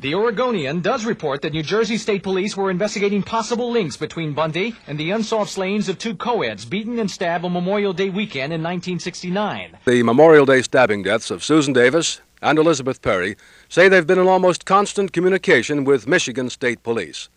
The 0.00 0.14
Oregonian 0.14 0.80
does 0.80 1.04
report 1.04 1.42
that 1.42 1.52
New 1.52 1.64
Jersey 1.64 1.98
State 1.98 2.22
Police 2.22 2.56
were 2.56 2.70
investigating 2.70 3.20
possible 3.20 3.68
links 3.68 3.96
between 3.96 4.32
Bundy 4.32 4.76
and 4.86 4.96
the 4.96 5.10
unsolved 5.10 5.50
slayings 5.50 5.88
of 5.88 5.98
two 5.98 6.14
co-eds 6.14 6.64
beaten 6.64 7.00
and 7.00 7.10
stabbed 7.10 7.44
on 7.44 7.52
Memorial 7.52 7.92
Day 7.92 8.08
weekend 8.08 8.52
in 8.52 8.62
1969. 8.62 9.76
The 9.86 10.04
Memorial 10.04 10.46
Day 10.46 10.62
stabbing 10.62 11.02
deaths 11.02 11.32
of 11.32 11.42
Susan 11.42 11.72
Davis 11.72 12.20
and 12.40 12.60
Elizabeth 12.60 13.02
Perry 13.02 13.34
say 13.68 13.88
they've 13.88 14.06
been 14.06 14.20
in 14.20 14.28
almost 14.28 14.64
constant 14.64 15.12
communication 15.12 15.82
with 15.82 16.06
Michigan 16.06 16.48
State 16.48 16.84
Police. 16.84 17.28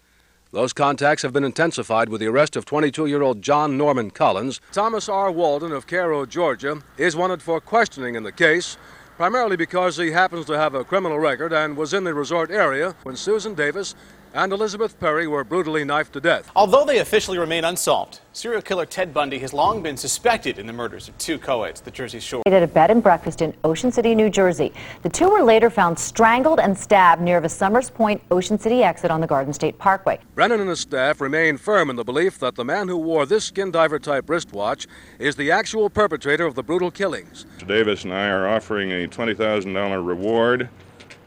Those 0.52 0.72
contacts 0.72 1.24
have 1.24 1.34
been 1.34 1.44
intensified 1.44 2.10
with 2.10 2.22
the 2.22 2.28
arrest 2.28 2.56
of 2.56 2.66
22 2.66 3.08
year 3.08 3.24
old 3.24 3.42
John 3.42 3.76
Norman 3.76 4.12
Collins. 4.12 4.62
Thomas 4.72 5.10
R. 5.10 5.32
Walden 5.32 5.72
of 5.72 5.88
Cairo, 5.88 6.28
Georgia, 6.28 6.84
is 6.96 7.16
wanted 7.16 7.42
for 7.42 7.60
questioning 7.60 8.14
in 8.14 8.22
the 8.22 8.32
case 8.32 8.78
primarily 9.22 9.56
because 9.56 9.98
he 9.98 10.10
happens 10.10 10.48
to 10.48 10.58
have 10.58 10.74
a 10.74 10.84
criminal 10.84 11.20
record 11.20 11.54
and 11.54 11.78
was 11.78 11.94
in 11.94 12.04
the 12.04 12.12
resort 12.12 12.50
area 12.50 12.96
when 13.04 13.16
Susan 13.16 13.54
Davis 13.54 13.94
and 14.34 14.54
Elizabeth 14.54 15.00
Perry 15.00 15.28
were 15.28 15.44
brutally 15.44 15.84
knifed 15.84 16.14
to 16.14 16.22
death. 16.22 16.50
Although 16.56 16.86
they 16.86 17.00
officially 17.00 17.38
remain 17.38 17.64
unsolved, 17.64 18.20
serial 18.34 18.62
killer 18.62 18.86
Ted 18.86 19.14
Bundy 19.14 19.40
has 19.40 19.54
long 19.54 19.82
been 19.84 19.98
suspected 19.98 20.58
in 20.58 20.68
the 20.68 20.74
murders 20.74 21.08
of 21.08 21.18
two 21.18 21.38
co-eds 21.38 21.82
the 21.82 21.92
Jersey 21.92 22.20
Shore. 22.20 22.44
At 22.46 22.64
a 22.64 22.68
bed 22.68 22.92
and 22.92 23.04
breakfast 23.04 23.42
in 23.42 23.54
Ocean 23.64 23.92
City, 23.92 24.16
New 24.16 24.30
Jersey. 24.30 24.74
The 25.02 25.10
two 25.10 25.30
were 25.30 25.44
later 25.44 25.70
found 25.70 25.98
strangled 25.98 26.60
and 26.60 26.78
stabbed 26.78 27.22
near 27.22 27.42
the 27.42 27.50
Somers 27.50 27.90
Point 27.90 28.22
Ocean 28.32 28.58
City 28.58 28.84
exit 28.84 29.12
on 29.12 29.22
the 29.22 29.28
Garden 29.28 29.54
State 29.54 29.78
Parkway. 29.78 30.20
Brennan 30.36 30.62
and 30.62 30.70
his 30.70 30.80
staff 30.80 31.22
remain 31.22 31.58
firm 31.58 31.90
in 31.90 31.96
the 31.96 32.04
belief 32.04 32.40
that 32.40 32.56
the 32.56 32.66
man 32.66 32.88
who 32.88 32.98
wore 32.98 33.26
this 33.26 33.46
skin 33.46 33.72
diver 33.72 34.00
type 34.00 34.30
wristwatch 34.30 34.88
is 35.20 35.36
the 35.36 35.52
actual 35.52 35.90
perpetrator 35.90 36.46
of 36.46 36.56
the 36.56 36.64
brutal 36.64 36.92
killings. 36.92 37.46
Davis 37.68 38.04
and 38.04 38.14
I 38.14 38.28
are 38.30 38.48
offering 38.48 38.92
a 38.92 39.08
$20,000 39.08 40.06
reward 40.06 40.70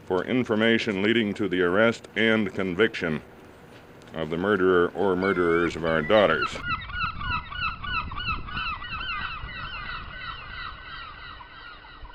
for 0.05 0.23
information 0.25 1.01
leading 1.01 1.33
to 1.33 1.47
the 1.47 1.61
arrest 1.61 2.07
and 2.15 2.53
conviction 2.53 3.21
of 4.13 4.29
the 4.29 4.37
murderer 4.37 4.91
or 4.95 5.15
murderers 5.15 5.75
of 5.75 5.85
our 5.85 6.01
daughters. 6.01 6.55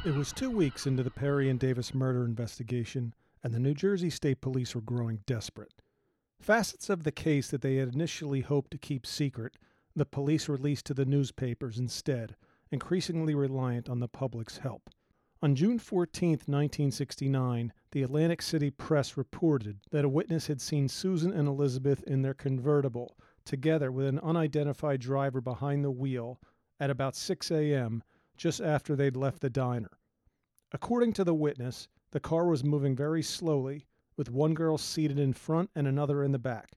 It 0.02 0.14
was 0.14 0.32
two 0.32 0.50
weeks 0.50 0.86
into 0.86 1.02
the 1.02 1.10
Perry 1.10 1.50
and 1.50 1.60
Davis 1.60 1.92
murder 1.92 2.24
investigation, 2.24 3.12
and 3.44 3.52
the 3.52 3.58
New 3.58 3.74
Jersey 3.74 4.08
State 4.08 4.40
Police 4.40 4.74
were 4.74 4.80
growing 4.80 5.20
desperate. 5.26 5.82
Facets 6.40 6.88
of 6.88 7.04
the 7.04 7.12
case 7.12 7.50
that 7.50 7.60
they 7.60 7.76
had 7.76 7.92
initially 7.92 8.40
hoped 8.40 8.70
to 8.70 8.78
keep 8.78 9.06
secret, 9.06 9.58
the 9.94 10.06
police 10.06 10.48
released 10.48 10.86
to 10.86 10.94
the 10.94 11.04
newspapers 11.04 11.78
instead, 11.78 12.34
increasingly 12.70 13.34
reliant 13.34 13.90
on 13.90 14.00
the 14.00 14.08
public's 14.08 14.58
help. 14.58 14.88
On 15.42 15.54
June 15.54 15.78
14, 15.78 16.32
1969, 16.32 17.72
the 17.92 18.02
Atlantic 18.02 18.42
City 18.42 18.70
Press 18.70 19.16
reported 19.16 19.78
that 19.90 20.04
a 20.04 20.08
witness 20.08 20.48
had 20.48 20.60
seen 20.60 20.86
Susan 20.86 21.32
and 21.32 21.48
Elizabeth 21.48 22.02
in 22.02 22.20
their 22.20 22.34
convertible, 22.34 23.16
together 23.46 23.90
with 23.90 24.04
an 24.04 24.18
unidentified 24.18 25.00
driver 25.00 25.40
behind 25.40 25.82
the 25.82 25.90
wheel, 25.90 26.38
at 26.78 26.90
about 26.90 27.16
6 27.16 27.50
a.m., 27.50 28.02
just 28.36 28.60
after 28.60 28.94
they'd 28.94 29.16
left 29.16 29.40
the 29.40 29.48
diner. 29.48 29.92
According 30.72 31.14
to 31.14 31.24
the 31.24 31.34
witness, 31.34 31.88
the 32.10 32.20
car 32.20 32.46
was 32.46 32.62
moving 32.62 32.94
very 32.94 33.22
slowly, 33.22 33.86
with 34.18 34.30
one 34.30 34.52
girl 34.52 34.76
seated 34.76 35.18
in 35.18 35.32
front 35.32 35.70
and 35.74 35.88
another 35.88 36.22
in 36.22 36.32
the 36.32 36.38
back. 36.38 36.72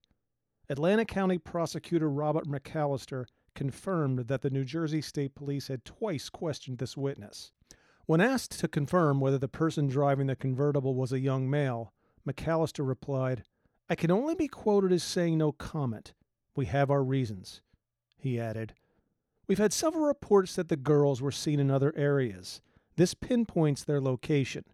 Atlantic 0.69 1.09
County 1.09 1.37
Prosecutor 1.37 2.09
Robert 2.09 2.47
McAllister 2.47 3.25
confirmed 3.55 4.19
that 4.19 4.41
the 4.41 4.49
New 4.49 4.63
Jersey 4.63 5.01
State 5.01 5.35
Police 5.35 5.67
had 5.67 5.83
twice 5.83 6.29
questioned 6.29 6.77
this 6.77 6.95
witness. 6.95 7.51
When 8.05 8.19
asked 8.19 8.59
to 8.59 8.67
confirm 8.67 9.21
whether 9.21 9.37
the 9.37 9.47
person 9.47 9.87
driving 9.87 10.27
the 10.27 10.35
convertible 10.35 10.93
was 10.93 11.13
a 11.13 11.19
young 11.19 11.49
male, 11.49 11.93
McAllister 12.27 12.85
replied, 12.85 13.43
I 13.89 13.95
can 13.95 14.11
only 14.11 14.35
be 14.35 14.47
quoted 14.49 14.91
as 14.91 15.03
saying 15.03 15.37
no 15.37 15.53
comment. 15.53 16.13
We 16.55 16.65
have 16.65 16.91
our 16.91 17.03
reasons. 17.03 17.61
He 18.17 18.39
added, 18.39 18.73
We've 19.47 19.57
had 19.57 19.73
several 19.73 20.05
reports 20.05 20.55
that 20.55 20.69
the 20.69 20.77
girls 20.77 21.21
were 21.21 21.31
seen 21.31 21.59
in 21.59 21.71
other 21.71 21.93
areas. 21.95 22.61
This 22.95 23.13
pinpoints 23.13 23.83
their 23.83 24.01
location. 24.01 24.65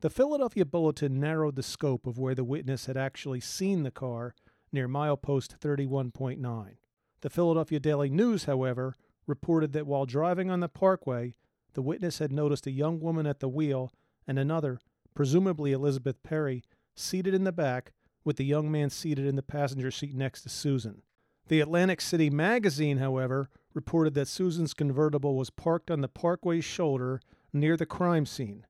The 0.00 0.10
Philadelphia 0.10 0.64
Bulletin 0.64 1.18
narrowed 1.18 1.56
the 1.56 1.62
scope 1.62 2.06
of 2.06 2.18
where 2.18 2.34
the 2.34 2.44
witness 2.44 2.86
had 2.86 2.96
actually 2.96 3.40
seen 3.40 3.82
the 3.82 3.90
car 3.90 4.34
near 4.72 4.88
milepost 4.88 5.58
31.9. 5.58 6.76
The 7.22 7.30
Philadelphia 7.30 7.80
Daily 7.80 8.10
News, 8.10 8.44
however, 8.44 8.96
reported 9.26 9.72
that 9.72 9.86
while 9.86 10.06
driving 10.06 10.50
on 10.50 10.60
the 10.60 10.68
parkway, 10.68 11.34
the 11.76 11.82
witness 11.82 12.20
had 12.20 12.32
noticed 12.32 12.66
a 12.66 12.70
young 12.70 13.00
woman 13.00 13.26
at 13.26 13.40
the 13.40 13.50
wheel 13.50 13.92
and 14.26 14.38
another, 14.38 14.80
presumably 15.14 15.72
Elizabeth 15.72 16.22
Perry, 16.22 16.64
seated 16.94 17.34
in 17.34 17.44
the 17.44 17.52
back, 17.52 17.92
with 18.24 18.38
the 18.38 18.46
young 18.46 18.72
man 18.72 18.88
seated 18.88 19.26
in 19.26 19.36
the 19.36 19.42
passenger 19.42 19.90
seat 19.90 20.14
next 20.14 20.40
to 20.40 20.48
Susan. 20.48 21.02
The 21.48 21.60
Atlantic 21.60 22.00
City 22.00 22.30
Magazine, 22.30 22.96
however, 22.96 23.50
reported 23.74 24.14
that 24.14 24.26
Susan's 24.26 24.72
convertible 24.72 25.36
was 25.36 25.50
parked 25.50 25.90
on 25.90 26.00
the 26.00 26.08
parkway's 26.08 26.64
shoulder 26.64 27.20
near 27.52 27.76
the 27.76 27.84
crime 27.84 28.24
scene. 28.24 28.64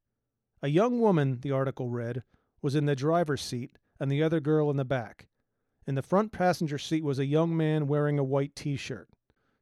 A 0.60 0.68
young 0.68 1.00
woman, 1.00 1.38
the 1.42 1.52
article 1.52 1.88
read, 1.88 2.24
was 2.60 2.74
in 2.74 2.86
the 2.86 2.96
driver's 2.96 3.40
seat 3.40 3.78
and 4.00 4.10
the 4.10 4.22
other 4.24 4.40
girl 4.40 4.68
in 4.68 4.78
the 4.78 4.84
back. 4.84 5.28
In 5.86 5.94
the 5.94 6.02
front 6.02 6.32
passenger 6.32 6.76
seat 6.76 7.04
was 7.04 7.20
a 7.20 7.24
young 7.24 7.56
man 7.56 7.86
wearing 7.86 8.18
a 8.18 8.24
white 8.24 8.56
t 8.56 8.76
shirt. 8.76 9.08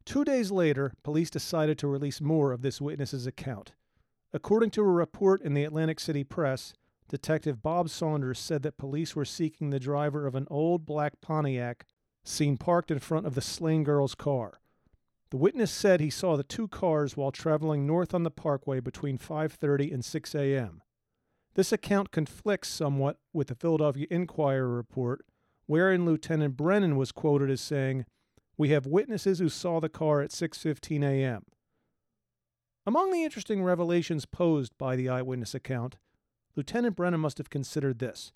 Two 0.05 0.25
days 0.25 0.51
later, 0.51 0.93
police 1.03 1.31
decided 1.31 1.79
to 1.79 1.89
release 1.89 2.21
more 2.21 2.53
of 2.53 2.63
this 2.63 2.81
witness's 2.81 3.27
account. 3.27 3.73
According 4.33 4.71
to 4.73 4.83
a 4.83 4.85
report 4.85 5.43
in 5.43 5.55
the 5.55 5.65
Atlantic 5.65 5.99
City 5.99 6.25
Press, 6.25 6.75
Detective 7.09 7.63
Bob 7.63 7.89
Saunders 7.89 8.39
said 8.39 8.63
that 8.63 8.79
police 8.79 9.15
were 9.15 9.25
seeking 9.25 9.71
the 9.71 9.81
driver 9.81 10.27
of 10.27 10.35
an 10.35 10.47
old 10.51 10.85
black 10.85 11.21
Pontiac 11.21 11.87
seen 12.25 12.57
parked 12.57 12.91
in 12.91 12.99
front 12.99 13.27
of 13.27 13.35
the 13.35 13.41
slain 13.41 13.85
girl's 13.85 14.15
car. 14.15 14.61
The 15.31 15.37
witness 15.37 15.71
said 15.71 16.01
he 16.01 16.11
saw 16.11 16.37
the 16.37 16.45
two 16.45 16.69
cars 16.69 17.17
while 17.17 17.33
traveling 17.33 17.87
north 17.87 18.15
on 18.15 18.23
the 18.23 18.31
parkway 18.31 18.81
between 18.81 19.19
5:30 19.19 19.93
and 19.93 20.05
6 20.05 20.35
a.m. 20.35 20.83
This 21.55 21.73
account 21.73 22.11
conflicts 22.11 22.69
somewhat 22.69 23.19
with 23.33 23.49
the 23.49 23.55
Philadelphia 23.55 24.07
Inquirer 24.11 24.69
report, 24.69 25.25
wherein 25.67 26.05
Lieutenant 26.05 26.57
Brennan 26.57 26.97
was 26.97 27.13
quoted 27.13 27.51
as 27.51 27.61
saying, 27.61 28.05
"We 28.57 28.69
have 28.71 28.87
witnesses 28.87 29.39
who 29.39 29.49
saw 29.49 29.81
the 29.81 29.89
car 29.89 30.21
at 30.21 30.31
6:15 30.31 31.03
a.m." 31.03 31.45
Among 32.87 33.11
the 33.11 33.25
interesting 33.25 33.65
revelations 33.65 34.27
posed 34.27 34.77
by 34.79 34.95
the 34.95 35.09
eyewitness 35.09 35.55
account, 35.55 35.97
Lieutenant 36.55 36.97
Brennan 36.97 37.21
must 37.21 37.39
have 37.39 37.51
considered 37.51 37.99
this. 37.99 38.33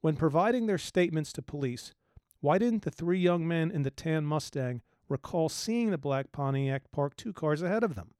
When 0.00 0.16
providing 0.16 0.66
their 0.66 0.78
statements 0.78 1.32
to 1.32 1.42
police, 1.42 1.94
why 2.40 2.58
didn't 2.58 2.82
the 2.82 2.90
three 2.90 3.18
young 3.18 3.46
men 3.46 3.70
in 3.70 3.82
the 3.82 3.90
tan 3.90 4.26
Mustang 4.26 4.82
recall 5.08 5.48
seeing 5.48 5.90
the 5.90 5.98
black 5.98 6.32
Pontiac 6.32 6.90
parked 6.92 7.18
two 7.18 7.32
cars 7.32 7.62
ahead 7.62 7.82
of 7.82 7.94
them? 7.94 8.12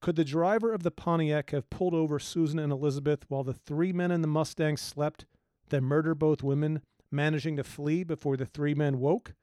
Could 0.00 0.16
the 0.16 0.24
driver 0.24 0.72
of 0.72 0.82
the 0.82 0.90
Pontiac 0.90 1.50
have 1.50 1.70
pulled 1.70 1.94
over 1.94 2.18
Susan 2.18 2.58
and 2.58 2.72
Elizabeth 2.72 3.24
while 3.28 3.44
the 3.44 3.54
three 3.54 3.92
men 3.92 4.10
in 4.10 4.20
the 4.22 4.28
Mustang 4.28 4.76
slept, 4.76 5.26
then 5.68 5.84
murder 5.84 6.14
both 6.14 6.42
women, 6.42 6.82
managing 7.10 7.56
to 7.56 7.64
flee 7.64 8.04
before 8.04 8.36
the 8.36 8.46
three 8.46 8.74
men 8.74 8.98
woke? 8.98 9.34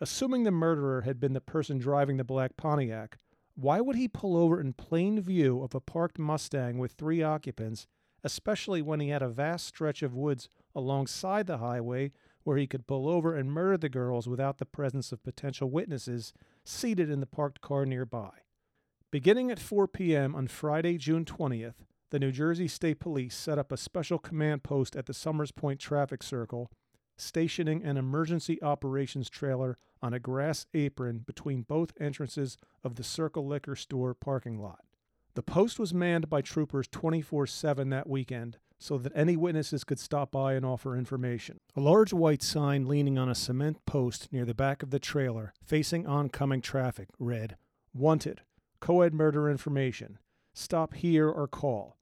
Assuming 0.00 0.44
the 0.44 0.50
murderer 0.50 1.02
had 1.02 1.18
been 1.18 1.32
the 1.32 1.40
person 1.40 1.78
driving 1.78 2.18
the 2.18 2.24
black 2.24 2.56
Pontiac, 2.56 3.18
why 3.54 3.80
would 3.80 3.96
he 3.96 4.06
pull 4.06 4.36
over 4.36 4.60
in 4.60 4.72
plain 4.72 5.20
view 5.20 5.62
of 5.62 5.74
a 5.74 5.80
parked 5.80 6.18
Mustang 6.18 6.78
with 6.78 6.92
three 6.92 7.22
occupants, 7.22 7.88
especially 8.22 8.80
when 8.80 9.00
he 9.00 9.08
had 9.08 9.22
a 9.22 9.28
vast 9.28 9.66
stretch 9.66 10.02
of 10.02 10.14
woods 10.14 10.48
alongside 10.74 11.46
the 11.46 11.58
highway 11.58 12.12
where 12.44 12.56
he 12.56 12.66
could 12.66 12.86
pull 12.86 13.08
over 13.08 13.34
and 13.34 13.52
murder 13.52 13.76
the 13.76 13.88
girls 13.88 14.28
without 14.28 14.58
the 14.58 14.64
presence 14.64 15.10
of 15.10 15.22
potential 15.22 15.68
witnesses 15.68 16.32
seated 16.64 17.10
in 17.10 17.20
the 17.20 17.26
parked 17.26 17.60
car 17.60 17.84
nearby. 17.84 18.30
Beginning 19.10 19.50
at 19.50 19.58
4 19.58 19.88
p.m. 19.88 20.34
on 20.34 20.46
Friday, 20.46 20.96
June 20.96 21.24
20th, 21.24 21.74
the 22.10 22.18
New 22.18 22.30
Jersey 22.30 22.68
State 22.68 23.00
Police 23.00 23.36
set 23.36 23.58
up 23.58 23.72
a 23.72 23.76
special 23.76 24.18
command 24.18 24.62
post 24.62 24.94
at 24.96 25.06
the 25.06 25.14
Somers 25.14 25.50
Point 25.50 25.80
traffic 25.80 26.22
circle, 26.22 26.70
stationing 27.18 27.84
an 27.84 27.96
emergency 27.96 28.62
operations 28.62 29.28
trailer 29.28 29.76
on 30.00 30.14
a 30.14 30.20
grass 30.20 30.66
apron 30.74 31.18
between 31.18 31.62
both 31.62 31.92
entrances 32.00 32.56
of 32.84 32.94
the 32.94 33.04
Circle 33.04 33.46
Liquor 33.46 33.76
Store 33.76 34.14
parking 34.14 34.60
lot. 34.60 34.84
The 35.34 35.42
post 35.42 35.78
was 35.78 35.94
manned 35.94 36.30
by 36.30 36.40
troopers 36.40 36.88
24 36.88 37.46
7 37.46 37.90
that 37.90 38.08
weekend, 38.08 38.58
so 38.78 38.96
that 38.98 39.12
any 39.14 39.36
witnesses 39.36 39.84
could 39.84 39.98
stop 39.98 40.30
by 40.30 40.54
and 40.54 40.64
offer 40.64 40.96
information. 40.96 41.58
A 41.76 41.80
large 41.80 42.12
white 42.12 42.42
sign 42.42 42.86
leaning 42.86 43.18
on 43.18 43.28
a 43.28 43.34
cement 43.34 43.84
post 43.86 44.32
near 44.32 44.44
the 44.44 44.54
back 44.54 44.82
of 44.82 44.90
the 44.90 44.98
trailer, 44.98 45.52
facing 45.64 46.06
oncoming 46.06 46.60
traffic, 46.60 47.08
read, 47.18 47.56
Wanted, 47.92 48.42
co-ed 48.80 49.12
murder 49.12 49.50
information. 49.50 50.18
Stop 50.54 50.94
here 50.94 51.28
or 51.28 51.48
call. 51.48 51.97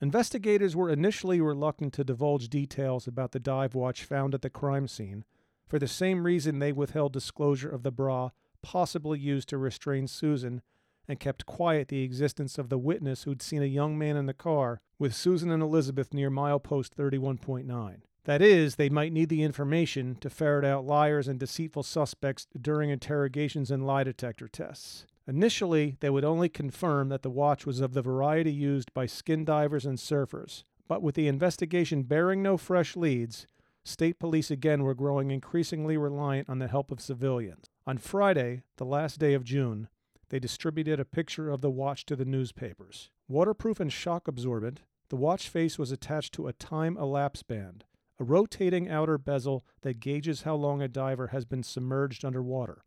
Investigators 0.00 0.76
were 0.76 0.90
initially 0.90 1.40
reluctant 1.40 1.94
to 1.94 2.04
divulge 2.04 2.48
details 2.48 3.06
about 3.06 3.32
the 3.32 3.40
dive 3.40 3.74
watch 3.74 4.04
found 4.04 4.34
at 4.34 4.42
the 4.42 4.50
crime 4.50 4.86
scene, 4.86 5.24
for 5.66 5.78
the 5.78 5.88
same 5.88 6.24
reason 6.24 6.58
they 6.58 6.72
withheld 6.72 7.12
disclosure 7.12 7.70
of 7.70 7.82
the 7.82 7.90
bra 7.90 8.30
possibly 8.62 9.18
used 9.18 9.48
to 9.48 9.58
restrain 9.58 10.06
Susan 10.06 10.60
and 11.08 11.20
kept 11.20 11.46
quiet 11.46 11.88
the 11.88 12.02
existence 12.02 12.58
of 12.58 12.68
the 12.68 12.78
witness 12.78 13.22
who'd 13.22 13.40
seen 13.40 13.62
a 13.62 13.66
young 13.66 13.96
man 13.96 14.16
in 14.16 14.26
the 14.26 14.34
car 14.34 14.80
with 14.98 15.14
Susan 15.14 15.50
and 15.50 15.62
Elizabeth 15.62 16.12
near 16.12 16.30
milepost 16.30 16.94
31.9. 16.94 18.00
That 18.26 18.42
is, 18.42 18.74
they 18.74 18.88
might 18.88 19.12
need 19.12 19.28
the 19.28 19.44
information 19.44 20.16
to 20.16 20.28
ferret 20.28 20.64
out 20.64 20.84
liars 20.84 21.28
and 21.28 21.38
deceitful 21.38 21.84
suspects 21.84 22.48
during 22.60 22.90
interrogations 22.90 23.70
and 23.70 23.86
lie 23.86 24.02
detector 24.02 24.48
tests. 24.48 25.06
Initially, 25.28 25.96
they 26.00 26.10
would 26.10 26.24
only 26.24 26.48
confirm 26.48 27.08
that 27.08 27.22
the 27.22 27.30
watch 27.30 27.64
was 27.64 27.80
of 27.80 27.94
the 27.94 28.02
variety 28.02 28.52
used 28.52 28.92
by 28.92 29.06
skin 29.06 29.44
divers 29.44 29.86
and 29.86 29.96
surfers, 29.96 30.64
but 30.88 31.02
with 31.02 31.14
the 31.14 31.28
investigation 31.28 32.02
bearing 32.02 32.42
no 32.42 32.56
fresh 32.56 32.96
leads, 32.96 33.46
state 33.84 34.18
police 34.18 34.50
again 34.50 34.82
were 34.82 34.94
growing 34.94 35.30
increasingly 35.30 35.96
reliant 35.96 36.48
on 36.48 36.58
the 36.58 36.66
help 36.66 36.90
of 36.90 37.00
civilians. 37.00 37.66
On 37.86 37.96
Friday, 37.96 38.64
the 38.76 38.84
last 38.84 39.20
day 39.20 39.34
of 39.34 39.44
June, 39.44 39.86
they 40.30 40.40
distributed 40.40 40.98
a 40.98 41.04
picture 41.04 41.48
of 41.48 41.60
the 41.60 41.70
watch 41.70 42.04
to 42.06 42.16
the 42.16 42.24
newspapers. 42.24 43.10
Waterproof 43.28 43.78
and 43.78 43.92
shock 43.92 44.26
absorbent, 44.26 44.80
the 45.10 45.16
watch 45.16 45.48
face 45.48 45.78
was 45.78 45.92
attached 45.92 46.34
to 46.34 46.48
a 46.48 46.52
time 46.52 46.96
elapse 46.96 47.44
band, 47.44 47.84
a 48.18 48.24
rotating 48.24 48.88
outer 48.88 49.18
bezel 49.18 49.64
that 49.82 50.00
gauges 50.00 50.42
how 50.42 50.54
long 50.54 50.80
a 50.80 50.88
diver 50.88 51.28
has 51.28 51.44
been 51.44 51.62
submerged 51.62 52.24
underwater. 52.24 52.82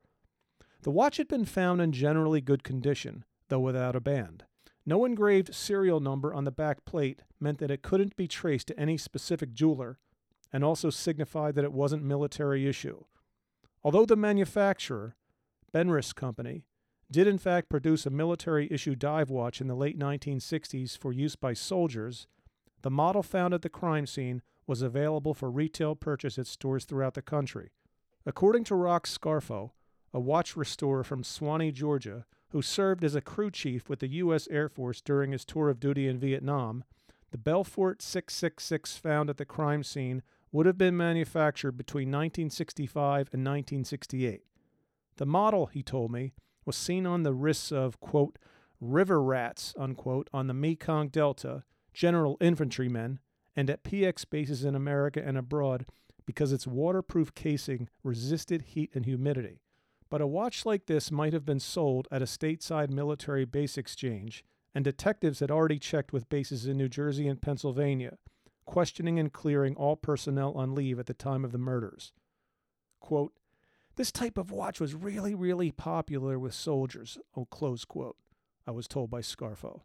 The 0.81 0.91
watch 0.91 1.17
had 1.17 1.27
been 1.27 1.45
found 1.45 1.81
in 1.81 1.91
generally 1.91 2.41
good 2.41 2.63
condition, 2.63 3.25
though 3.49 3.59
without 3.59 3.95
a 3.95 4.01
band. 4.01 4.45
No 4.85 5.05
engraved 5.05 5.53
serial 5.53 5.99
number 5.99 6.33
on 6.33 6.45
the 6.45 6.51
back 6.51 6.85
plate 6.85 7.21
meant 7.39 7.59
that 7.59 7.71
it 7.71 7.83
couldn't 7.83 8.15
be 8.15 8.27
traced 8.27 8.67
to 8.67 8.79
any 8.79 8.97
specific 8.97 9.53
jeweler, 9.53 9.99
and 10.51 10.63
also 10.63 10.89
signified 10.89 11.55
that 11.55 11.65
it 11.65 11.73
wasn't 11.73 12.03
military 12.03 12.67
issue. 12.67 13.03
Although 13.83 14.05
the 14.05 14.15
manufacturer, 14.15 15.15
Benrus 15.73 16.15
Company, 16.15 16.63
did 17.11 17.27
in 17.27 17.37
fact 17.37 17.69
produce 17.69 18.05
a 18.05 18.11
military 18.11 18.67
issue 18.71 18.95
dive 18.95 19.29
watch 19.29 19.61
in 19.61 19.67
the 19.67 19.75
late 19.75 19.97
1960s 19.97 20.97
for 20.97 21.11
use 21.11 21.35
by 21.35 21.53
soldiers, 21.53 22.27
the 22.81 22.89
model 22.89 23.23
found 23.23 23.53
at 23.53 23.61
the 23.61 23.69
crime 23.69 24.05
scene 24.05 24.41
was 24.69 24.83
available 24.83 25.33
for 25.33 25.50
retail 25.50 25.95
purchase 25.95 26.38
at 26.38 26.45
stores 26.45 26.86
throughout 26.86 27.16
the 27.16 27.21
country. 27.24 27.71
According 28.24 28.66
to 28.66 28.75
Rox 28.75 29.18
Scarfo, 29.18 29.71
a 30.13 30.19
watch 30.19 30.56
restorer 30.56 31.04
from 31.04 31.24
Suwanee, 31.24 31.74
Georgia, 31.74 32.25
who 32.50 32.62
served 32.62 33.04
as 33.04 33.16
a 33.16 33.21
crew 33.21 33.50
chief 33.50 33.89
with 33.89 34.00
the 34.00 34.07
U.S. 34.07 34.48
Air 34.51 34.69
Force 34.69 35.01
during 35.01 35.31
his 35.31 35.44
tour 35.44 35.69
of 35.69 35.80
duty 35.80 36.07
in 36.07 36.19
Vietnam, 36.19 36.83
the 37.31 37.38
Belfort 37.39 38.04
666 38.04 38.95
found 38.98 39.30
at 39.30 39.38
the 39.38 39.45
crime 39.45 39.83
scene 39.83 40.21
would 40.51 40.68
have 40.68 40.77
been 40.77 40.95
manufactured 40.95 41.74
between 41.74 42.10
1965 42.10 43.30
and 43.33 43.44
1968. 43.44 44.42
The 45.18 45.25
model, 45.25 45.66
he 45.66 45.81
told 45.81 46.12
me, 46.12 46.33
was 46.66 46.75
seen 46.75 47.07
on 47.07 47.24
the 47.24 47.33
wrists 47.33 47.71
of, 47.71 48.00
quote, 48.00 48.38
river 48.80 49.21
rats, 49.21 49.74
unquote, 49.80 50.30
on 50.31 50.45
the 50.45 50.54
Mekong 50.54 51.10
Delta, 51.10 51.63
general 51.92 52.38
infantrymen, 52.39 53.19
and 53.59 53.69
at 53.69 53.83
PX 53.83 54.23
bases 54.29 54.63
in 54.63 54.73
America 54.73 55.21
and 55.21 55.38
abroad 55.38 55.85
because 56.25 56.53
its 56.53 56.65
waterproof 56.65 57.35
casing 57.35 57.89
resisted 58.06 58.61
heat 58.61 58.89
and 58.94 59.03
humidity. 59.03 59.59
But 60.09 60.21
a 60.21 60.27
watch 60.27 60.65
like 60.65 60.85
this 60.85 61.11
might 61.11 61.33
have 61.33 61.44
been 61.44 61.59
sold 61.59 62.07
at 62.09 62.21
a 62.21 62.25
stateside 62.25 62.89
military 62.89 63.44
base 63.44 63.77
exchange, 63.77 64.45
and 64.73 64.85
detectives 64.85 65.41
had 65.41 65.51
already 65.51 65.77
checked 65.77 66.13
with 66.13 66.29
bases 66.29 66.67
in 66.67 66.77
New 66.77 66.88
Jersey 66.88 67.27
and 67.27 67.41
Pennsylvania, 67.41 68.17
questioning 68.63 69.19
and 69.19 69.33
clearing 69.33 69.75
all 69.75 69.97
personnel 69.97 70.53
on 70.53 70.73
leave 70.73 70.97
at 70.97 71.07
the 71.07 71.13
time 71.13 71.44
of 71.44 71.51
the 71.51 71.57
murders. 71.57 72.13
Quote, 73.01 73.33
this 73.97 74.13
type 74.13 74.38
of 74.38 74.51
watch 74.51 74.79
was 74.79 74.95
really, 74.95 75.35
really 75.35 75.69
popular 75.69 76.39
with 76.39 76.53
soldiers. 76.53 77.17
Oh, 77.35 77.44
close 77.44 77.83
quote, 77.83 78.15
I 78.65 78.71
was 78.71 78.88
told 78.88 79.09
by 79.09 79.19
Scarfo. 79.19 79.81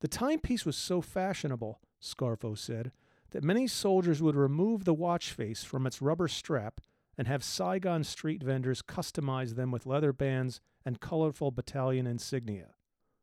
The 0.00 0.08
timepiece 0.08 0.66
was 0.66 0.76
so 0.76 1.00
fashionable, 1.00 1.80
Scarfo 2.00 2.56
said, 2.56 2.92
that 3.30 3.44
many 3.44 3.66
soldiers 3.66 4.22
would 4.22 4.36
remove 4.36 4.84
the 4.84 4.94
watch 4.94 5.32
face 5.32 5.64
from 5.64 5.86
its 5.86 6.00
rubber 6.00 6.28
strap 6.28 6.80
and 7.16 7.26
have 7.26 7.44
Saigon 7.44 8.04
street 8.04 8.42
vendors 8.42 8.80
customize 8.80 9.54
them 9.54 9.70
with 9.70 9.86
leather 9.86 10.12
bands 10.12 10.60
and 10.84 11.00
colorful 11.00 11.50
battalion 11.50 12.06
insignia. 12.06 12.68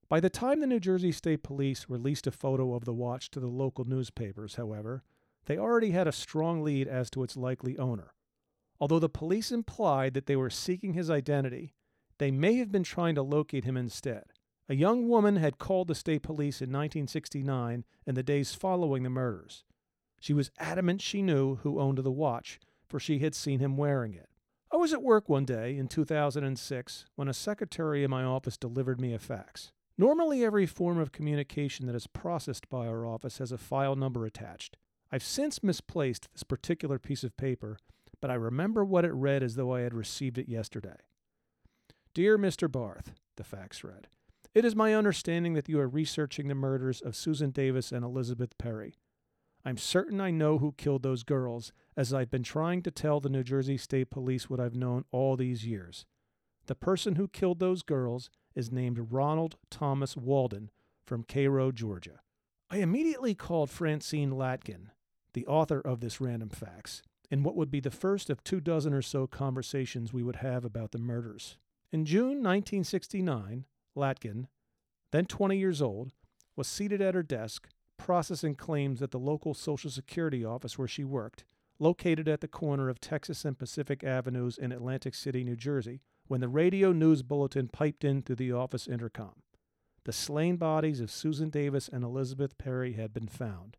By 0.07 0.19
the 0.19 0.29
time 0.29 0.59
the 0.59 0.67
New 0.67 0.79
Jersey 0.79 1.11
State 1.11 1.41
Police 1.41 1.87
released 1.89 2.27
a 2.27 2.31
photo 2.31 2.75
of 2.75 2.85
the 2.85 2.93
watch 2.93 3.31
to 3.31 3.39
the 3.39 3.47
local 3.47 3.85
newspapers, 3.85 4.55
however, 4.55 5.03
they 5.45 5.57
already 5.57 5.91
had 5.91 6.07
a 6.07 6.11
strong 6.11 6.61
lead 6.61 6.87
as 6.87 7.09
to 7.11 7.23
its 7.23 7.37
likely 7.37 7.77
owner. 7.77 8.13
Although 8.79 8.99
the 8.99 9.09
police 9.09 9.51
implied 9.51 10.13
that 10.13 10.25
they 10.25 10.35
were 10.35 10.49
seeking 10.49 10.93
his 10.93 11.09
identity, 11.09 11.73
they 12.17 12.29
may 12.29 12.55
have 12.55 12.71
been 12.71 12.83
trying 12.83 13.15
to 13.15 13.21
locate 13.21 13.63
him 13.63 13.77
instead. 13.77 14.25
A 14.67 14.75
young 14.75 15.07
woman 15.07 15.35
had 15.35 15.57
called 15.59 15.87
the 15.87 15.95
state 15.95 16.23
police 16.23 16.61
in 16.61 16.69
1969 16.69 17.83
in 18.05 18.15
the 18.15 18.23
days 18.23 18.53
following 18.53 19.03
the 19.03 19.09
murders. 19.09 19.63
She 20.19 20.33
was 20.33 20.51
adamant 20.57 21.01
she 21.01 21.21
knew 21.21 21.57
who 21.57 21.79
owned 21.79 21.99
the 21.99 22.11
watch, 22.11 22.59
for 22.87 22.99
she 22.99 23.19
had 23.19 23.35
seen 23.35 23.59
him 23.59 23.77
wearing 23.77 24.13
it. 24.13 24.29
I 24.71 24.77
was 24.77 24.93
at 24.93 25.03
work 25.03 25.29
one 25.29 25.45
day 25.45 25.77
in 25.77 25.87
2006 25.87 27.05
when 27.15 27.27
a 27.27 27.33
secretary 27.33 28.03
in 28.03 28.09
my 28.09 28.23
office 28.23 28.57
delivered 28.57 28.99
me 28.99 29.13
a 29.13 29.19
fax. 29.19 29.71
Normally, 29.97 30.43
every 30.43 30.65
form 30.65 30.97
of 30.97 31.11
communication 31.11 31.85
that 31.85 31.95
is 31.95 32.07
processed 32.07 32.67
by 32.69 32.87
our 32.87 33.05
office 33.05 33.37
has 33.37 33.51
a 33.51 33.57
file 33.57 33.95
number 33.95 34.25
attached. 34.25 34.77
I've 35.11 35.23
since 35.23 35.63
misplaced 35.63 36.27
this 36.33 36.43
particular 36.43 36.99
piece 36.99 37.23
of 37.23 37.37
paper 37.37 37.77
but 38.21 38.31
I 38.31 38.35
remember 38.35 38.83
what 38.83 39.05
it 39.05 39.13
read 39.13 39.43
as 39.43 39.55
though 39.55 39.75
I 39.75 39.81
had 39.81 39.93
received 39.93 40.37
it 40.37 40.49
yesterday. 40.49 40.97
Dear 42.13 42.37
Mr. 42.37 42.71
Barth, 42.71 43.13
the 43.35 43.43
fax 43.43 43.83
read, 43.83 44.07
it 44.55 44.63
is 44.63 44.75
my 44.75 44.93
understanding 44.93 45.53
that 45.53 45.67
you 45.67 45.79
are 45.81 45.87
researching 45.87 46.47
the 46.47 46.55
murders 46.55 47.01
of 47.01 47.15
Susan 47.15 47.51
Davis 47.51 47.91
and 47.91 48.05
Elizabeth 48.05 48.57
Perry. 48.57 48.95
I'm 49.65 49.77
certain 49.77 50.21
I 50.21 50.31
know 50.31 50.59
who 50.59 50.71
killed 50.77 51.03
those 51.03 51.23
girls, 51.23 51.73
as 51.97 52.13
I've 52.13 52.31
been 52.31 52.43
trying 52.43 52.81
to 52.83 52.91
tell 52.91 53.19
the 53.19 53.29
New 53.29 53.43
Jersey 53.43 53.75
State 53.75 54.09
Police 54.09 54.49
what 54.49 54.61
I've 54.61 54.75
known 54.75 55.03
all 55.11 55.35
these 55.35 55.65
years. 55.65 56.05
The 56.67 56.75
person 56.75 57.15
who 57.15 57.27
killed 57.27 57.59
those 57.59 57.83
girls 57.83 58.29
is 58.55 58.71
named 58.71 59.11
Ronald 59.11 59.57
Thomas 59.69 60.15
Walden 60.15 60.71
from 61.05 61.23
Cairo, 61.23 61.73
Georgia. 61.73 62.21
I 62.69 62.77
immediately 62.77 63.35
called 63.35 63.69
Francine 63.69 64.31
Latkin, 64.31 64.87
the 65.33 65.45
author 65.47 65.81
of 65.81 65.99
this 65.99 66.21
random 66.21 66.49
fax, 66.49 67.01
in 67.29 67.43
what 67.43 67.57
would 67.57 67.69
be 67.69 67.81
the 67.81 67.91
first 67.91 68.29
of 68.29 68.43
two 68.43 68.61
dozen 68.61 68.93
or 68.93 69.01
so 69.01 69.27
conversations 69.27 70.13
we 70.13 70.23
would 70.23 70.37
have 70.37 70.63
about 70.63 70.91
the 70.91 70.97
murders. 70.97 71.57
In 71.91 72.05
June 72.05 72.41
1969, 72.41 73.65
Latkin, 73.95 74.47
then 75.11 75.25
20 75.25 75.57
years 75.57 75.81
old, 75.81 76.11
was 76.55 76.67
seated 76.67 77.01
at 77.01 77.15
her 77.15 77.23
desk 77.23 77.69
processing 77.97 78.55
claims 78.55 79.01
at 79.01 79.11
the 79.11 79.19
local 79.19 79.53
Social 79.53 79.89
Security 79.89 80.43
office 80.43 80.77
where 80.77 80.87
she 80.87 81.03
worked, 81.03 81.45
located 81.79 82.27
at 82.27 82.41
the 82.41 82.47
corner 82.47 82.89
of 82.89 82.99
Texas 82.99 83.45
and 83.45 83.57
Pacific 83.57 84.03
Avenues 84.03 84.57
in 84.57 84.71
Atlantic 84.71 85.15
City, 85.15 85.43
New 85.43 85.55
Jersey, 85.55 86.01
when 86.27 86.41
the 86.41 86.47
radio 86.47 86.91
news 86.91 87.23
bulletin 87.23 87.67
piped 87.67 88.03
in 88.03 88.21
through 88.21 88.37
the 88.37 88.51
office 88.51 88.87
intercom. 88.87 89.33
The 90.03 90.13
slain 90.13 90.57
bodies 90.57 90.99
of 90.99 91.11
Susan 91.11 91.49
Davis 91.49 91.89
and 91.91 92.03
Elizabeth 92.03 92.57
Perry 92.57 92.93
had 92.93 93.13
been 93.13 93.27
found. 93.27 93.77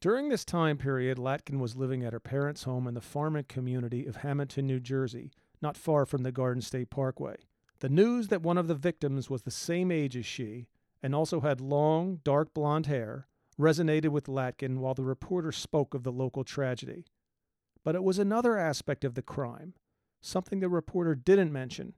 During 0.00 0.28
this 0.28 0.44
time 0.44 0.78
period, 0.78 1.16
Latkin 1.16 1.60
was 1.60 1.76
living 1.76 2.04
at 2.04 2.12
her 2.12 2.20
parents' 2.20 2.64
home 2.64 2.86
in 2.86 2.94
the 2.94 3.00
farming 3.00 3.44
community 3.48 4.06
of 4.06 4.16
Hamilton, 4.16 4.66
New 4.66 4.80
Jersey, 4.80 5.30
not 5.62 5.76
far 5.76 6.04
from 6.04 6.24
the 6.24 6.32
Garden 6.32 6.60
State 6.60 6.90
Parkway. 6.90 7.36
The 7.82 7.88
news 7.88 8.28
that 8.28 8.42
one 8.42 8.58
of 8.58 8.68
the 8.68 8.76
victims 8.76 9.28
was 9.28 9.42
the 9.42 9.50
same 9.50 9.90
age 9.90 10.16
as 10.16 10.24
she 10.24 10.68
and 11.02 11.16
also 11.16 11.40
had 11.40 11.60
long, 11.60 12.20
dark 12.22 12.54
blonde 12.54 12.86
hair 12.86 13.26
resonated 13.58 14.10
with 14.10 14.28
Latkin 14.28 14.78
while 14.78 14.94
the 14.94 15.02
reporter 15.02 15.50
spoke 15.50 15.92
of 15.92 16.04
the 16.04 16.12
local 16.12 16.44
tragedy. 16.44 17.06
But 17.82 17.96
it 17.96 18.04
was 18.04 18.20
another 18.20 18.56
aspect 18.56 19.02
of 19.04 19.14
the 19.14 19.20
crime, 19.20 19.74
something 20.20 20.60
the 20.60 20.68
reporter 20.68 21.16
didn't 21.16 21.50
mention, 21.50 21.94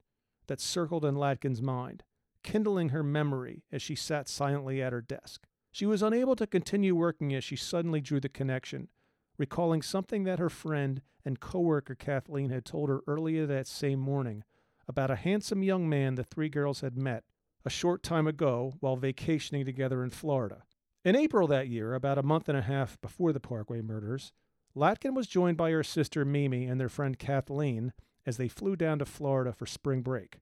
that 0.47 0.59
circled 0.59 1.05
in 1.05 1.17
Latkin's 1.17 1.61
mind, 1.61 2.03
kindling 2.43 2.89
her 2.89 3.03
memory 3.03 3.65
as 3.71 3.83
she 3.83 3.95
sat 3.95 4.27
silently 4.27 4.81
at 4.81 4.95
her 4.95 5.03
desk. 5.03 5.47
She 5.71 5.85
was 5.85 6.03
unable 6.03 6.37
to 6.37 6.47
continue 6.47 6.95
working 6.95 7.35
as 7.35 7.45
she 7.45 7.57
suddenly 7.57 8.01
drew 8.01 8.21
the 8.21 8.31
connection, 8.31 8.89
recalling 9.37 9.83
something 9.83 10.25
that 10.25 10.39
her 10.39 10.49
friend 10.49 11.03
and 11.27 11.41
coworker 11.41 11.95
Kathleen 11.95 12.49
had 12.49 12.65
told 12.65 12.89
her 12.89 13.03
earlier 13.07 13.45
that 13.45 13.67
same 13.67 13.99
morning 13.99 14.45
about 14.89 15.11
a 15.11 15.17
handsome 15.17 15.63
young 15.63 15.89
man 15.89 16.15
the 16.15 16.25
three 16.25 16.49
girls 16.49 16.81
had 16.81 16.97
met 16.97 17.25
a 17.65 17.71
short 17.71 18.03
time 18.03 18.27
ago 18.27 18.75
while 18.81 18.97
vacationing 18.97 19.65
together 19.65 20.05
in 20.05 20.11
Florida. 20.11 20.65
In 21.05 21.17
April 21.17 21.47
that 21.49 21.69
year, 21.69 21.95
about 21.95 22.19
a 22.19 22.23
month 22.23 22.49
and 22.49 22.57
a 22.59 22.63
half 22.63 23.01
before 23.01 23.33
the 23.33 23.41
Parkway 23.41 23.81
murders, 23.81 24.33
Latkin 24.77 25.15
was 25.15 25.27
joined 25.27 25.57
by 25.57 25.71
her 25.71 25.83
sister 25.83 26.25
Mimi 26.25 26.67
and 26.67 26.81
their 26.81 26.89
friend 26.89 27.19
Kathleen 27.19 27.93
as 28.27 28.37
they 28.37 28.49
flew 28.49 28.77
down 28.77 28.99
to 28.99 29.05
Florida 29.05 29.53
for 29.53 29.67
spring 29.67 30.03
break. 30.03 30.39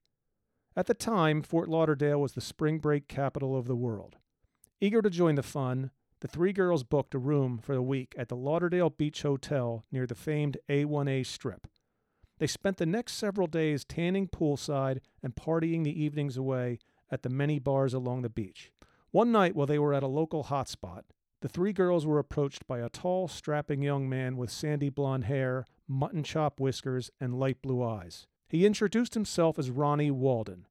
At 0.74 0.86
the 0.86 0.94
time, 0.94 1.42
Fort 1.42 1.68
Lauderdale 1.68 2.20
was 2.20 2.32
the 2.32 2.40
spring 2.40 2.78
break 2.78 3.08
capital 3.08 3.56
of 3.56 3.66
the 3.66 3.76
world. 3.76 4.16
Eager 4.80 5.02
to 5.02 5.10
join 5.10 5.34
the 5.34 5.42
fun, 5.42 5.90
the 6.20 6.28
three 6.28 6.52
girls 6.52 6.84
booked 6.84 7.14
a 7.14 7.18
room 7.18 7.58
for 7.58 7.74
the 7.74 7.82
week 7.82 8.14
at 8.16 8.28
the 8.28 8.36
Lauderdale 8.36 8.90
Beach 8.90 9.22
Hotel 9.22 9.84
near 9.92 10.06
the 10.06 10.14
famed 10.14 10.56
A1A 10.68 11.26
Strip. 11.26 11.66
They 12.42 12.48
spent 12.48 12.78
the 12.78 12.86
next 12.86 13.12
several 13.12 13.46
days 13.46 13.84
tanning 13.84 14.26
poolside 14.26 14.98
and 15.22 15.32
partying 15.32 15.84
the 15.84 16.02
evenings 16.02 16.36
away 16.36 16.80
at 17.08 17.22
the 17.22 17.28
many 17.28 17.60
bars 17.60 17.94
along 17.94 18.22
the 18.22 18.28
beach. 18.28 18.72
One 19.12 19.30
night, 19.30 19.54
while 19.54 19.68
they 19.68 19.78
were 19.78 19.94
at 19.94 20.02
a 20.02 20.08
local 20.08 20.42
hotspot, 20.42 21.02
the 21.40 21.48
three 21.48 21.72
girls 21.72 22.04
were 22.04 22.18
approached 22.18 22.66
by 22.66 22.80
a 22.80 22.88
tall, 22.88 23.28
strapping 23.28 23.80
young 23.80 24.08
man 24.08 24.36
with 24.36 24.50
sandy 24.50 24.88
blonde 24.88 25.26
hair, 25.26 25.64
mutton 25.86 26.24
chop 26.24 26.58
whiskers, 26.58 27.12
and 27.20 27.38
light 27.38 27.62
blue 27.62 27.80
eyes. 27.80 28.26
He 28.48 28.66
introduced 28.66 29.14
himself 29.14 29.56
as 29.56 29.70
Ronnie 29.70 30.10
Walden. 30.10 30.66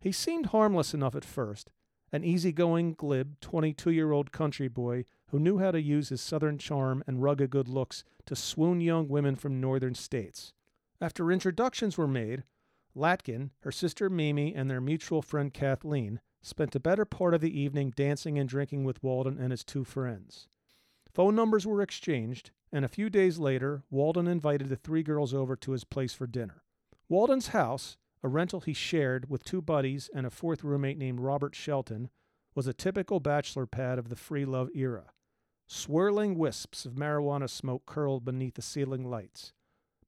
He 0.00 0.10
seemed 0.10 0.46
harmless 0.46 0.92
enough 0.92 1.14
at 1.14 1.24
first, 1.24 1.70
an 2.10 2.24
easygoing, 2.24 2.94
glib, 2.94 3.38
22 3.40 3.92
year 3.92 4.10
old 4.10 4.32
country 4.32 4.66
boy 4.66 5.04
who 5.28 5.38
knew 5.38 5.58
how 5.58 5.70
to 5.70 5.80
use 5.80 6.08
his 6.08 6.20
southern 6.20 6.58
charm 6.58 7.04
and 7.06 7.22
rugged 7.22 7.50
good 7.50 7.68
looks 7.68 8.02
to 8.26 8.34
swoon 8.34 8.80
young 8.80 9.06
women 9.06 9.36
from 9.36 9.60
northern 9.60 9.94
states. 9.94 10.52
After 11.02 11.32
introductions 11.32 11.98
were 11.98 12.06
made, 12.06 12.44
Latkin, 12.94 13.50
her 13.62 13.72
sister 13.72 14.08
Mimi, 14.08 14.54
and 14.54 14.70
their 14.70 14.80
mutual 14.80 15.20
friend 15.20 15.52
Kathleen 15.52 16.20
spent 16.42 16.70
the 16.70 16.78
better 16.78 17.04
part 17.04 17.34
of 17.34 17.40
the 17.40 17.60
evening 17.60 17.92
dancing 17.96 18.38
and 18.38 18.48
drinking 18.48 18.84
with 18.84 19.02
Walden 19.02 19.36
and 19.36 19.50
his 19.50 19.64
two 19.64 19.82
friends. 19.82 20.46
Phone 21.12 21.34
numbers 21.34 21.66
were 21.66 21.82
exchanged, 21.82 22.52
and 22.70 22.84
a 22.84 22.88
few 22.88 23.10
days 23.10 23.40
later, 23.40 23.82
Walden 23.90 24.28
invited 24.28 24.68
the 24.68 24.76
three 24.76 25.02
girls 25.02 25.34
over 25.34 25.56
to 25.56 25.72
his 25.72 25.82
place 25.82 26.14
for 26.14 26.28
dinner. 26.28 26.62
Walden's 27.08 27.48
house, 27.48 27.96
a 28.22 28.28
rental 28.28 28.60
he 28.60 28.72
shared 28.72 29.28
with 29.28 29.42
two 29.42 29.60
buddies 29.60 30.08
and 30.14 30.24
a 30.24 30.30
fourth 30.30 30.62
roommate 30.62 30.98
named 30.98 31.18
Robert 31.18 31.56
Shelton, 31.56 32.10
was 32.54 32.68
a 32.68 32.72
typical 32.72 33.18
bachelor 33.18 33.66
pad 33.66 33.98
of 33.98 34.08
the 34.08 34.14
free 34.14 34.44
love 34.44 34.68
era. 34.72 35.10
Swirling 35.66 36.38
wisps 36.38 36.86
of 36.86 36.92
marijuana 36.92 37.50
smoke 37.50 37.86
curled 37.86 38.24
beneath 38.24 38.54
the 38.54 38.62
ceiling 38.62 39.10
lights. 39.10 39.52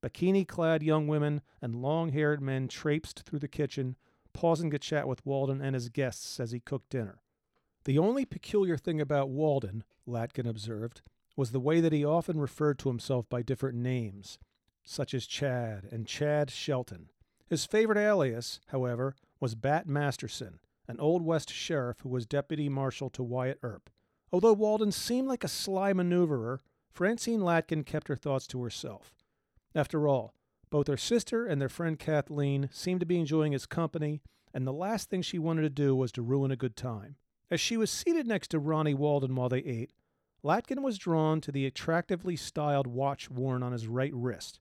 Bikini 0.04 0.46
clad 0.46 0.82
young 0.82 1.06
women 1.08 1.40
and 1.62 1.80
long 1.80 2.10
haired 2.10 2.42
men 2.42 2.68
traipsed 2.68 3.20
through 3.20 3.38
the 3.38 3.48
kitchen, 3.48 3.96
pausing 4.34 4.70
to 4.70 4.78
chat 4.78 5.08
with 5.08 5.24
Walden 5.24 5.62
and 5.62 5.74
his 5.74 5.88
guests 5.88 6.38
as 6.38 6.50
he 6.50 6.60
cooked 6.60 6.90
dinner. 6.90 7.22
The 7.84 7.98
only 7.98 8.26
peculiar 8.26 8.76
thing 8.76 9.00
about 9.00 9.30
Walden, 9.30 9.82
Latkin 10.06 10.46
observed, 10.46 11.00
was 11.36 11.52
the 11.52 11.60
way 11.60 11.80
that 11.80 11.92
he 11.94 12.04
often 12.04 12.38
referred 12.38 12.78
to 12.80 12.90
himself 12.90 13.30
by 13.30 13.40
different 13.40 13.78
names, 13.78 14.38
such 14.84 15.14
as 15.14 15.26
Chad 15.26 15.88
and 15.90 16.06
Chad 16.06 16.50
Shelton. 16.50 17.08
His 17.46 17.64
favorite 17.64 17.98
alias, 17.98 18.60
however, 18.66 19.16
was 19.40 19.54
Bat 19.54 19.88
Masterson, 19.88 20.58
an 20.86 21.00
Old 21.00 21.22
West 21.22 21.50
sheriff 21.50 22.00
who 22.00 22.10
was 22.10 22.26
deputy 22.26 22.68
marshal 22.68 23.08
to 23.08 23.22
Wyatt 23.22 23.58
Earp. 23.62 23.88
Although 24.30 24.52
Walden 24.52 24.92
seemed 24.92 25.28
like 25.28 25.44
a 25.44 25.48
sly 25.48 25.94
maneuverer, 25.94 26.60
Francine 26.90 27.40
Latkin 27.40 27.86
kept 27.86 28.08
her 28.08 28.16
thoughts 28.16 28.46
to 28.48 28.62
herself. 28.62 29.14
After 29.74 30.06
all, 30.06 30.34
both 30.70 30.86
her 30.86 30.96
sister 30.96 31.46
and 31.46 31.60
their 31.60 31.68
friend 31.68 31.98
Kathleen 31.98 32.68
seemed 32.72 33.00
to 33.00 33.06
be 33.06 33.18
enjoying 33.18 33.52
his 33.52 33.66
company, 33.66 34.22
and 34.52 34.66
the 34.66 34.72
last 34.72 35.10
thing 35.10 35.22
she 35.22 35.38
wanted 35.38 35.62
to 35.62 35.70
do 35.70 35.94
was 35.96 36.12
to 36.12 36.22
ruin 36.22 36.50
a 36.50 36.56
good 36.56 36.76
time. 36.76 37.16
As 37.50 37.60
she 37.60 37.76
was 37.76 37.90
seated 37.90 38.26
next 38.26 38.48
to 38.48 38.58
Ronnie 38.58 38.94
Walden 38.94 39.34
while 39.34 39.48
they 39.48 39.58
ate, 39.58 39.92
Latkin 40.42 40.82
was 40.82 40.98
drawn 40.98 41.40
to 41.40 41.52
the 41.52 41.66
attractively 41.66 42.36
styled 42.36 42.86
watch 42.86 43.30
worn 43.30 43.62
on 43.62 43.72
his 43.72 43.86
right 43.86 44.12
wrist. 44.14 44.60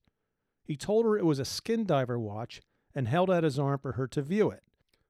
He 0.64 0.78
told 0.78 1.06
her 1.06 1.18
it 1.18 1.26
was 1.26 1.40
a 1.40 1.46
skin 1.46 1.86
diver 1.86 2.20
watch 2.20 2.62
and 2.96 3.08
held 3.08 3.30
out 3.30 3.44
his 3.44 3.60
arm 3.60 3.80
for 3.80 3.94
her 3.94 4.08
to 4.08 4.22
view 4.22 4.50
it. 4.50 4.64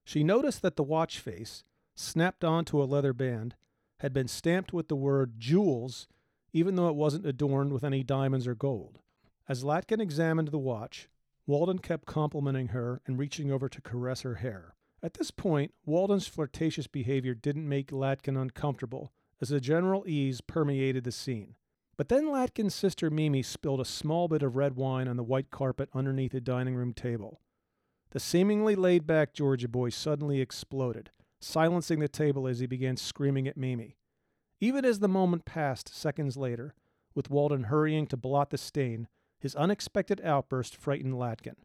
She 0.04 0.24
noticed 0.24 0.62
that 0.64 0.76
the 0.76 0.84
watch 0.84 1.20
face, 1.20 1.64
snapped 1.96 2.44
onto 2.44 2.82
a 2.82 2.86
leather 2.86 3.14
band, 3.14 3.56
had 4.00 4.14
been 4.14 4.28
stamped 4.28 4.74
with 4.74 4.88
the 4.88 4.96
word 4.96 5.40
jewels, 5.40 6.08
even 6.52 6.76
though 6.76 6.90
it 6.90 6.96
wasn't 6.96 7.26
adorned 7.26 7.72
with 7.72 7.84
any 7.84 8.04
diamonds 8.04 8.48
or 8.48 8.56
gold. 8.56 9.00
As 9.48 9.64
Latkin 9.64 10.00
examined 10.00 10.50
the 10.50 10.58
watch, 10.58 11.10
Walden 11.46 11.80
kept 11.80 12.06
complimenting 12.06 12.70
her 12.70 13.02
and 13.06 13.20
reaching 13.20 13.52
over 13.52 13.68
to 13.68 13.82
caress 13.82 14.22
her 14.22 14.36
hair. 14.36 14.76
At 15.02 15.16
this 15.16 15.32
point, 15.32 15.74
Walden's 15.86 16.28
flirtatious 16.28 16.88
behavior 16.88 17.34
didn't 17.34 17.68
make 17.68 17.92
Latkin 17.92 18.38
uncomfortable, 18.38 19.12
as 19.42 19.52
a 19.52 19.60
general 19.60 20.08
ease 20.08 20.40
permeated 20.40 21.04
the 21.04 21.12
scene. 21.12 21.56
But 21.98 22.08
then 22.08 22.28
Latkin's 22.28 22.74
sister 22.74 23.10
Mimi 23.10 23.44
spilled 23.44 23.82
a 23.82 23.86
small 23.86 24.30
bit 24.30 24.42
of 24.42 24.56
red 24.56 24.78
wine 24.78 25.10
on 25.10 25.18
the 25.18 25.24
white 25.24 25.52
carpet 25.52 25.90
underneath 25.94 26.32
the 26.32 26.40
dining 26.40 26.76
room 26.76 26.94
table. 26.94 27.42
The 28.12 28.22
seemingly 28.22 28.76
laid 28.76 29.06
back 29.06 29.34
Georgia 29.34 29.68
boy 29.68 29.90
suddenly 29.90 30.40
exploded, 30.40 31.12
silencing 31.42 32.00
the 32.00 32.08
table 32.08 32.48
as 32.48 32.60
he 32.60 32.66
began 32.66 32.96
screaming 32.96 33.48
at 33.50 33.58
Mimi. 33.58 33.98
Even 34.62 34.86
as 34.86 35.00
the 35.00 35.10
moment 35.10 35.44
passed 35.44 35.94
seconds 35.94 36.38
later, 36.38 36.74
with 37.14 37.30
Walden 37.30 37.64
hurrying 37.64 38.08
to 38.08 38.16
blot 38.16 38.50
the 38.50 38.58
stain, 38.58 39.10
his 39.44 39.56
unexpected 39.56 40.22
outburst 40.24 40.74
frightened 40.74 41.16
Latkin. 41.16 41.58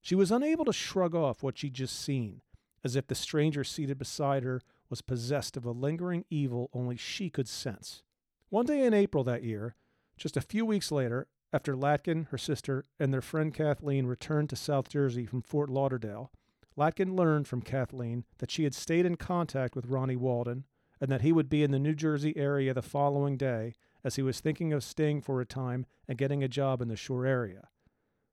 She 0.00 0.14
was 0.14 0.30
unable 0.30 0.64
to 0.64 0.72
shrug 0.72 1.16
off 1.16 1.42
what 1.42 1.58
she'd 1.58 1.74
just 1.74 2.00
seen, 2.00 2.42
as 2.84 2.94
if 2.94 3.08
the 3.08 3.16
stranger 3.16 3.64
seated 3.64 3.98
beside 3.98 4.44
her 4.44 4.60
was 4.88 5.02
possessed 5.02 5.56
of 5.56 5.64
a 5.64 5.72
lingering 5.72 6.24
evil 6.30 6.70
only 6.72 6.96
she 6.96 7.28
could 7.28 7.48
sense. 7.48 8.04
One 8.50 8.66
day 8.66 8.86
in 8.86 8.94
April 8.94 9.24
that 9.24 9.42
year, 9.42 9.74
just 10.16 10.36
a 10.36 10.40
few 10.40 10.64
weeks 10.64 10.92
later, 10.92 11.26
after 11.52 11.74
Latkin, 11.74 12.28
her 12.28 12.38
sister, 12.38 12.84
and 13.00 13.12
their 13.12 13.20
friend 13.20 13.52
Kathleen 13.52 14.06
returned 14.06 14.48
to 14.50 14.56
South 14.56 14.88
Jersey 14.88 15.26
from 15.26 15.42
Fort 15.42 15.68
Lauderdale, 15.68 16.30
Latkin 16.76 17.16
learned 17.16 17.48
from 17.48 17.62
Kathleen 17.62 18.26
that 18.38 18.52
she 18.52 18.62
had 18.62 18.76
stayed 18.76 19.04
in 19.04 19.16
contact 19.16 19.74
with 19.74 19.86
Ronnie 19.86 20.14
Walden 20.14 20.66
and 21.00 21.10
that 21.10 21.22
he 21.22 21.32
would 21.32 21.50
be 21.50 21.64
in 21.64 21.72
the 21.72 21.80
New 21.80 21.96
Jersey 21.96 22.36
area 22.36 22.72
the 22.72 22.80
following 22.80 23.36
day 23.36 23.74
as 24.04 24.16
he 24.16 24.22
was 24.22 24.40
thinking 24.40 24.72
of 24.72 24.84
staying 24.84 25.20
for 25.22 25.40
a 25.40 25.46
time 25.46 25.86
and 26.06 26.18
getting 26.18 26.42
a 26.42 26.48
job 26.48 26.80
in 26.80 26.88
the 26.88 26.96
shore 26.96 27.26
area. 27.26 27.68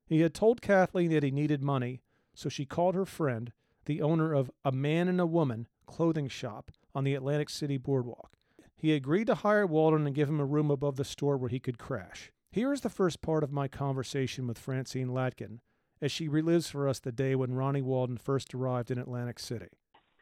He 0.05 0.21
had 0.21 0.33
told 0.33 0.61
Kathleen 0.61 1.11
that 1.11 1.23
he 1.23 1.31
needed 1.31 1.63
money, 1.63 2.01
so 2.33 2.49
she 2.49 2.65
called 2.65 2.95
her 2.95 3.05
friend, 3.05 3.51
the 3.85 4.01
owner 4.01 4.33
of 4.33 4.51
A 4.63 4.71
Man 4.71 5.07
and 5.07 5.19
a 5.19 5.25
Woman 5.25 5.67
clothing 5.85 6.27
shop 6.27 6.71
on 6.93 7.03
the 7.03 7.15
Atlantic 7.15 7.49
City 7.49 7.77
boardwalk. 7.77 8.31
He 8.75 8.93
agreed 8.93 9.27
to 9.27 9.35
hire 9.35 9.65
Walden 9.65 10.05
and 10.05 10.15
give 10.15 10.29
him 10.29 10.39
a 10.39 10.45
room 10.45 10.69
above 10.69 10.95
the 10.95 11.03
store 11.03 11.37
where 11.37 11.49
he 11.49 11.59
could 11.59 11.77
crash. 11.77 12.31
Here 12.51 12.71
is 12.71 12.81
the 12.81 12.89
first 12.89 13.21
part 13.21 13.43
of 13.43 13.51
my 13.51 13.67
conversation 13.67 14.47
with 14.47 14.59
Francine 14.59 15.09
Latkin 15.09 15.59
as 16.01 16.11
she 16.11 16.27
relives 16.27 16.69
for 16.69 16.87
us 16.87 16.99
the 16.99 17.11
day 17.11 17.35
when 17.35 17.53
Ronnie 17.53 17.81
Walden 17.81 18.17
first 18.17 18.53
arrived 18.53 18.91
in 18.91 18.97
Atlantic 18.97 19.39
City. 19.39 19.69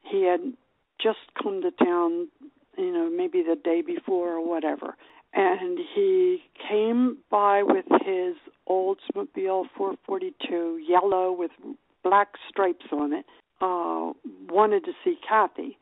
He 0.04 0.24
had 0.24 0.42
just 1.02 1.20
come 1.42 1.62
to 1.62 1.72
town, 1.72 2.30
you 2.78 2.92
know, 2.92 3.10
maybe 3.10 3.44
the 3.44 3.56
day 3.56 3.82
before 3.82 4.34
or 4.34 4.48
whatever. 4.48 4.96
And 5.34 5.80
he 5.96 6.44
came 6.70 7.18
by 7.32 7.64
with 7.64 7.86
his 8.06 8.36
Oldsmobile 8.70 9.66
442, 9.76 10.80
yellow 10.88 11.32
with 11.32 11.52
black 12.04 12.30
stripes 12.50 12.86
on 12.92 13.14
it. 13.14 13.26
Uh, 13.62 14.14
wanted 14.50 14.84
to 14.84 14.92
see 15.04 15.18
Kathy, 15.28 15.78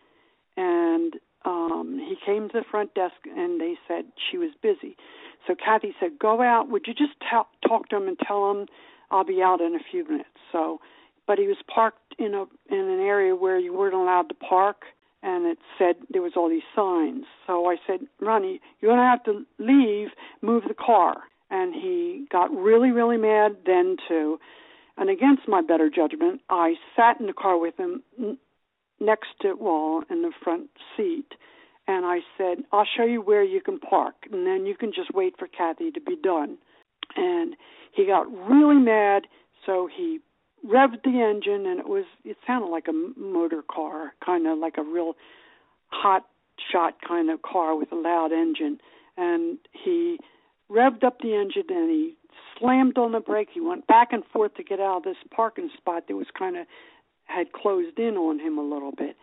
and 0.56 1.16
um, 1.46 2.00
he 2.00 2.16
came 2.24 2.48
to 2.50 2.60
the 2.60 2.66
front 2.70 2.94
desk 2.94 3.16
and 3.26 3.60
they 3.60 3.76
said 3.88 4.06
she 4.30 4.38
was 4.38 4.52
busy. 4.62 4.96
So 5.48 5.56
Kathy 5.56 5.96
said, 6.00 6.20
"Go 6.20 6.42
out. 6.42 6.70
Would 6.70 6.86
you 6.86 6.94
just 6.94 7.20
t- 7.20 7.68
talk 7.68 7.90
to 7.90 7.96
him 7.96 8.08
and 8.08 8.20
tell 8.20 8.52
him 8.52 8.68
I'll 9.10 9.24
be 9.24 9.42
out 9.42 9.62
in 9.62 9.74
a 9.76 9.80
few 9.80 10.04
minutes?" 10.04 10.30
So, 10.52 10.80
but 11.26 11.40
he 11.40 11.48
was 11.48 11.58
parked 11.74 12.14
in 12.20 12.36
a 12.36 12.44
in 12.70 12.80
an 12.80 13.00
area 13.00 13.36
where 13.36 13.58
you 13.58 13.74
weren't 13.74 13.96
allowed 13.96 14.30
to 14.30 14.36
park, 14.36 14.86
and 15.24 15.46
it 15.46 15.58
said 15.78 15.96
there 16.10 16.22
was 16.22 16.34
all 16.36 16.50
these 16.50 16.62
signs. 16.76 17.26
So 17.48 17.70
I 17.70 17.78
said, 17.86 18.08
"Ronnie, 18.20 18.62
you're 18.80 18.92
gonna 18.92 19.10
have 19.10 19.24
to 19.24 19.46
leave. 19.60 20.10
Move 20.42 20.64
the 20.68 20.74
car." 20.74 21.24
And 21.50 21.76
he 21.76 22.28
got 22.30 22.52
really, 22.56 22.92
really 22.92 23.18
mad 23.18 23.58
then 23.66 23.98
too. 24.08 24.40
And 24.98 25.10
against 25.10 25.48
my 25.48 25.62
better 25.62 25.90
judgment, 25.90 26.42
I 26.50 26.78
sat 26.96 27.20
in 27.20 27.28
the 27.28 27.34
car 27.34 27.58
with 27.58 27.76
him 27.78 28.04
next 29.00 29.40
to 29.42 29.56
well 29.56 30.04
in 30.10 30.22
the 30.22 30.32
front 30.44 30.70
seat 30.96 31.34
and 31.88 32.06
I 32.06 32.20
said, 32.38 32.64
I'll 32.72 32.88
show 32.98 33.04
you 33.04 33.22
where 33.22 33.44
you 33.44 33.62
can 33.62 33.80
park, 33.80 34.16
and 34.32 34.46
then 34.46 34.66
you 34.66 34.76
can 34.76 34.92
just 34.94 35.14
wait 35.14 35.34
for 35.38 35.48
Kathy 35.48 35.92
to 35.92 36.00
be 36.00 36.16
done. 36.16 36.58
And 37.16 37.56
he 37.94 38.06
got 38.06 38.32
really 38.32 38.80
mad, 38.80 39.24
so 39.66 39.90
he 39.94 40.20
revved 40.66 41.04
the 41.04 41.22
engine, 41.22 41.66
and 41.66 41.80
it 41.80 41.88
was 41.88 42.06
it 42.24 42.38
sounded 42.46 42.68
like 42.68 42.88
a 42.88 43.20
motor 43.20 43.64
car, 43.70 44.14
kind 44.24 44.48
of 44.48 44.58
like 44.58 44.78
a 44.78 44.84
real 44.84 45.16
hot 45.88 46.26
shot 46.72 46.96
kind 47.06 47.30
of 47.30 47.42
car 47.42 47.76
with 47.76 47.92
a 47.92 47.96
loud 47.96 48.32
engine. 48.32 48.80
And 49.18 49.58
he 49.72 50.20
revved 50.70 51.04
up 51.04 51.20
the 51.20 51.36
engine, 51.36 51.66
and 51.70 51.90
he 51.90 52.16
slammed 52.58 52.98
on 52.98 53.12
the 53.12 53.20
brake. 53.20 53.50
He 53.54 53.62
went 53.62 53.88
back 53.88 54.14
and 54.14 54.24
forth 54.32 54.56
to 54.56 54.64
get 54.64 54.80
out 54.80 54.98
of 54.98 55.04
this 55.04 55.18
parking 55.36 55.70
spot 55.78 56.04
that 56.08 56.16
was 56.16 56.28
kind 56.38 56.58
of 56.58 56.66
had 57.26 57.54
closed 57.54 57.98
in 57.98 58.16
on 58.18 58.40
him 58.40 58.58
a 58.58 58.64
little 58.64 58.92
bit 58.92 59.16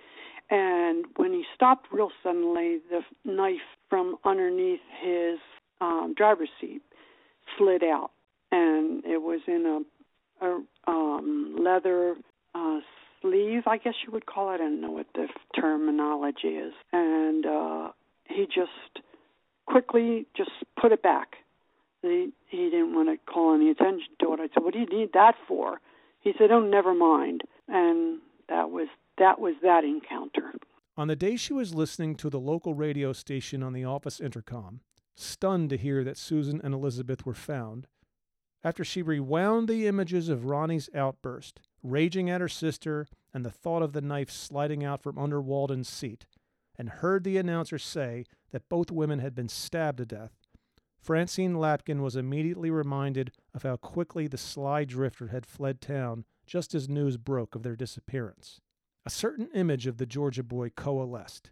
and 0.51 1.05
when 1.17 1.33
he 1.33 1.45
stopped 1.55 1.89
real 1.93 2.11
suddenly, 2.23 2.79
the 2.91 3.03
knife 3.25 3.57
from 3.91 4.17
underneath 4.25 4.81
his 5.03 5.39
um, 5.81 6.15
driver's 6.17 6.49
seat 6.61 6.83
slid 7.57 7.83
out, 7.83 8.11
and 8.51 9.05
it 9.05 9.21
was 9.21 9.41
in 9.47 9.85
a, 10.41 10.47
a 10.47 10.63
um, 10.89 11.57
leather 11.61 12.17
uh, 12.55 12.81
sleeve, 13.21 13.63
I 13.67 13.77
guess 13.77 13.95
you 14.05 14.13
would 14.13 14.27
call 14.27 14.51
it. 14.51 14.55
I 14.55 14.59
don't 14.59 14.81
know 14.81 14.91
what 14.91 15.07
the 15.15 15.27
terminology 15.55 16.49
is. 16.49 16.73
And 16.93 17.47
uh, 17.47 17.89
he 18.25 18.47
just 18.47 19.05
quickly 19.67 20.27
just 20.37 20.51
put 20.81 20.91
it 20.93 21.03
back. 21.03 21.37
He, 22.03 22.31
he 22.49 22.71
didn't 22.71 22.95
want 22.95 23.09
to 23.09 23.33
call 23.33 23.55
any 23.55 23.71
attention 23.71 24.13
to 24.21 24.33
it. 24.35 24.41
I 24.41 24.49
said, 24.55 24.63
"What 24.65 24.73
do 24.73 24.81
you 24.81 24.87
need 24.87 25.11
that 25.15 25.35
for?" 25.47 25.81
He 26.21 26.33
said, 26.39 26.51
"Oh, 26.51 26.61
never 26.61 26.95
mind." 26.95 27.43
And 27.69 28.21
That 28.49 28.71
was 28.71 28.89
that 29.19 29.39
was 29.41 29.55
that 29.63 29.85
encounter. 29.85 30.55
On 30.97 31.09
the 31.09 31.17
day 31.17 31.37
she 31.37 31.53
was 31.53 31.75
listening 31.75 32.15
to 32.17 32.31
the 32.31 32.41
local 32.41 32.73
radio 32.75 33.13
station 33.13 33.63
on 33.63 33.73
the 33.73 33.85
office 33.85 34.21
intercom, 34.21 34.81
stunned 35.17 35.71
to 35.71 35.77
hear 35.77 36.03
that 36.05 36.17
Susan 36.17 36.61
and 36.65 36.73
Elizabeth 36.73 37.27
were 37.27 37.35
found, 37.35 37.87
after 38.65 38.85
she 38.85 39.03
rewound 39.03 39.69
the 39.69 39.87
images 39.87 40.29
of 40.29 40.47
Ronnie's 40.47 40.91
outburst, 40.95 41.61
raging 41.83 42.29
at 42.29 42.41
her 42.41 42.49
sister 42.49 43.07
and 43.33 43.45
the 43.45 43.51
thought 43.51 43.83
of 43.83 43.93
the 43.93 44.01
knife 44.01 44.31
sliding 44.31 44.85
out 44.85 45.03
from 45.03 45.19
under 45.19 45.41
Walden's 45.41 45.89
seat, 45.89 46.27
and 46.77 46.89
heard 46.89 47.25
the 47.25 47.37
announcer 47.37 47.79
say 47.79 48.25
that 48.51 48.69
both 48.69 48.91
women 48.91 49.19
had 49.19 49.35
been 49.35 49.49
stabbed 49.49 49.99
to 49.99 50.07
death, 50.07 50.33
Francine 51.01 51.55
Latkin 51.55 52.03
was 52.03 52.17
immediately 52.17 52.71
reminded 52.71 53.33
of 53.55 53.63
how 53.63 53.77
quickly 53.77 54.27
the 54.27 54.37
sly 54.37 54.85
drifter 54.85 55.29
had 55.29 55.47
fled 55.47 55.81
town 55.81 56.25
just 56.47 56.75
as 56.75 56.89
news 56.89 57.17
broke 57.17 57.55
of 57.55 57.63
their 57.63 57.77
disappearance. 57.77 58.61
A 59.07 59.11
certain 59.11 59.49
image 59.55 59.87
of 59.87 59.97
the 59.97 60.07
Georgia 60.07 60.43
boy 60.43 60.71
coalesced, 60.71 61.51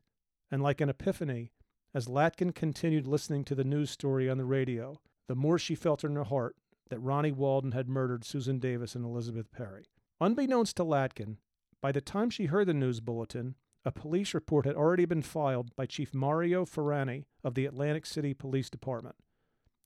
and 0.51 0.63
like 0.63 0.81
an 0.81 0.89
epiphany, 0.89 1.53
as 1.95 2.09
Latkin 2.09 2.55
continued 2.55 3.07
listening 3.07 3.45
to 3.45 3.55
the 3.55 3.65
news 3.65 3.91
story 3.91 4.29
on 4.29 4.37
the 4.37 4.45
radio, 4.45 5.01
the 5.29 5.35
more 5.35 5.59
she 5.59 5.75
felt 5.75 6.05
in 6.05 6.15
her 6.17 6.25
heart 6.25 6.57
that 6.91 7.01
Ronnie 7.01 7.33
Walden 7.33 7.73
had 7.73 7.89
murdered 7.89 8.25
Susan 8.25 8.59
Davis 8.59 8.95
and 8.95 9.05
Elizabeth 9.05 9.51
Perry. 9.51 9.85
Unbeknownst 10.21 10.77
to 10.77 10.85
Latkin, 10.85 11.37
by 11.81 11.93
the 11.93 12.01
time 12.01 12.31
she 12.31 12.47
heard 12.47 12.69
the 12.69 12.75
news 12.75 13.01
bulletin, 13.01 13.55
a 13.85 13.93
police 13.93 14.35
report 14.35 14.67
had 14.67 14.75
already 14.75 15.05
been 15.05 15.23
filed 15.23 15.75
by 15.77 15.87
Chief 15.87 16.13
Mario 16.13 16.65
Floriani 16.65 17.25
of 17.45 17.55
the 17.55 17.67
Atlantic 17.67 18.07
City 18.07 18.35
Police 18.35 18.69
Department. 18.69 19.17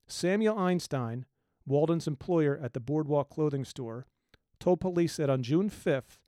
Samuel 0.06 0.58
Einstein, 0.58 1.26
Walden's 1.66 2.06
employer 2.06 2.58
at 2.62 2.72
the 2.72 2.80
Boardwalk 2.80 3.28
clothing 3.28 3.64
store, 3.64 4.06
told 4.58 4.80
police 4.80 5.16
that 5.16 5.30
on 5.30 5.42
June 5.42 5.68
5th, 5.68 6.18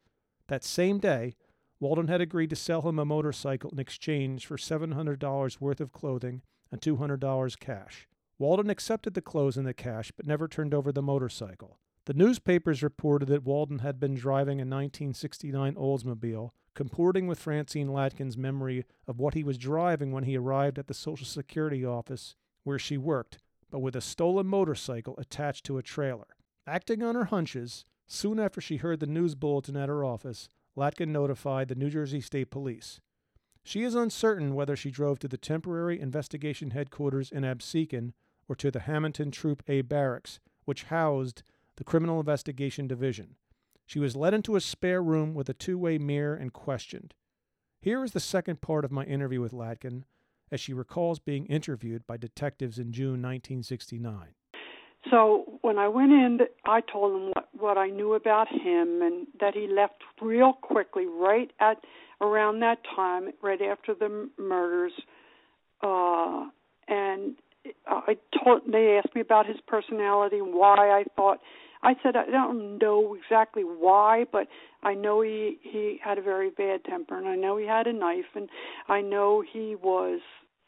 that 0.49 0.64
same 0.64 0.99
day, 0.99 1.35
Walden 1.81 2.09
had 2.09 2.21
agreed 2.21 2.50
to 2.50 2.57
sell 2.57 2.83
him 2.83 2.99
a 2.99 3.05
motorcycle 3.05 3.71
in 3.71 3.79
exchange 3.79 4.47
for 4.47 4.57
$700 4.57 5.61
worth 5.61 5.81
of 5.81 5.93
clothing 5.93 6.43
and 6.71 6.81
$200 6.81 7.59
cash. 7.59 8.07
Walden 8.42 8.70
accepted 8.70 9.14
the 9.14 9.22
clothes 9.22 9.56
and 9.56 9.64
the 9.64 9.72
cash, 9.72 10.11
but 10.16 10.26
never 10.26 10.49
turned 10.49 10.75
over 10.75 10.90
the 10.90 11.00
motorcycle. 11.00 11.78
The 12.06 12.12
newspapers 12.12 12.82
reported 12.82 13.26
that 13.26 13.44
Walden 13.44 13.78
had 13.78 14.00
been 14.00 14.16
driving 14.16 14.58
a 14.58 14.66
1969 14.66 15.76
Oldsmobile, 15.76 16.50
comporting 16.75 17.28
with 17.28 17.38
Francine 17.38 17.90
Latkin's 17.90 18.37
memory 18.37 18.84
of 19.06 19.20
what 19.20 19.34
he 19.34 19.44
was 19.44 19.58
driving 19.58 20.11
when 20.11 20.25
he 20.25 20.37
arrived 20.37 20.76
at 20.76 20.88
the 20.88 20.92
Social 20.92 21.25
Security 21.25 21.84
office 21.84 22.34
where 22.64 22.80
she 22.80 22.99
worked, 22.99 23.38
but 23.70 23.78
with 23.78 23.94
a 23.94 24.00
stolen 24.00 24.49
motorcycle 24.49 25.14
attached 25.18 25.64
to 25.66 25.78
a 25.78 25.82
trailer. 25.84 26.34
Acting 26.66 27.00
on 27.00 27.14
her 27.14 27.26
hunches, 27.26 27.84
soon 28.08 28.40
after 28.40 28.61
she 28.61 28.78
heard 28.78 28.99
the 28.99 29.06
news 29.06 29.37
bulletin 29.37 29.76
at 29.76 29.88
her 29.88 30.04
office, 30.04 30.49
Latkin 30.76 31.11
notified 31.12 31.68
the 31.68 31.76
New 31.76 31.90
Jersey 31.90 32.20
State 32.20 32.50
Police. 32.50 33.00
She 33.62 33.84
is 33.84 33.94
uncertain 33.94 34.56
whether 34.56 34.75
she 34.75 34.90
drove 34.90 35.20
to 35.20 35.28
the 35.28 35.38
temporary 35.38 36.00
investigation 36.00 36.72
headquarters 36.72 37.30
in 37.30 37.44
Absecon 37.44 38.14
or 38.52 38.54
to 38.54 38.71
the 38.71 38.80
Hamilton 38.80 39.30
Troop 39.30 39.62
A 39.66 39.80
barracks, 39.80 40.38
which 40.66 40.85
housed 40.85 41.42
the 41.76 41.85
Criminal 41.85 42.21
Investigation 42.21 42.87
Division. 42.87 43.37
She 43.87 43.99
was 43.99 44.14
led 44.14 44.35
into 44.35 44.56
a 44.56 44.61
spare 44.61 45.02
room 45.02 45.32
with 45.32 45.49
a 45.49 45.54
two 45.54 45.78
way 45.78 45.97
mirror 45.97 46.35
and 46.35 46.52
questioned. 46.52 47.14
Here 47.80 48.04
is 48.04 48.12
the 48.12 48.21
second 48.21 48.61
part 48.61 48.85
of 48.85 48.92
my 48.92 49.04
interview 49.04 49.40
with 49.40 49.52
Latkin, 49.54 50.04
as 50.50 50.61
she 50.61 50.75
recalls 50.75 51.18
being 51.18 51.47
interviewed 51.47 52.06
by 52.06 52.18
detectives 52.18 52.78
in 52.78 52.92
June 52.92 53.23
1969. 53.23 54.35
So 55.11 55.59
when 55.62 55.78
I 55.78 55.88
went 55.88 56.12
in, 56.12 56.40
I 56.66 56.82
told 56.82 57.14
them 57.14 57.32
what, 57.35 57.49
what 57.52 57.78
I 57.78 57.88
knew 57.88 58.12
about 58.12 58.49
him 58.49 59.00
and 59.00 59.26
that 59.40 59.54
he 59.54 59.66
left 59.66 60.02
real 60.21 60.52
quickly, 60.52 61.06
right 61.06 61.50
at 61.59 61.78
around 62.21 62.61
that 62.61 62.80
time, 62.94 63.30
right 63.40 63.62
after 63.62 63.94
the 63.94 64.28
murders. 64.38 64.92
Uh, 65.82 66.49
and 66.87 67.37
I 67.87 68.16
told 68.42 68.62
they 68.71 68.99
asked 68.99 69.14
me 69.14 69.21
about 69.21 69.47
his 69.47 69.59
personality 69.66 70.38
and 70.38 70.54
why 70.54 70.90
I 70.90 71.04
thought. 71.16 71.40
I 71.83 71.95
said 72.02 72.16
I 72.16 72.26
don't 72.26 72.78
know 72.78 73.14
exactly 73.14 73.63
why, 73.65 74.25
but 74.30 74.47
I 74.82 74.95
know 74.95 75.21
he 75.21 75.58
he 75.63 75.99
had 76.02 76.19
a 76.19 76.23
very 76.23 76.50
bad 76.50 76.84
temper, 76.84 77.19
and 77.19 77.26
I 77.26 77.36
know 77.36 77.56
he 77.56 77.67
had 77.67 77.86
a 77.86 77.93
knife, 77.93 78.34
and 78.34 78.49
I 78.89 79.00
know 79.00 79.43
he 79.43 79.75
was 79.75 80.21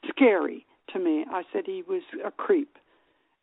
scary 0.09 0.66
to 0.92 0.99
me. 0.99 1.25
I 1.31 1.42
said 1.53 1.64
he 1.66 1.83
was 1.87 2.03
a 2.25 2.31
creep, 2.31 2.79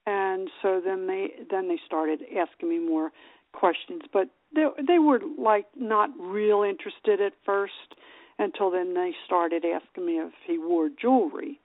and 0.05 0.49
so 0.61 0.81
then 0.83 1.07
they 1.07 1.31
then 1.49 1.67
they 1.69 1.79
started 1.85 2.21
asking 2.37 2.69
me 2.69 2.79
more 2.79 3.11
questions, 3.53 4.01
but 4.11 4.27
they 4.53 4.65
they 4.85 4.99
were 4.99 5.21
like 5.37 5.67
not 5.75 6.09
real 6.19 6.63
interested 6.63 7.21
at 7.21 7.33
first 7.45 7.95
until 8.37 8.69
then 8.71 8.93
they 8.93 9.13
started 9.25 9.63
asking 9.63 10.05
me 10.05 10.13
if 10.19 10.33
he 10.45 10.57
wore 10.57 10.89
jewelry, 10.89 11.59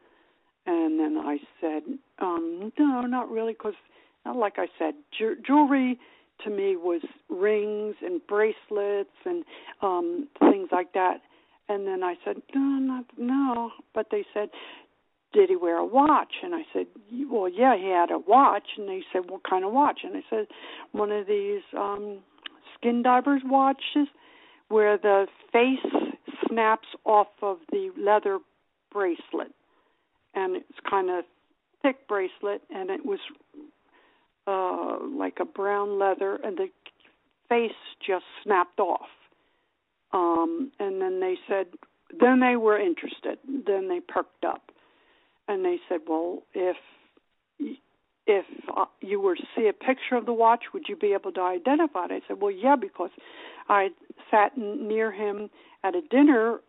and 0.66 0.98
then 0.98 1.18
I 1.18 1.38
said 1.60 1.82
um 2.18 2.72
no, 2.78 3.00
not 3.02 3.30
really, 3.30 3.52
because 3.52 3.74
like 4.34 4.54
I 4.58 4.66
said, 4.78 4.94
ju- 5.16 5.36
jewelry 5.46 5.98
to 6.44 6.50
me 6.50 6.76
was 6.76 7.02
rings 7.28 7.94
and 8.02 8.20
bracelets 8.26 9.10
and 9.24 9.44
um 9.82 10.28
things 10.40 10.68
like 10.72 10.92
that. 10.94 11.18
And 11.68 11.86
then 11.86 12.02
I 12.04 12.14
said, 12.24 12.36
no, 12.54 12.60
not 12.60 13.04
no. 13.18 13.70
But 13.94 14.06
they 14.10 14.24
said, 14.32 14.50
did 15.32 15.48
he 15.48 15.56
wear 15.56 15.78
a 15.78 15.84
watch? 15.84 16.34
And 16.42 16.54
I 16.54 16.62
said, 16.72 16.86
well, 17.28 17.48
yeah, 17.48 17.76
he 17.76 17.88
had 17.90 18.10
a 18.10 18.18
watch. 18.18 18.68
And 18.78 18.88
they 18.88 19.02
said, 19.12 19.28
what 19.28 19.42
kind 19.48 19.64
of 19.64 19.72
watch? 19.72 20.00
And 20.04 20.16
I 20.16 20.22
said, 20.30 20.46
one 20.92 21.10
of 21.10 21.26
these 21.26 21.62
um 21.76 22.18
skin 22.76 23.02
divers 23.02 23.42
watches 23.44 24.08
where 24.68 24.98
the 24.98 25.26
face 25.52 25.92
snaps 26.48 26.88
off 27.04 27.28
of 27.42 27.58
the 27.70 27.90
leather 27.98 28.38
bracelet. 28.92 29.52
And 30.36 30.56
it's 30.56 30.78
kind 30.88 31.10
of 31.10 31.24
thick 31.82 32.06
bracelet 32.06 32.62
and 32.70 32.90
it 32.90 33.04
was 33.04 33.18
uh 34.46 34.98
like 35.16 35.38
a 35.40 35.44
brown 35.44 35.98
leather 35.98 36.38
and 36.44 36.56
the 36.56 36.68
face 37.48 37.72
just 38.06 38.24
snapped 38.44 38.78
off. 38.78 39.08
Um 40.12 40.70
and 40.78 41.02
then 41.02 41.18
they 41.20 41.34
said 41.48 41.66
then 42.20 42.40
they 42.40 42.56
were 42.56 42.78
interested. 42.78 43.38
Then 43.66 43.88
they 43.88 44.00
perked 44.00 44.44
up 44.44 44.70
and 45.48 45.64
they 45.64 45.78
said, 45.88 46.00
"Well, 46.06 46.42
if 46.54 46.76
if 48.26 48.44
uh, 48.76 48.86
you 49.00 49.20
were 49.20 49.36
to 49.36 49.42
see 49.54 49.68
a 49.68 49.72
picture 49.72 50.16
of 50.16 50.26
the 50.26 50.32
watch, 50.32 50.64
would 50.74 50.88
you 50.88 50.96
be 50.96 51.12
able 51.12 51.32
to 51.32 51.40
identify 51.40 52.06
it?" 52.06 52.12
I 52.12 52.20
said, 52.28 52.40
"Well, 52.40 52.50
yeah, 52.50 52.76
because 52.76 53.10
I 53.68 53.90
sat 54.30 54.56
near 54.56 55.12
him 55.12 55.50
at 55.84 55.94
a 55.94 56.02
dinner 56.02 56.60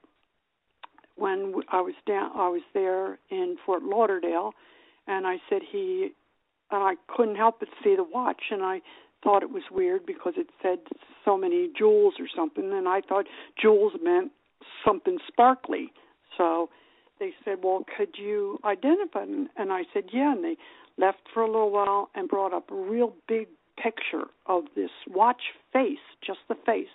when 1.17 1.53
I 1.69 1.81
was 1.81 1.95
down. 2.05 2.31
I 2.35 2.49
was 2.49 2.61
there 2.73 3.19
in 3.29 3.57
Fort 3.65 3.83
Lauderdale, 3.83 4.53
and 5.07 5.27
I 5.27 5.37
said 5.49 5.61
he, 5.69 6.11
and 6.71 6.83
I 6.83 6.95
couldn't 7.07 7.35
help 7.35 7.59
but 7.59 7.69
see 7.83 7.95
the 7.95 8.03
watch, 8.03 8.43
and 8.51 8.63
I 8.63 8.81
thought 9.23 9.43
it 9.43 9.51
was 9.51 9.63
weird 9.71 10.05
because 10.05 10.33
it 10.37 10.49
said 10.61 10.79
so 11.25 11.37
many 11.37 11.69
jewels 11.77 12.15
or 12.19 12.27
something, 12.33 12.71
and 12.71 12.87
I 12.87 13.01
thought 13.01 13.25
jewels 13.59 13.93
meant 14.01 14.31
something 14.85 15.17
sparkly, 15.27 15.91
so." 16.37 16.69
they 17.19 17.33
said, 17.43 17.63
"Well, 17.63 17.85
could 17.97 18.17
you 18.17 18.59
identify?" 18.63 19.25
Them? 19.25 19.49
And 19.55 19.71
I 19.71 19.85
said, 19.93 20.09
"Yeah." 20.11 20.33
And 20.33 20.43
they 20.43 20.57
left 20.97 21.27
for 21.33 21.43
a 21.43 21.47
little 21.47 21.71
while 21.71 22.09
and 22.15 22.27
brought 22.27 22.53
up 22.53 22.71
a 22.71 22.75
real 22.75 23.15
big 23.27 23.47
picture 23.77 24.27
of 24.45 24.65
this 24.75 24.91
watch 25.07 25.53
face, 25.71 25.99
just 26.21 26.39
the 26.47 26.55
face. 26.55 26.87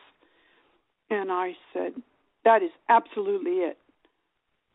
And 1.11 1.31
I 1.31 1.57
said, 1.73 2.03
"That 2.45 2.63
is 2.63 2.73
absolutely 2.89 3.61
it." 3.61 3.79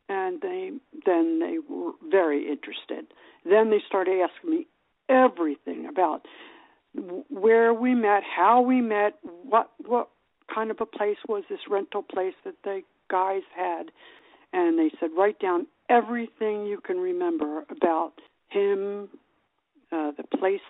And 0.09 0.41
they 0.41 0.71
then 1.05 1.39
they 1.39 1.57
were 1.69 1.91
very 2.09 2.49
interested. 2.49 3.07
Then 3.43 3.69
they 3.69 3.81
started 3.87 4.21
asking 4.21 4.49
me 4.49 4.67
everything 5.09 5.87
about 5.87 6.25
where 7.29 7.73
we 7.73 7.93
met, 7.93 8.23
how 8.23 8.61
we 8.61 8.81
met, 8.81 9.19
what 9.43 9.69
what 9.85 10.09
kind 10.53 10.71
of 10.71 10.77
a 10.79 10.85
place 10.85 11.17
was 11.27 11.43
this 11.49 11.59
rental 11.69 12.01
place 12.01 12.35
that 12.45 12.55
the 12.63 12.81
guys 13.09 13.43
had 13.55 13.91
and 14.53 14.77
they 14.77 14.91
said 14.99 15.09
write 15.17 15.39
down 15.39 15.67
everything 15.89 16.65
you 16.65 16.79
can 16.83 16.97
remember 16.97 17.63
about 17.69 18.13
him, 18.49 19.09
uh, 19.91 20.11
the 20.17 20.23
place 20.37 20.61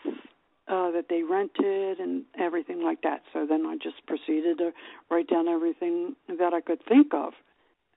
uh, 0.68 0.92
that 0.92 1.06
they 1.10 1.24
rented, 1.24 2.00
and 2.00 2.24
everything 2.40 2.84
like 2.84 3.02
that. 3.02 3.22
So 3.34 3.46
then 3.48 3.66
I 3.66 3.78
just 3.82 4.06
proceeded 4.06 4.58
to 4.58 4.72
write 5.10 5.30
down 5.30 5.48
everything 5.48 6.16
that 6.28 6.54
I 6.54 6.62
could 6.62 6.84
think 6.88 7.14
of, 7.14 7.34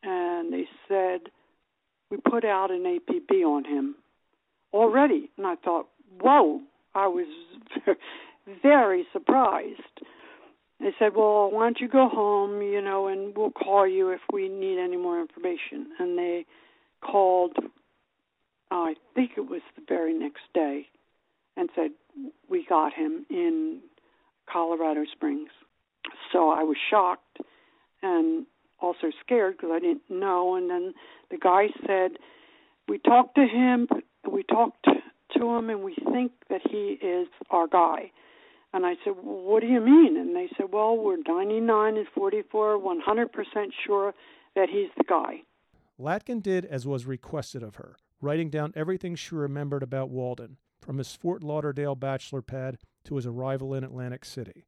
and 0.03 0.53
they 0.53 0.69
said 0.89 1.21
we 2.11 2.17
put 2.17 2.45
out 2.45 2.71
an 2.71 2.85
APB 2.85 3.45
on 3.45 3.65
him 3.65 3.95
already, 4.73 5.31
and 5.37 5.47
I 5.47 5.57
thought, 5.57 5.89
whoa! 6.21 6.61
I 6.95 7.07
was 7.07 7.27
very 8.63 9.07
surprised 9.13 10.01
they 10.81 10.95
said, 10.99 11.15
"Well, 11.15 11.51
why 11.51 11.65
don't 11.65 11.79
you 11.79 11.89
go 11.89 12.09
home, 12.09 12.63
you 12.63 12.81
know, 12.81 13.07
and 13.07 13.37
we'll 13.37 13.51
call 13.51 13.87
you 13.87 14.11
if 14.11 14.21
we 14.33 14.49
need 14.49 14.79
any 14.79 14.97
more 14.97 15.21
information." 15.21 15.89
And 15.99 16.19
they 16.19 16.47
called. 17.03 17.57
Uh, 18.73 18.75
I 18.75 18.95
think 19.15 19.33
it 19.37 19.49
was 19.49 19.63
the 19.77 19.83
very 19.87 20.15
next 20.15 20.43
day, 20.55 20.87
and 21.57 21.69
said 21.75 21.91
we 22.49 22.65
got 22.65 22.95
him 22.95 23.27
in 23.29 23.81
Colorado 24.51 25.05
Springs. 25.13 25.51
So 26.33 26.51
I 26.51 26.63
was 26.63 26.77
shocked, 26.89 27.39
and 28.03 28.47
also 28.81 29.11
scared 29.21 29.57
because 29.57 29.71
I 29.73 29.79
didn't 29.79 30.11
know. 30.11 30.57
And 30.57 30.71
then 30.71 30.95
the 31.31 31.39
guy 31.39 31.69
said, 31.87 32.19
"We 32.89 32.99
talked 32.99 33.35
to 33.37 33.47
him, 33.47 33.89
we 34.29 34.43
talked 34.43 34.85
to 34.85 35.49
him, 35.49 35.71
and 35.71 35.83
we 35.83 35.95
think 35.95 36.33
that 36.49 36.63
he 36.69 36.99
is 37.01 37.29
our 37.51 37.67
guy." 37.67 38.13
And 38.73 38.87
I 38.87 38.97
said, 39.03 39.15
well, 39.17 39.43
"What 39.43 39.61
do 39.61 39.67
you 39.67 39.81
mean?" 39.81 40.17
And 40.17 40.35
they 40.35 40.49
said, 40.57 40.73
"Well, 40.73 40.97
we're 40.97 41.17
99 41.17 41.97
and 41.97 42.09
44, 42.09 42.79
100% 42.79 43.73
sure 43.85 44.15
that 44.55 44.69
he's 44.69 44.91
the 44.97 45.05
guy." 45.05 45.43
Latkin 45.99 46.41
did 46.41 46.65
as 46.65 46.87
was 46.87 47.05
requested 47.05 47.63
of 47.63 47.77
her, 47.77 47.97
writing 48.21 48.49
down 48.49 48.73
everything 48.75 49.15
she 49.17 49.35
remembered 49.35 49.83
about 49.83 50.09
Walden, 50.09 50.57
from 50.81 50.99
his 50.99 51.15
Fort 51.15 51.43
Lauderdale 51.43 51.95
bachelor 51.95 52.43
pad 52.43 52.79
to 53.05 53.17
his 53.17 53.27
arrival 53.27 53.75
in 53.75 53.85
Atlantic 53.85 54.25
City. 54.25 54.65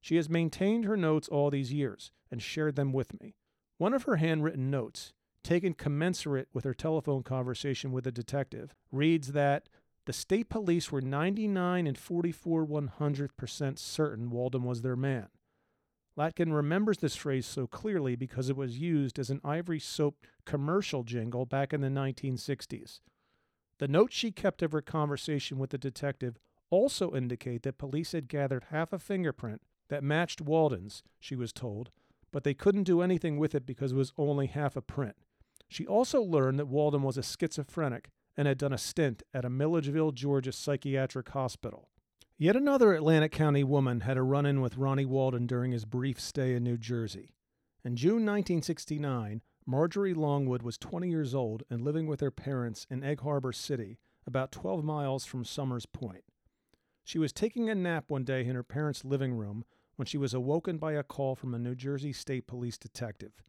She 0.00 0.16
has 0.16 0.28
maintained 0.28 0.84
her 0.84 0.96
notes 0.96 1.28
all 1.28 1.50
these 1.50 1.72
years 1.72 2.10
and 2.30 2.42
shared 2.42 2.74
them 2.74 2.92
with 2.92 3.20
me. 3.20 3.34
One 3.82 3.94
of 3.94 4.04
her 4.04 4.14
handwritten 4.14 4.70
notes, 4.70 5.12
taken 5.42 5.74
commensurate 5.74 6.46
with 6.52 6.62
her 6.62 6.72
telephone 6.72 7.24
conversation 7.24 7.90
with 7.90 8.04
the 8.04 8.12
detective, 8.12 8.76
reads 8.92 9.32
that 9.32 9.68
the 10.04 10.12
state 10.12 10.48
police 10.48 10.92
were 10.92 11.00
99 11.00 11.88
and 11.88 11.98
44 11.98 12.64
100% 12.64 13.78
certain 13.80 14.30
Walden 14.30 14.62
was 14.62 14.82
their 14.82 14.94
man. 14.94 15.30
Latkin 16.16 16.54
remembers 16.54 16.98
this 16.98 17.16
phrase 17.16 17.44
so 17.44 17.66
clearly 17.66 18.14
because 18.14 18.48
it 18.48 18.56
was 18.56 18.78
used 18.78 19.18
as 19.18 19.30
an 19.30 19.40
Ivory 19.42 19.80
Soap 19.80 20.28
commercial 20.44 21.02
jingle 21.02 21.44
back 21.44 21.72
in 21.72 21.80
the 21.80 21.88
1960s. 21.88 23.00
The 23.78 23.88
notes 23.88 24.14
she 24.14 24.30
kept 24.30 24.62
of 24.62 24.70
her 24.70 24.80
conversation 24.80 25.58
with 25.58 25.70
the 25.70 25.76
detective 25.76 26.38
also 26.70 27.16
indicate 27.16 27.64
that 27.64 27.78
police 27.78 28.12
had 28.12 28.28
gathered 28.28 28.66
half 28.70 28.92
a 28.92 29.00
fingerprint 29.00 29.60
that 29.88 30.04
matched 30.04 30.40
Walden's, 30.40 31.02
she 31.18 31.34
was 31.34 31.52
told, 31.52 31.90
but 32.32 32.44
they 32.44 32.54
couldn't 32.54 32.84
do 32.84 33.02
anything 33.02 33.38
with 33.38 33.54
it 33.54 33.66
because 33.66 33.92
it 33.92 33.96
was 33.96 34.12
only 34.16 34.46
half 34.46 34.74
a 34.74 34.82
print. 34.82 35.16
She 35.68 35.86
also 35.86 36.20
learned 36.20 36.58
that 36.58 36.66
Walden 36.66 37.02
was 37.02 37.16
a 37.16 37.22
schizophrenic 37.22 38.10
and 38.36 38.48
had 38.48 38.58
done 38.58 38.72
a 38.72 38.78
stint 38.78 39.22
at 39.32 39.44
a 39.44 39.50
Milledgeville, 39.50 40.12
Georgia 40.12 40.52
psychiatric 40.52 41.28
hospital. 41.30 41.88
Yet 42.38 42.56
another 42.56 42.92
Atlantic 42.94 43.32
County 43.32 43.62
woman 43.62 44.00
had 44.00 44.16
a 44.16 44.22
run 44.22 44.46
in 44.46 44.60
with 44.60 44.76
Ronnie 44.76 45.04
Walden 45.04 45.46
during 45.46 45.72
his 45.72 45.84
brief 45.84 46.18
stay 46.18 46.54
in 46.54 46.64
New 46.64 46.76
Jersey. 46.76 47.34
In 47.84 47.96
June 47.96 48.24
1969, 48.24 49.42
Marjorie 49.64 50.14
Longwood 50.14 50.62
was 50.62 50.78
20 50.78 51.08
years 51.08 51.34
old 51.34 51.62
and 51.70 51.84
living 51.84 52.06
with 52.06 52.20
her 52.20 52.30
parents 52.30 52.86
in 52.90 53.04
Egg 53.04 53.20
Harbor 53.20 53.52
City, 53.52 53.98
about 54.26 54.50
12 54.50 54.82
miles 54.82 55.24
from 55.24 55.44
Somers 55.44 55.86
Point. 55.86 56.24
She 57.04 57.18
was 57.18 57.32
taking 57.32 57.68
a 57.68 57.74
nap 57.74 58.04
one 58.08 58.24
day 58.24 58.44
in 58.44 58.54
her 58.54 58.62
parents' 58.62 59.04
living 59.04 59.34
room 59.34 59.64
when 60.02 60.06
she 60.06 60.18
was 60.18 60.34
awoken 60.34 60.78
by 60.78 60.94
a 60.94 61.04
call 61.04 61.36
from 61.36 61.54
a 61.54 61.60
New 61.60 61.76
Jersey 61.76 62.12
State 62.12 62.48
Police 62.48 62.76
detective. 62.76 63.44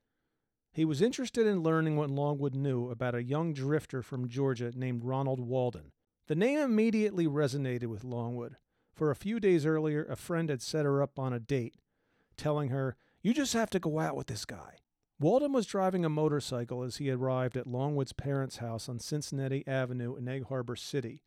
He 0.71 0.85
was 0.85 1.01
interested 1.01 1.47
in 1.47 1.63
learning 1.63 1.95
what 1.95 2.11
Longwood 2.11 2.53
knew 2.53 2.91
about 2.91 3.15
a 3.15 3.23
young 3.23 3.53
drifter 3.53 4.03
from 4.03 4.29
Georgia 4.29 4.71
named 4.75 5.03
Ronald 5.03 5.39
Walden. 5.39 5.93
The 6.27 6.35
name 6.35 6.59
immediately 6.59 7.25
resonated 7.25 7.87
with 7.87 8.03
Longwood, 8.03 8.57
for 8.93 9.09
a 9.09 9.15
few 9.15 9.39
days 9.39 9.65
earlier, 9.65 10.03
a 10.03 10.15
friend 10.15 10.51
had 10.51 10.61
set 10.61 10.85
her 10.85 11.01
up 11.01 11.17
on 11.17 11.33
a 11.33 11.39
date, 11.39 11.77
telling 12.37 12.69
her, 12.69 12.97
You 13.23 13.33
just 13.33 13.53
have 13.53 13.71
to 13.71 13.79
go 13.79 13.99
out 13.99 14.15
with 14.15 14.27
this 14.27 14.45
guy. 14.45 14.75
Walden 15.19 15.53
was 15.53 15.65
driving 15.65 16.05
a 16.05 16.09
motorcycle 16.09 16.83
as 16.83 16.97
he 16.97 17.09
arrived 17.09 17.57
at 17.57 17.65
Longwood's 17.65 18.13
parents' 18.13 18.57
house 18.57 18.87
on 18.87 18.99
Cincinnati 18.99 19.63
Avenue 19.65 20.15
in 20.15 20.27
Egg 20.27 20.45
Harbor 20.49 20.75
City, 20.75 21.23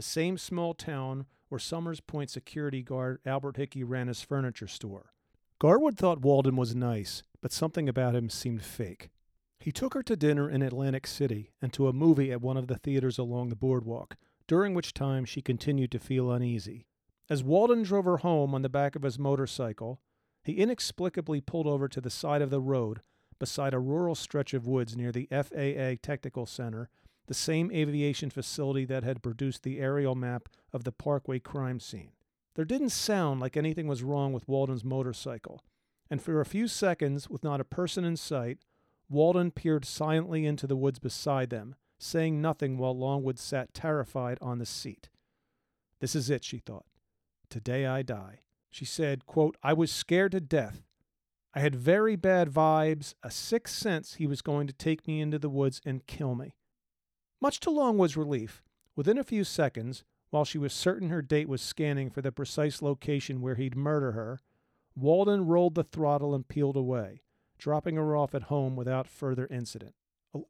the 0.00 0.04
same 0.04 0.38
small 0.38 0.72
town 0.72 1.26
where 1.50 1.58
Somers 1.58 2.00
Point 2.00 2.30
security 2.30 2.82
guard 2.82 3.18
Albert 3.26 3.58
Hickey 3.58 3.84
ran 3.84 4.08
his 4.08 4.22
furniture 4.22 4.66
store. 4.66 5.12
Garwood 5.58 5.98
thought 5.98 6.22
Walden 6.22 6.56
was 6.56 6.74
nice, 6.74 7.22
but 7.42 7.52
something 7.52 7.86
about 7.86 8.14
him 8.14 8.30
seemed 8.30 8.62
fake. 8.62 9.10
He 9.58 9.70
took 9.70 9.92
her 9.92 10.02
to 10.04 10.16
dinner 10.16 10.48
in 10.48 10.62
Atlantic 10.62 11.06
City 11.06 11.52
and 11.60 11.70
to 11.74 11.86
a 11.86 11.92
movie 11.92 12.32
at 12.32 12.40
one 12.40 12.56
of 12.56 12.66
the 12.66 12.78
theaters 12.78 13.18
along 13.18 13.50
the 13.50 13.56
boardwalk, 13.56 14.16
during 14.48 14.72
which 14.72 14.94
time 14.94 15.26
she 15.26 15.42
continued 15.42 15.90
to 15.90 15.98
feel 15.98 16.32
uneasy. 16.32 16.86
As 17.28 17.44
Walden 17.44 17.82
drove 17.82 18.06
her 18.06 18.16
home 18.16 18.54
on 18.54 18.62
the 18.62 18.70
back 18.70 18.96
of 18.96 19.02
his 19.02 19.18
motorcycle, 19.18 20.00
he 20.42 20.54
inexplicably 20.54 21.42
pulled 21.42 21.66
over 21.66 21.88
to 21.88 22.00
the 22.00 22.08
side 22.08 22.40
of 22.40 22.48
the 22.48 22.62
road 22.62 23.02
beside 23.38 23.74
a 23.74 23.78
rural 23.78 24.14
stretch 24.14 24.54
of 24.54 24.66
woods 24.66 24.96
near 24.96 25.12
the 25.12 25.28
FAA 25.30 26.00
Technical 26.02 26.46
Center, 26.46 26.88
the 27.30 27.34
same 27.34 27.70
aviation 27.70 28.28
facility 28.28 28.84
that 28.84 29.04
had 29.04 29.22
produced 29.22 29.62
the 29.62 29.78
aerial 29.78 30.16
map 30.16 30.48
of 30.72 30.82
the 30.82 30.90
Parkway 30.90 31.38
crime 31.38 31.78
scene. 31.78 32.10
There 32.56 32.64
didn't 32.64 32.90
sound 32.90 33.38
like 33.38 33.56
anything 33.56 33.86
was 33.86 34.02
wrong 34.02 34.32
with 34.32 34.48
Walden's 34.48 34.82
motorcycle, 34.82 35.62
and 36.10 36.20
for 36.20 36.40
a 36.40 36.44
few 36.44 36.66
seconds, 36.66 37.30
with 37.30 37.44
not 37.44 37.60
a 37.60 37.64
person 37.64 38.04
in 38.04 38.16
sight, 38.16 38.58
Walden 39.08 39.52
peered 39.52 39.84
silently 39.84 40.44
into 40.44 40.66
the 40.66 40.74
woods 40.74 40.98
beside 40.98 41.50
them, 41.50 41.76
saying 42.00 42.42
nothing 42.42 42.78
while 42.78 42.98
Longwood 42.98 43.38
sat 43.38 43.72
terrified 43.72 44.38
on 44.42 44.58
the 44.58 44.66
seat. 44.66 45.08
This 46.00 46.16
is 46.16 46.30
it, 46.30 46.42
she 46.42 46.58
thought. 46.58 46.86
Today 47.48 47.86
I 47.86 48.02
die. 48.02 48.40
She 48.72 48.84
said, 48.84 49.24
quote, 49.26 49.56
I 49.62 49.72
was 49.72 49.92
scared 49.92 50.32
to 50.32 50.40
death. 50.40 50.82
I 51.54 51.60
had 51.60 51.76
very 51.76 52.16
bad 52.16 52.50
vibes, 52.50 53.14
a 53.22 53.30
sixth 53.30 53.76
sense 53.76 54.14
he 54.14 54.26
was 54.26 54.42
going 54.42 54.66
to 54.66 54.72
take 54.72 55.06
me 55.06 55.20
into 55.20 55.38
the 55.38 55.48
woods 55.48 55.80
and 55.86 56.04
kill 56.08 56.34
me. 56.34 56.54
Much 57.42 57.58
to 57.60 57.70
Longwood's 57.70 58.18
relief, 58.18 58.62
within 58.94 59.16
a 59.16 59.24
few 59.24 59.44
seconds, 59.44 60.04
while 60.28 60.44
she 60.44 60.58
was 60.58 60.72
certain 60.72 61.08
her 61.08 61.22
date 61.22 61.48
was 61.48 61.62
scanning 61.62 62.10
for 62.10 62.20
the 62.20 62.30
precise 62.30 62.82
location 62.82 63.40
where 63.40 63.54
he'd 63.54 63.74
murder 63.74 64.12
her, 64.12 64.40
Walden 64.94 65.46
rolled 65.46 65.74
the 65.74 65.84
throttle 65.84 66.34
and 66.34 66.46
peeled 66.46 66.76
away, 66.76 67.22
dropping 67.58 67.96
her 67.96 68.14
off 68.14 68.34
at 68.34 68.44
home 68.44 68.76
without 68.76 69.08
further 69.08 69.46
incident. 69.50 69.94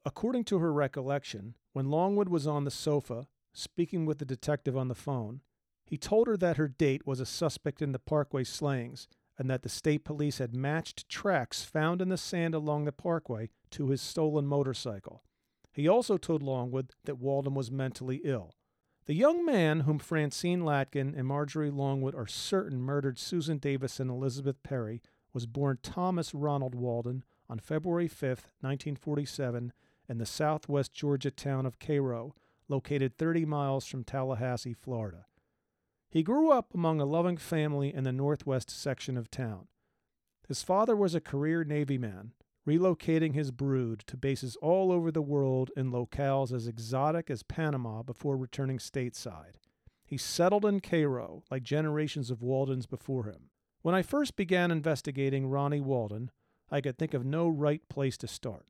According 0.04 0.44
to 0.44 0.58
her 0.58 0.72
recollection, 0.72 1.54
when 1.72 1.90
Longwood 1.90 2.28
was 2.28 2.46
on 2.46 2.64
the 2.64 2.70
sofa, 2.70 3.28
speaking 3.52 4.04
with 4.04 4.18
the 4.18 4.24
detective 4.24 4.76
on 4.76 4.88
the 4.88 4.94
phone, 4.94 5.42
he 5.84 5.96
told 5.96 6.26
her 6.26 6.36
that 6.36 6.56
her 6.56 6.68
date 6.68 7.06
was 7.06 7.20
a 7.20 7.26
suspect 7.26 7.80
in 7.80 7.92
the 7.92 7.98
Parkway 7.98 8.44
slayings 8.44 9.08
and 9.38 9.48
that 9.48 9.62
the 9.62 9.68
state 9.68 10.04
police 10.04 10.38
had 10.38 10.54
matched 10.54 11.08
tracks 11.08 11.62
found 11.62 12.02
in 12.02 12.10
the 12.10 12.18
sand 12.18 12.54
along 12.54 12.84
the 12.84 12.92
Parkway 12.92 13.48
to 13.70 13.88
his 13.88 14.02
stolen 14.02 14.46
motorcycle. 14.46 15.22
He 15.72 15.88
also 15.88 16.16
told 16.16 16.42
Longwood 16.42 16.92
that 17.04 17.18
Walden 17.18 17.54
was 17.54 17.70
mentally 17.70 18.20
ill. 18.24 18.54
The 19.06 19.14
young 19.14 19.44
man 19.44 19.80
whom 19.80 19.98
Francine 19.98 20.62
Latkin 20.62 21.14
and 21.16 21.26
Marjorie 21.26 21.70
Longwood 21.70 22.14
are 22.14 22.26
certain 22.26 22.80
murdered 22.80 23.18
Susan 23.18 23.58
Davis 23.58 23.98
and 23.98 24.10
Elizabeth 24.10 24.62
Perry 24.62 25.02
was 25.32 25.46
born 25.46 25.78
Thomas 25.82 26.34
Ronald 26.34 26.74
Walden 26.74 27.24
on 27.48 27.58
February 27.58 28.08
5, 28.08 28.28
1947, 28.60 29.72
in 30.08 30.18
the 30.18 30.26
southwest 30.26 30.92
Georgia 30.92 31.30
town 31.30 31.66
of 31.66 31.78
Cairo, 31.78 32.34
located 32.68 33.16
30 33.16 33.44
miles 33.44 33.86
from 33.86 34.04
Tallahassee, 34.04 34.74
Florida. 34.74 35.26
He 36.08 36.22
grew 36.24 36.50
up 36.50 36.74
among 36.74 37.00
a 37.00 37.04
loving 37.04 37.36
family 37.36 37.94
in 37.94 38.04
the 38.04 38.12
northwest 38.12 38.70
section 38.70 39.16
of 39.16 39.30
town. 39.30 39.68
His 40.48 40.64
father 40.64 40.96
was 40.96 41.14
a 41.14 41.20
career 41.20 41.62
Navy 41.62 41.96
man, 41.96 42.32
relocating 42.66 43.34
his 43.34 43.50
brood 43.50 44.04
to 44.06 44.16
bases 44.16 44.56
all 44.56 44.92
over 44.92 45.10
the 45.10 45.22
world 45.22 45.70
in 45.76 45.90
locales 45.90 46.52
as 46.52 46.66
exotic 46.66 47.30
as 47.30 47.42
Panama 47.42 48.02
before 48.02 48.36
returning 48.36 48.78
stateside. 48.78 49.54
He 50.04 50.16
settled 50.18 50.64
in 50.64 50.80
Cairo 50.80 51.44
like 51.50 51.62
generations 51.62 52.30
of 52.30 52.42
Waldens 52.42 52.88
before 52.88 53.24
him. 53.24 53.50
When 53.82 53.94
I 53.94 54.02
first 54.02 54.36
began 54.36 54.70
investigating 54.70 55.46
Ronnie 55.46 55.80
Walden, 55.80 56.30
I 56.70 56.80
could 56.80 56.98
think 56.98 57.14
of 57.14 57.24
no 57.24 57.48
right 57.48 57.80
place 57.88 58.16
to 58.18 58.28
start. 58.28 58.66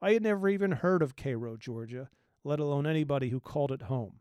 I 0.00 0.12
had 0.14 0.22
never 0.22 0.48
even 0.48 0.72
heard 0.72 1.02
of 1.02 1.14
Cairo, 1.14 1.56
Georgia, 1.56 2.08
let 2.42 2.58
alone 2.58 2.86
anybody 2.86 3.28
who 3.28 3.38
called 3.38 3.70
it 3.70 3.82
home. 3.82 4.20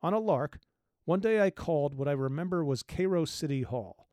On 0.00 0.14
a 0.14 0.20
lark, 0.20 0.58
one 1.04 1.20
day 1.20 1.40
I 1.40 1.50
called 1.50 1.94
what 1.94 2.06
I 2.06 2.12
remember 2.12 2.64
was 2.64 2.84
Cairo 2.84 3.24
City 3.24 3.62
Hall. 3.62 4.06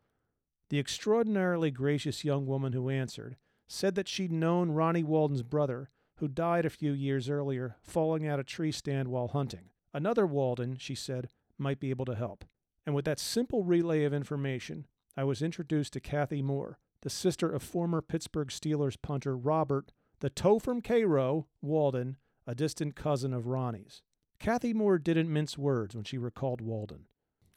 The 0.69 0.80
extraordinarily 0.80 1.69
gracious 1.72 2.24
young 2.24 2.48
woman 2.48 2.74
who 2.74 2.89
answered 2.89 3.38
said 3.69 3.93
that 3.95 4.08
she'd 4.08 4.32
known 4.32 4.71
Ronnie 4.71 5.03
Walden's 5.03 5.43
brother, 5.43 5.91
who 6.15 6.27
died 6.27 6.65
a 6.65 6.71
few 6.71 6.91
years 6.91 7.29
earlier, 7.29 7.77
falling 7.82 8.27
out 8.27 8.39
a 8.39 8.43
tree 8.43 8.71
stand 8.71 9.08
while 9.08 9.29
hunting. 9.29 9.69
Another 9.93 10.25
Walden, 10.25 10.75
she 10.77 10.95
said, 10.95 11.29
might 11.58 11.79
be 11.79 11.91
able 11.91 12.05
to 12.05 12.15
help. 12.15 12.43
And 12.86 12.95
with 12.95 13.05
that 13.05 13.19
simple 13.19 13.63
relay 13.63 14.03
of 14.03 14.13
information, 14.13 14.88
I 15.15 15.23
was 15.23 15.43
introduced 15.43 15.93
to 15.93 15.99
Kathy 15.99 16.41
Moore, 16.41 16.79
the 17.01 17.10
sister 17.10 17.49
of 17.49 17.62
former 17.62 18.01
Pittsburgh 18.01 18.49
Steelers 18.49 18.97
punter 18.99 19.38
Robert, 19.38 19.91
the 20.19 20.29
toe 20.29 20.58
from 20.58 20.82
Cairo, 20.82 21.47
Walden, 21.62 22.17
a 22.47 22.55
distant 22.55 22.95
cousin 22.95 23.34
of 23.34 23.45
Ronnie's. 23.47 24.01
Kathy 24.39 24.73
Moore 24.73 24.97
didn't 24.97 25.32
mince 25.32 25.58
words 25.58 25.95
when 25.95 26.05
she 26.05 26.17
recalled 26.17 26.62
Walden. 26.62 27.05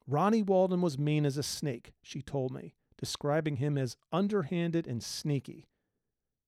Ronnie 0.07 0.43
Walden 0.43 0.83
was 0.83 0.99
mean 0.99 1.25
as 1.25 1.39
a 1.39 1.43
snake, 1.43 1.95
she 2.03 2.21
told 2.21 2.53
me, 2.53 2.75
describing 2.99 3.57
him 3.57 3.79
as 3.79 3.97
underhanded 4.13 4.87
and 4.87 5.03
sneaky. 5.03 5.69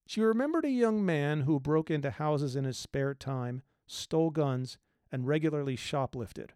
She 0.07 0.21
remembered 0.21 0.65
a 0.65 0.69
young 0.69 1.03
man 1.03 1.41
who 1.41 1.59
broke 1.59 1.89
into 1.89 2.11
houses 2.11 2.55
in 2.55 2.63
his 2.63 2.77
spare 2.77 3.13
time, 3.13 3.63
stole 3.87 4.29
guns, 4.29 4.77
and 5.11 5.27
regularly 5.27 5.75
shoplifted. 5.75 6.51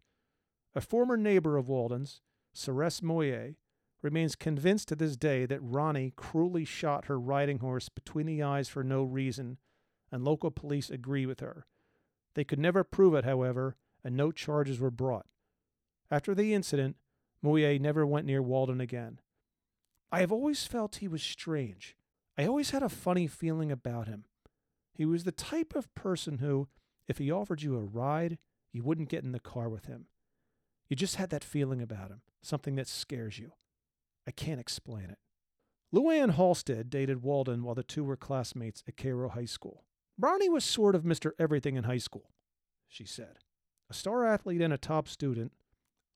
A 0.76 0.82
former 0.82 1.18
neighbor 1.18 1.58
of 1.58 1.68
Walden's, 1.68 2.22
Ceres 2.54 3.02
Moyer, 3.02 3.56
remains 4.02 4.36
convinced 4.36 4.88
to 4.90 4.96
this 4.96 5.18
day 5.18 5.46
that 5.46 5.62
Ronnie 5.62 6.14
cruelly 6.16 6.64
shot 6.64 7.06
her 7.06 7.20
riding 7.20 7.60
horse 7.60 7.90
between 7.90 8.28
the 8.28 8.44
eyes 8.44 8.70
for 8.70 8.84
no 8.84 9.04
reason, 9.04 9.58
and 10.12 10.24
local 10.24 10.52
police 10.52 10.90
agree 10.90 11.26
with 11.26 11.40
her. 11.40 11.66
They 12.36 12.44
could 12.44 12.60
never 12.60 12.84
prove 12.84 13.16
it, 13.16 13.26
however, 13.26 13.76
and 14.04 14.16
no 14.16 14.32
charges 14.32 14.80
were 14.80 14.92
brought. 14.92 15.26
After 16.12 16.34
the 16.34 16.54
incident, 16.54 16.96
Mouillet 17.42 17.82
never 17.82 18.06
went 18.06 18.26
near 18.26 18.42
Walden 18.42 18.80
again. 18.80 19.20
I 20.12 20.20
have 20.22 20.32
always 20.32 20.66
felt 20.66 20.98
he 20.98 21.08
was 21.08 21.22
strange. 21.22 21.96
I 22.40 22.46
always 22.48 22.70
had 22.70 22.84
a 22.84 22.88
funny 22.88 23.28
feeling 23.28 23.70
about 23.70 24.08
him. 24.08 24.24
He 24.94 25.04
was 25.04 25.26
the 25.26 25.32
type 25.34 25.76
of 25.76 25.94
person 25.94 26.38
who, 26.38 26.70
if 27.06 27.18
he 27.18 27.30
offered 27.30 27.62
you 27.62 27.76
a 27.76 27.82
ride, 27.82 28.38
you 28.72 28.82
wouldn't 28.82 29.10
get 29.10 29.26
in 29.26 29.34
the 29.34 29.42
car 29.42 29.68
with 29.68 29.88
him. 29.88 30.06
You 30.88 30.96
just 30.96 31.18
had 31.18 31.32
that 31.32 31.44
feeling 31.44 31.82
about 31.82 32.12
him, 32.12 32.22
something 32.42 32.76
that 32.78 32.88
scares 32.88 33.40
you. 33.40 33.52
I 34.26 34.32
can't 34.32 34.62
explain 34.62 35.10
it. 35.10 35.18
Luann 35.94 36.36
Halstead 36.36 36.90
dated 36.90 37.24
Walden 37.24 37.62
while 37.62 37.76
the 37.76 37.84
two 37.84 38.06
were 38.06 38.16
classmates 38.16 38.86
at 38.88 38.96
Cairo 38.96 39.28
High 39.28 39.44
School. 39.44 39.84
Ronnie 40.18 40.48
was 40.48 40.64
sort 40.64 40.96
of 40.96 41.04
Mr. 41.04 41.32
Everything 41.38 41.76
in 41.76 41.84
high 41.84 41.98
school, 41.98 42.32
she 42.88 43.04
said. 43.04 43.40
A 43.90 43.94
star 43.94 44.26
athlete 44.26 44.62
and 44.62 44.72
a 44.72 44.78
top 44.78 45.10
student, 45.10 45.52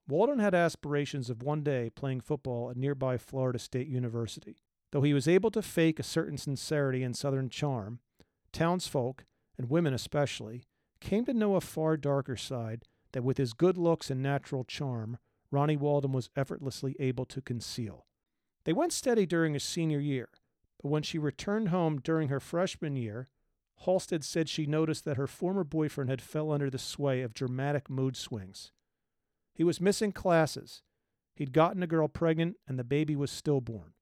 Walden 0.08 0.40
had 0.40 0.56
aspirations 0.56 1.30
of 1.30 1.44
one 1.44 1.64
day 1.64 1.90
playing 1.94 2.22
football 2.22 2.70
at 2.70 2.78
nearby 2.78 3.18
Florida 3.18 3.60
State 3.60 3.88
University. 3.90 4.63
Though 4.94 5.02
he 5.02 5.16
was 5.16 5.28
able 5.28 5.50
to 5.50 5.64
fake 5.64 6.00
a 6.00 6.04
certain 6.04 6.38
sincerity 6.38 7.02
and 7.02 7.18
southern 7.18 7.50
charm, 7.50 7.98
townsfolk, 8.52 9.26
and 9.58 9.68
women 9.68 9.92
especially, 9.92 10.66
came 11.00 11.26
to 11.26 11.34
know 11.34 11.56
a 11.56 11.62
far 11.62 11.98
darker 11.98 12.36
side 12.36 12.86
that 13.14 13.24
with 13.24 13.40
his 13.40 13.54
good 13.54 13.76
looks 13.76 14.12
and 14.12 14.22
natural 14.22 14.64
charm, 14.64 15.18
Ronnie 15.50 15.78
Walden 15.78 16.12
was 16.12 16.30
effortlessly 16.36 16.96
able 17.00 17.26
to 17.26 17.42
conceal. 17.42 18.06
They 18.66 18.74
went 18.74 18.94
steady 18.94 19.26
during 19.26 19.56
his 19.56 19.64
senior 19.64 20.00
year, 20.00 20.30
but 20.80 20.90
when 20.90 21.02
she 21.02 21.18
returned 21.18 21.70
home 21.70 22.00
during 22.00 22.28
her 22.28 22.40
freshman 22.40 22.96
year, 22.96 23.30
Halstead 23.86 24.24
said 24.24 24.48
she 24.48 24.68
noticed 24.68 25.06
that 25.06 25.18
her 25.18 25.26
former 25.26 25.64
boyfriend 25.64 26.12
had 26.12 26.22
fell 26.22 26.52
under 26.52 26.70
the 26.70 26.78
sway 26.78 27.24
of 27.24 27.34
dramatic 27.34 27.90
mood 27.90 28.16
swings. 28.16 28.72
He 29.56 29.64
was 29.64 29.82
missing 29.82 30.12
classes. 30.12 30.84
He'd 31.36 31.52
gotten 31.52 31.82
a 31.82 31.88
girl 31.88 32.08
pregnant, 32.08 32.58
and 32.68 32.78
the 32.78 32.84
baby 32.84 33.16
was 33.16 33.32
stillborn. 33.32 33.93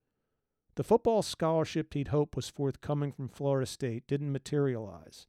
The 0.81 0.87
football 0.87 1.21
scholarship 1.21 1.93
he'd 1.93 2.07
hoped 2.07 2.35
was 2.35 2.49
forthcoming 2.49 3.11
from 3.11 3.27
Florida 3.27 3.67
State 3.67 4.07
didn't 4.07 4.31
materialize. 4.31 5.27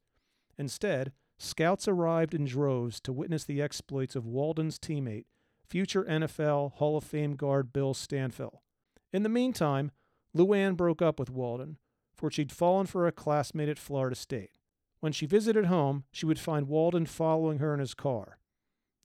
Instead, 0.57 1.13
scouts 1.37 1.87
arrived 1.87 2.33
in 2.33 2.45
droves 2.45 2.99
to 3.01 3.13
witness 3.13 3.43
the 3.43 3.61
exploits 3.61 4.15
of 4.15 4.25
Walden's 4.25 4.79
teammate, 4.79 5.25
future 5.63 6.05
NFL 6.05 6.73
Hall 6.77 6.97
of 6.97 7.03
Fame 7.03 7.35
guard 7.35 7.71
Bill 7.71 7.93
Stanfill. 7.93 8.61
In 9.11 9.21
the 9.21 9.29
meantime, 9.29 9.91
Luann 10.35 10.75
broke 10.75 11.03
up 11.03 11.19
with 11.19 11.29
Walden, 11.29 11.77
for 12.15 12.31
she'd 12.31 12.51
fallen 12.51 12.87
for 12.87 13.05
a 13.05 13.11
classmate 13.11 13.69
at 13.69 13.77
Florida 13.77 14.15
State. 14.15 14.57
When 15.01 15.11
she 15.11 15.27
visited 15.27 15.65
home, 15.65 16.05
she 16.11 16.25
would 16.25 16.39
find 16.39 16.67
Walden 16.67 17.05
following 17.05 17.59
her 17.59 17.75
in 17.75 17.79
his 17.79 17.93
car. 17.93 18.39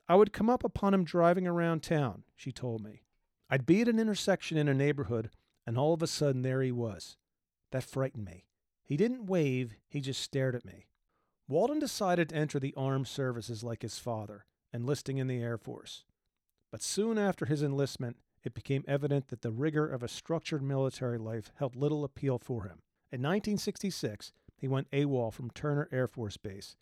I 0.09 0.15
would 0.15 0.33
come 0.33 0.49
up 0.49 0.65
upon 0.65 0.95
him 0.95 1.05
driving 1.05 1.47
around 1.47 1.83
town, 1.83 2.23
she 2.35 2.53
told 2.53 2.83
me. 2.83 3.03
I'd 3.51 3.67
be 3.67 3.83
at 3.83 3.89
an 3.89 3.99
intersection 3.99 4.57
in 4.57 4.67
a 4.67 4.73
neighborhood, 4.73 5.29
and 5.68 5.76
all 5.76 5.92
of 5.92 6.02
a 6.02 6.07
sudden 6.07 6.40
there 6.40 6.62
he 6.62 6.72
was. 6.72 7.18
That 7.72 7.85
frightened 7.85 8.24
me. 8.24 8.46
He 8.83 8.96
didn't 8.96 9.26
wave, 9.26 9.74
he 9.87 10.00
just 10.00 10.22
stared 10.22 10.54
at 10.54 10.64
me. 10.64 10.87
Walden 11.46 11.78
decided 11.78 12.31
to 12.31 12.37
enter 12.37 12.59
the 12.59 12.72
armed 12.74 13.07
services 13.07 13.62
like 13.62 13.83
his 13.83 13.98
father, 13.98 14.46
enlisting 14.72 15.18
in 15.18 15.26
the 15.26 15.42
Air 15.42 15.59
Force. 15.59 16.07
But 16.72 16.83
soon 16.83 17.18
after 17.18 17.44
his 17.44 17.62
enlistment, 17.62 18.16
it 18.42 18.54
became 18.54 18.83
evident 18.88 19.28
that 19.28 19.42
the 19.42 19.50
rigor 19.50 19.87
of 19.87 20.02
a 20.02 20.09
structured 20.09 20.62
military 20.62 21.18
life 21.18 21.52
held 21.57 21.76
little 21.76 22.02
appeal 22.02 22.38
for 22.38 22.62
him. 22.62 22.81
In 23.12 23.20
1966, 23.20 24.33
he 24.57 24.68
went 24.68 24.90
AWOL 24.90 25.31
from 25.31 25.50
Turner 25.50 25.87
Air 25.92 26.07
Force 26.07 26.38
Base 26.38 26.76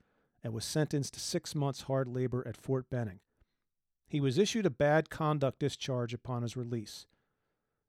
and 0.45 0.53
was 0.53 0.65
sentenced 0.65 1.15
to 1.15 1.21
six 1.21 1.57
months 1.57 1.83
hard 1.83 2.07
labor 2.07 2.47
at 2.47 2.57
Fort 2.57 2.89
Benning. 2.89 3.19
He 4.07 4.21
was 4.21 4.39
issued 4.39 4.65
a 4.65 4.71
bad 4.71 5.11
conduct 5.11 5.59
discharge 5.59 6.15
upon 6.15 6.43
his 6.43 6.57
release. 6.57 7.07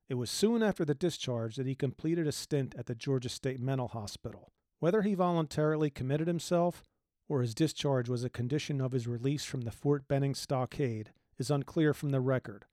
It 0.10 0.15
was 0.15 0.30
soon 0.30 0.63
after 0.63 0.86
the 0.86 0.96
discharge 0.96 1.58
that 1.58 1.67
he 1.67 1.76
completed 1.76 2.28
a 2.28 2.32
stint 2.32 2.76
at 2.78 2.86
the 2.86 2.96
Georgia 2.96 3.30
State 3.30 3.60
Mental 3.60 3.89
Hospital. 3.89 4.52
Whether 4.80 5.02
he 5.02 5.15
voluntarily 5.15 5.89
committed 5.89 6.28
himself 6.28 6.84
or 7.28 7.41
his 7.41 7.54
discharge 7.54 8.08
was 8.08 8.24
a 8.24 8.30
condition 8.30 8.80
of 8.80 8.93
his 8.93 9.08
release 9.08 9.43
from 9.43 9.62
the 9.62 9.72
Fort 9.72 10.08
Benning 10.08 10.34
stockade 10.34 11.12
is 11.38 11.52
unclear 11.52 11.93
from 11.93 12.12
the 12.12 12.22
record. 12.22 12.65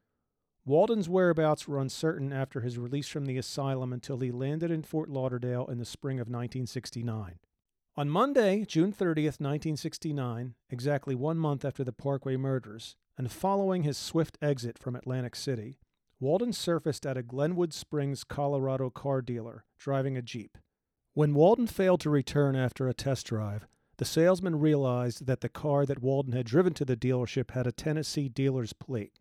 Walden's 0.65 1.09
whereabouts 1.09 1.67
were 1.67 1.81
uncertain 1.81 2.33
after 2.33 2.61
his 2.61 2.79
release 2.79 3.09
from 3.09 3.27
the 3.27 3.37
asylum 3.37 3.93
until 3.93 4.19
he 4.19 4.31
landed 4.31 4.71
in 4.71 4.83
Fort 4.83 5.11
Lauderdale 5.11 5.67
in 5.67 5.79
the 5.79 5.85
spring 5.85 6.19
of 6.21 6.29
1969. 6.29 7.39
On 7.97 8.09
Monday, 8.09 8.65
June 8.65 8.93
30th, 8.93 9.41
1969, 9.41 10.55
exactly 10.71 11.15
one 11.15 11.37
month 11.37 11.65
after 11.65 11.85
the 11.85 11.93
Parkway 11.93 12.37
murders, 12.37 12.97
and 13.19 13.31
following 13.31 13.83
his 13.83 13.99
swift 13.99 14.39
exit 14.41 14.79
from 14.79 14.97
Atlantic 14.97 15.37
City, 15.37 15.79
Walden 16.25 16.55
surfaced 16.55 17.05
at 17.05 17.19
a 17.19 17.23
Glenwood 17.23 17.75
Springs, 17.75 18.25
Colorado 18.25 18.89
car 18.89 19.21
dealer, 19.21 19.67
driving 19.77 20.17
a 20.17 20.23
Jeep. 20.23 20.57
When 21.13 21.35
Walden 21.35 21.67
failed 21.67 22.01
to 22.01 22.09
return 22.09 22.57
after 22.57 22.89
a 22.89 22.95
test 22.95 23.27
drive, 23.27 23.67
the 23.99 24.07
salesman 24.07 24.59
realized 24.59 25.27
that 25.27 25.43
the 25.43 25.51
car 25.51 25.85
that 25.85 26.01
Walden 26.01 26.33
had 26.33 26.47
driven 26.47 26.73
to 26.75 26.87
the 26.87 26.97
dealership 26.97 27.51
had 27.51 27.67
a 27.67 27.73
Tennessee 27.73 28.31
dealer's 28.31 28.73
plate. 28.73 29.19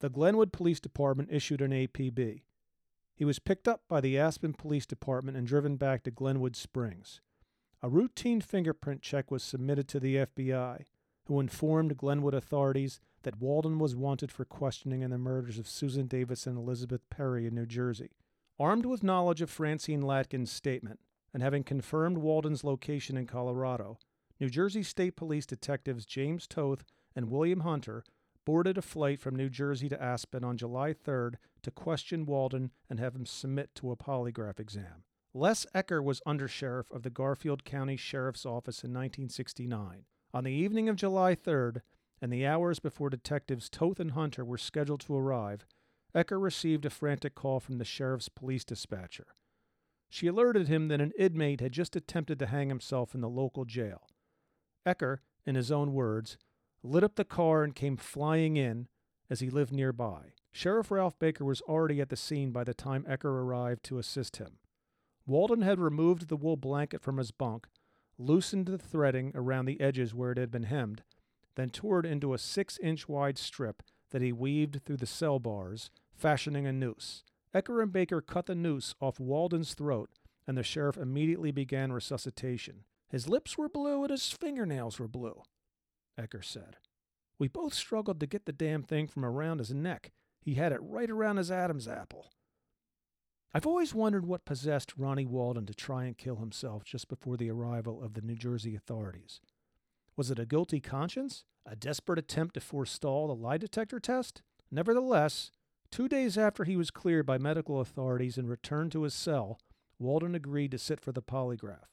The 0.00 0.10
Glenwood 0.10 0.52
Police 0.52 0.78
Department 0.78 1.30
issued 1.32 1.62
an 1.62 1.70
APB. 1.70 2.42
He 3.14 3.24
was 3.24 3.38
picked 3.38 3.66
up 3.66 3.84
by 3.88 4.02
the 4.02 4.18
Aspen 4.18 4.52
Police 4.52 4.84
Department 4.84 5.38
and 5.38 5.46
driven 5.46 5.76
back 5.76 6.02
to 6.02 6.10
Glenwood 6.10 6.54
Springs. 6.54 7.22
A 7.80 7.88
routine 7.88 8.42
fingerprint 8.42 9.00
check 9.00 9.30
was 9.30 9.42
submitted 9.42 9.88
to 9.88 9.98
the 9.98 10.16
FBI, 10.16 10.84
who 11.24 11.40
informed 11.40 11.96
Glenwood 11.96 12.34
authorities 12.34 13.00
that 13.22 13.40
Walden 13.40 13.78
was 13.78 13.96
wanted 13.96 14.30
for 14.30 14.44
questioning 14.44 15.02
in 15.02 15.10
the 15.10 15.18
murders 15.18 15.58
of 15.58 15.68
Susan 15.68 16.06
Davis 16.06 16.46
and 16.46 16.56
Elizabeth 16.56 17.08
Perry 17.10 17.46
in 17.46 17.54
New 17.54 17.66
Jersey. 17.66 18.10
Armed 18.58 18.86
with 18.86 19.02
knowledge 19.02 19.42
of 19.42 19.50
Francine 19.50 20.02
Latkin's 20.02 20.52
statement, 20.52 21.00
and 21.32 21.42
having 21.42 21.64
confirmed 21.64 22.18
Walden's 22.18 22.64
location 22.64 23.16
in 23.16 23.26
Colorado, 23.26 23.98
New 24.38 24.50
Jersey 24.50 24.82
State 24.82 25.16
Police 25.16 25.46
detectives 25.46 26.04
James 26.04 26.46
Toth 26.46 26.84
and 27.14 27.30
William 27.30 27.60
Hunter 27.60 28.04
boarded 28.44 28.76
a 28.76 28.82
flight 28.82 29.20
from 29.20 29.36
New 29.36 29.48
Jersey 29.48 29.88
to 29.88 30.02
Aspen 30.02 30.44
on 30.44 30.56
July 30.56 30.92
3rd 30.92 31.34
to 31.62 31.70
question 31.70 32.26
Walden 32.26 32.70
and 32.90 32.98
have 32.98 33.14
him 33.14 33.26
submit 33.26 33.74
to 33.76 33.90
a 33.92 33.96
polygraph 33.96 34.58
exam. 34.58 35.04
Les 35.34 35.64
Ecker 35.74 36.02
was 36.02 36.20
undersheriff 36.26 36.90
of 36.90 37.02
the 37.02 37.10
Garfield 37.10 37.64
County 37.64 37.96
Sheriff's 37.96 38.44
Office 38.44 38.84
in 38.84 38.90
1969. 38.90 40.04
On 40.34 40.44
the 40.44 40.52
evening 40.52 40.88
of 40.88 40.96
July 40.96 41.34
3rd, 41.34 41.80
and 42.22 42.32
the 42.32 42.46
hours 42.46 42.78
before 42.78 43.10
detectives 43.10 43.68
Toth 43.68 43.98
and 43.98 44.12
Hunter 44.12 44.44
were 44.44 44.56
scheduled 44.56 45.00
to 45.00 45.16
arrive, 45.16 45.66
Ecker 46.14 46.40
received 46.40 46.86
a 46.86 46.90
frantic 46.90 47.34
call 47.34 47.58
from 47.58 47.78
the 47.78 47.84
sheriff's 47.84 48.28
police 48.28 48.64
dispatcher. 48.64 49.26
She 50.08 50.28
alerted 50.28 50.68
him 50.68 50.86
that 50.88 51.00
an 51.00 51.12
inmate 51.18 51.60
had 51.60 51.72
just 51.72 51.96
attempted 51.96 52.38
to 52.38 52.46
hang 52.46 52.68
himself 52.68 53.14
in 53.14 53.22
the 53.22 53.28
local 53.28 53.64
jail. 53.64 54.06
Ecker, 54.86 55.18
in 55.44 55.56
his 55.56 55.72
own 55.72 55.92
words, 55.92 56.38
lit 56.84 57.02
up 57.02 57.16
the 57.16 57.24
car 57.24 57.64
and 57.64 57.74
came 57.74 57.96
flying 57.96 58.56
in 58.56 58.86
as 59.28 59.40
he 59.40 59.50
lived 59.50 59.72
nearby. 59.72 60.34
Sheriff 60.52 60.90
Ralph 60.90 61.18
Baker 61.18 61.44
was 61.44 61.62
already 61.62 62.00
at 62.00 62.10
the 62.10 62.16
scene 62.16 62.52
by 62.52 62.62
the 62.62 62.74
time 62.74 63.04
Ecker 63.08 63.24
arrived 63.24 63.82
to 63.84 63.98
assist 63.98 64.36
him. 64.36 64.58
Walden 65.26 65.62
had 65.62 65.80
removed 65.80 66.28
the 66.28 66.36
wool 66.36 66.56
blanket 66.56 67.00
from 67.00 67.16
his 67.16 67.30
bunk, 67.32 67.66
loosened 68.18 68.66
the 68.66 68.78
threading 68.78 69.32
around 69.34 69.64
the 69.64 69.80
edges 69.80 70.14
where 70.14 70.30
it 70.32 70.38
had 70.38 70.50
been 70.50 70.64
hemmed, 70.64 71.02
then 71.54 71.70
tore 71.70 72.00
it 72.00 72.06
into 72.06 72.34
a 72.34 72.38
six 72.38 72.78
inch 72.78 73.08
wide 73.08 73.38
strip 73.38 73.82
that 74.10 74.22
he 74.22 74.32
weaved 74.32 74.80
through 74.84 74.98
the 74.98 75.06
cell 75.06 75.38
bars, 75.38 75.90
fashioning 76.14 76.66
a 76.66 76.72
noose. 76.72 77.24
Ecker 77.54 77.82
and 77.82 77.92
Baker 77.92 78.20
cut 78.20 78.46
the 78.46 78.54
noose 78.54 78.94
off 79.00 79.20
Walden's 79.20 79.74
throat, 79.74 80.10
and 80.46 80.56
the 80.56 80.62
sheriff 80.62 80.96
immediately 80.96 81.50
began 81.50 81.92
resuscitation. 81.92 82.84
His 83.08 83.28
lips 83.28 83.58
were 83.58 83.68
blue 83.68 84.02
and 84.02 84.10
his 84.10 84.30
fingernails 84.30 84.98
were 84.98 85.08
blue, 85.08 85.42
Ecker 86.18 86.44
said. 86.44 86.76
We 87.38 87.48
both 87.48 87.74
struggled 87.74 88.20
to 88.20 88.26
get 88.26 88.46
the 88.46 88.52
damn 88.52 88.82
thing 88.82 89.06
from 89.06 89.24
around 89.24 89.58
his 89.58 89.74
neck. 89.74 90.12
He 90.40 90.54
had 90.54 90.72
it 90.72 90.80
right 90.82 91.10
around 91.10 91.36
his 91.36 91.50
Adam's 91.50 91.86
apple. 91.86 92.32
I've 93.54 93.66
always 93.66 93.94
wondered 93.94 94.24
what 94.24 94.46
possessed 94.46 94.96
Ronnie 94.96 95.26
Walden 95.26 95.66
to 95.66 95.74
try 95.74 96.04
and 96.04 96.16
kill 96.16 96.36
himself 96.36 96.84
just 96.84 97.08
before 97.08 97.36
the 97.36 97.50
arrival 97.50 98.02
of 98.02 98.14
the 98.14 98.22
New 98.22 98.34
Jersey 98.34 98.74
authorities. 98.74 99.40
Was 100.16 100.30
it 100.30 100.38
a 100.38 100.46
guilty 100.46 100.80
conscience? 100.80 101.44
A 101.64 101.76
desperate 101.76 102.18
attempt 102.18 102.54
to 102.54 102.60
forestall 102.60 103.28
the 103.28 103.34
lie 103.34 103.56
detector 103.56 104.00
test? 104.00 104.42
Nevertheless, 104.70 105.50
two 105.90 106.08
days 106.08 106.36
after 106.36 106.64
he 106.64 106.76
was 106.76 106.90
cleared 106.90 107.26
by 107.26 107.38
medical 107.38 107.80
authorities 107.80 108.36
and 108.36 108.48
returned 108.48 108.92
to 108.92 109.02
his 109.02 109.14
cell, 109.14 109.58
Walden 109.98 110.34
agreed 110.34 110.72
to 110.72 110.78
sit 110.78 111.00
for 111.00 111.12
the 111.12 111.22
polygraph. 111.22 111.88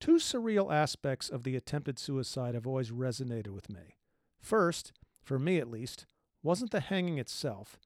Two 0.00 0.16
surreal 0.16 0.72
aspects 0.72 1.28
of 1.28 1.44
the 1.44 1.56
attempted 1.56 1.98
suicide 1.98 2.54
have 2.54 2.66
always 2.66 2.90
resonated 2.90 3.48
with 3.48 3.70
me. 3.70 3.96
First, 4.40 4.92
for 5.22 5.38
me 5.38 5.58
at 5.58 5.70
least, 5.70 6.06
wasn't 6.42 6.72
the 6.72 6.80
hanging 6.80 7.18
itself, 7.18 7.78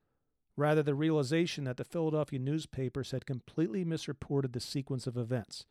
rather 0.56 0.82
the 0.82 0.94
realization 0.94 1.64
that 1.64 1.76
the 1.76 1.84
Philadelphia 1.84 2.38
newspapers 2.38 3.12
had 3.12 3.26
completely 3.26 3.84
misreported 3.84 4.52
the 4.52 4.60
sequence 4.60 5.06
of 5.06 5.16
events. 5.16 5.64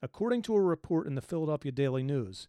According 0.00 0.42
to 0.42 0.54
a 0.54 0.60
report 0.60 1.08
in 1.08 1.16
the 1.16 1.20
Philadelphia 1.20 1.72
Daily 1.72 2.04
News, 2.04 2.46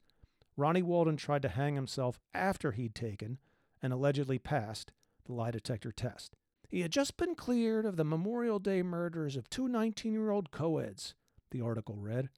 Ronnie 0.60 0.82
Walden 0.82 1.16
tried 1.16 1.42
to 1.44 1.50
hang 1.50 1.76
himself 1.76 2.20
after 2.34 2.74
he'd 2.74 2.94
taken 2.94 3.40
and 3.82 3.94
allegedly 3.94 4.38
passed 4.38 4.92
the 5.26 5.32
lie 5.32 5.52
detector 5.52 5.94
test. 5.94 6.36
He 6.68 6.82
had 6.82 6.92
just 6.92 7.16
been 7.16 7.34
cleared 7.34 7.86
of 7.86 7.96
the 7.96 8.04
Memorial 8.04 8.60
Day 8.60 8.84
murders 8.84 9.38
of 9.38 9.50
two 9.50 9.70
19 9.70 10.12
year 10.12 10.30
old 10.32 10.52
co-eds, 10.52 11.16
the 11.52 11.62
article 11.62 11.96
read. 11.96 12.30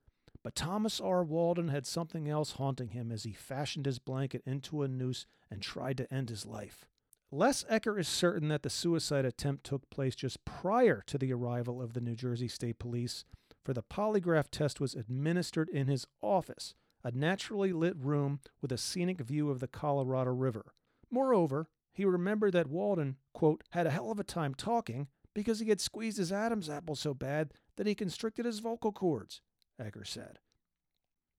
But 0.43 0.55
Thomas 0.55 1.01
R. 1.01 1.23
Walden 1.23 1.69
had 1.69 1.87
something 1.87 2.29
else 2.29 2.51
haunting 2.53 2.89
him 2.89 3.11
as 3.11 3.23
he 3.23 3.33
fashioned 3.33 3.87
his 3.87 3.97
blanket 3.97 4.43
into 4.45 4.83
a 4.83 4.87
noose 4.87 5.25
and 5.49 5.61
tried 5.61 5.97
to 5.97 6.13
end 6.13 6.29
his 6.29 6.45
life. 6.45 6.85
Les 7.31 7.63
Ecker 7.65 7.99
is 7.99 8.07
certain 8.07 8.49
that 8.49 8.61
the 8.61 8.69
suicide 8.69 9.25
attempt 9.25 9.63
took 9.63 9.89
place 9.89 10.15
just 10.15 10.45
prior 10.45 11.03
to 11.07 11.17
the 11.17 11.33
arrival 11.33 11.81
of 11.81 11.93
the 11.93 12.01
New 12.01 12.15
Jersey 12.15 12.47
State 12.47 12.77
Police, 12.77 13.25
for 13.63 13.73
the 13.73 13.83
polygraph 13.83 14.49
test 14.51 14.79
was 14.79 14.95
administered 14.95 15.69
in 15.69 15.87
his 15.87 16.05
office, 16.21 16.75
a 17.03 17.11
naturally 17.11 17.73
lit 17.73 17.95
room 17.97 18.39
with 18.61 18.71
a 18.71 18.77
scenic 18.77 19.21
view 19.21 19.49
of 19.49 19.59
the 19.59 19.67
Colorado 19.67 20.31
River. 20.31 20.73
Moreover, 21.09 21.67
he 21.91 22.05
remembered 22.05 22.53
that 22.53 22.67
Walden, 22.67 23.17
quote, 23.33 23.63
had 23.71 23.85
a 23.85 23.91
hell 23.91 24.11
of 24.11 24.19
a 24.19 24.23
time 24.23 24.53
talking 24.53 25.07
because 25.33 25.59
he 25.59 25.69
had 25.69 25.81
squeezed 25.81 26.17
his 26.17 26.31
Adam's 26.31 26.69
apple 26.69 26.95
so 26.95 27.13
bad 27.13 27.53
that 27.75 27.87
he 27.87 27.95
constricted 27.95 28.45
his 28.45 28.59
vocal 28.59 28.91
cords, 28.91 29.41
Ecker 29.79 30.05
said. 30.05 30.39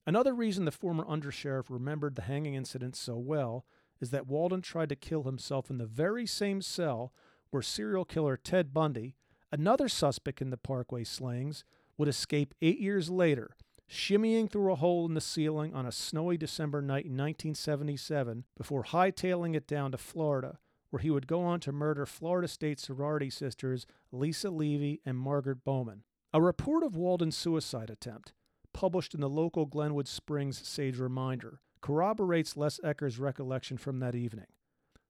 Another 0.06 0.34
reason 0.34 0.64
the 0.64 0.70
former 0.70 1.04
undersheriff 1.04 1.70
remembered 1.70 2.16
the 2.16 2.22
hanging 2.22 2.54
incident 2.54 2.96
so 2.96 3.16
well 3.16 3.64
is 4.00 4.10
that 4.10 4.26
Walden 4.26 4.60
tried 4.60 4.88
to 4.88 4.96
kill 4.96 5.22
himself 5.22 5.70
in 5.70 5.78
the 5.78 5.86
very 5.86 6.26
same 6.26 6.60
cell 6.60 7.12
where 7.50 7.62
serial 7.62 8.04
killer 8.04 8.36
Ted 8.36 8.74
Bundy, 8.74 9.14
another 9.52 9.88
suspect 9.88 10.42
in 10.42 10.50
the 10.50 10.56
Parkway 10.56 11.04
slayings, 11.04 11.64
would 11.96 12.08
escape 12.08 12.54
eight 12.60 12.80
years 12.80 13.10
later, 13.10 13.56
shimmying 13.92 14.50
through 14.50 14.72
a 14.72 14.76
hole 14.76 15.04
in 15.04 15.12
the 15.12 15.20
ceiling 15.20 15.74
on 15.74 15.84
a 15.84 15.92
snowy 15.92 16.38
December 16.38 16.80
night 16.80 17.04
in 17.04 17.12
1977 17.12 18.44
before 18.56 18.84
hightailing 18.84 19.54
it 19.54 19.66
down 19.66 19.92
to 19.92 19.98
Florida, 19.98 20.58
where 20.88 21.02
he 21.02 21.10
would 21.10 21.26
go 21.26 21.42
on 21.42 21.60
to 21.60 21.72
murder 21.72 22.06
Florida 22.06 22.48
State 22.48 22.80
sorority 22.80 23.28
sisters 23.28 23.86
Lisa 24.10 24.48
Levy 24.48 25.00
and 25.04 25.18
Margaret 25.18 25.62
Bowman. 25.62 26.04
A 26.32 26.40
report 26.40 26.82
of 26.82 26.96
Walden's 26.96 27.36
suicide 27.36 27.90
attempt, 27.90 28.32
published 28.72 29.12
in 29.14 29.20
the 29.20 29.28
local 29.28 29.66
Glenwood 29.66 30.08
Springs 30.08 30.66
Sage 30.66 30.98
Reminder, 30.98 31.60
corroborates 31.82 32.56
Les 32.56 32.80
Ecker's 32.82 33.18
recollection 33.18 33.76
from 33.76 33.98
that 33.98 34.14
evening. 34.14 34.46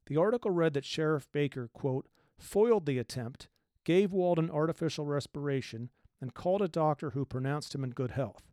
The 0.07 0.17
article 0.17 0.51
read 0.51 0.75
that 0.75 0.85
Sheriff 0.85 1.29
Baker, 1.31 1.71
quote, 1.73 2.09
foiled 2.37 2.87
the 2.87 2.99
attempt, 2.99 3.49
gave 3.85 4.13
Walden 4.13 4.51
artificial 4.51 5.07
respiration, 5.07 5.91
and 6.21 6.35
called 6.35 6.63
a 6.63 6.69
doctor 6.69 7.11
who 7.11 7.25
pronounced 7.25 7.75
him 7.75 7.85
in 7.85 7.91
good 7.91 8.13
health. 8.13 8.52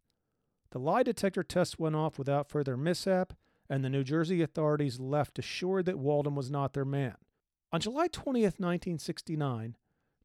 The 0.71 0.79
lie 0.79 1.03
detector 1.03 1.43
test 1.43 1.79
went 1.79 1.95
off 1.95 2.19
without 2.19 2.49
further 2.49 2.77
mishap, 2.77 3.33
and 3.69 3.83
the 3.83 3.89
New 3.89 4.03
Jersey 4.03 4.41
authorities 4.41 4.99
left 4.99 5.39
assured 5.39 5.85
that 5.85 5.99
Walden 5.99 6.35
was 6.35 6.51
not 6.51 6.73
their 6.73 6.85
man. 6.85 7.15
On 7.71 7.79
July 7.79 8.07
20th, 8.07 8.59
1969, 8.59 9.75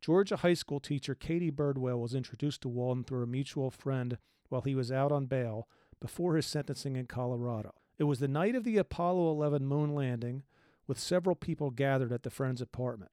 Georgia 0.00 0.37
high 0.37 0.54
school 0.54 0.80
teacher 0.80 1.14
Katie 1.14 1.50
Birdwell 1.50 1.98
was 1.98 2.14
introduced 2.14 2.61
to 2.62 2.68
Walden 2.68 3.04
through 3.04 3.22
a 3.22 3.26
mutual 3.26 3.70
friend 3.70 4.18
while 4.50 4.62
he 4.62 4.74
was 4.74 4.92
out 4.92 5.12
on 5.12 5.26
bail 5.26 5.66
before 6.00 6.37
his 6.37 6.46
sentencing 6.46 6.96
in 6.96 7.07
Colorado. 7.07 7.74
It 7.98 8.04
was 8.04 8.18
the 8.18 8.28
night 8.28 8.54
of 8.54 8.64
the 8.64 8.76
Apollo 8.76 9.30
11 9.30 9.66
moon 9.66 9.94
landing, 9.94 10.42
with 10.87 10.98
several 10.98 11.37
people 11.37 11.70
gathered 11.70 12.12
at 12.12 12.22
the 12.22 12.30
friend's 12.30 12.61
apartment. 12.61 13.12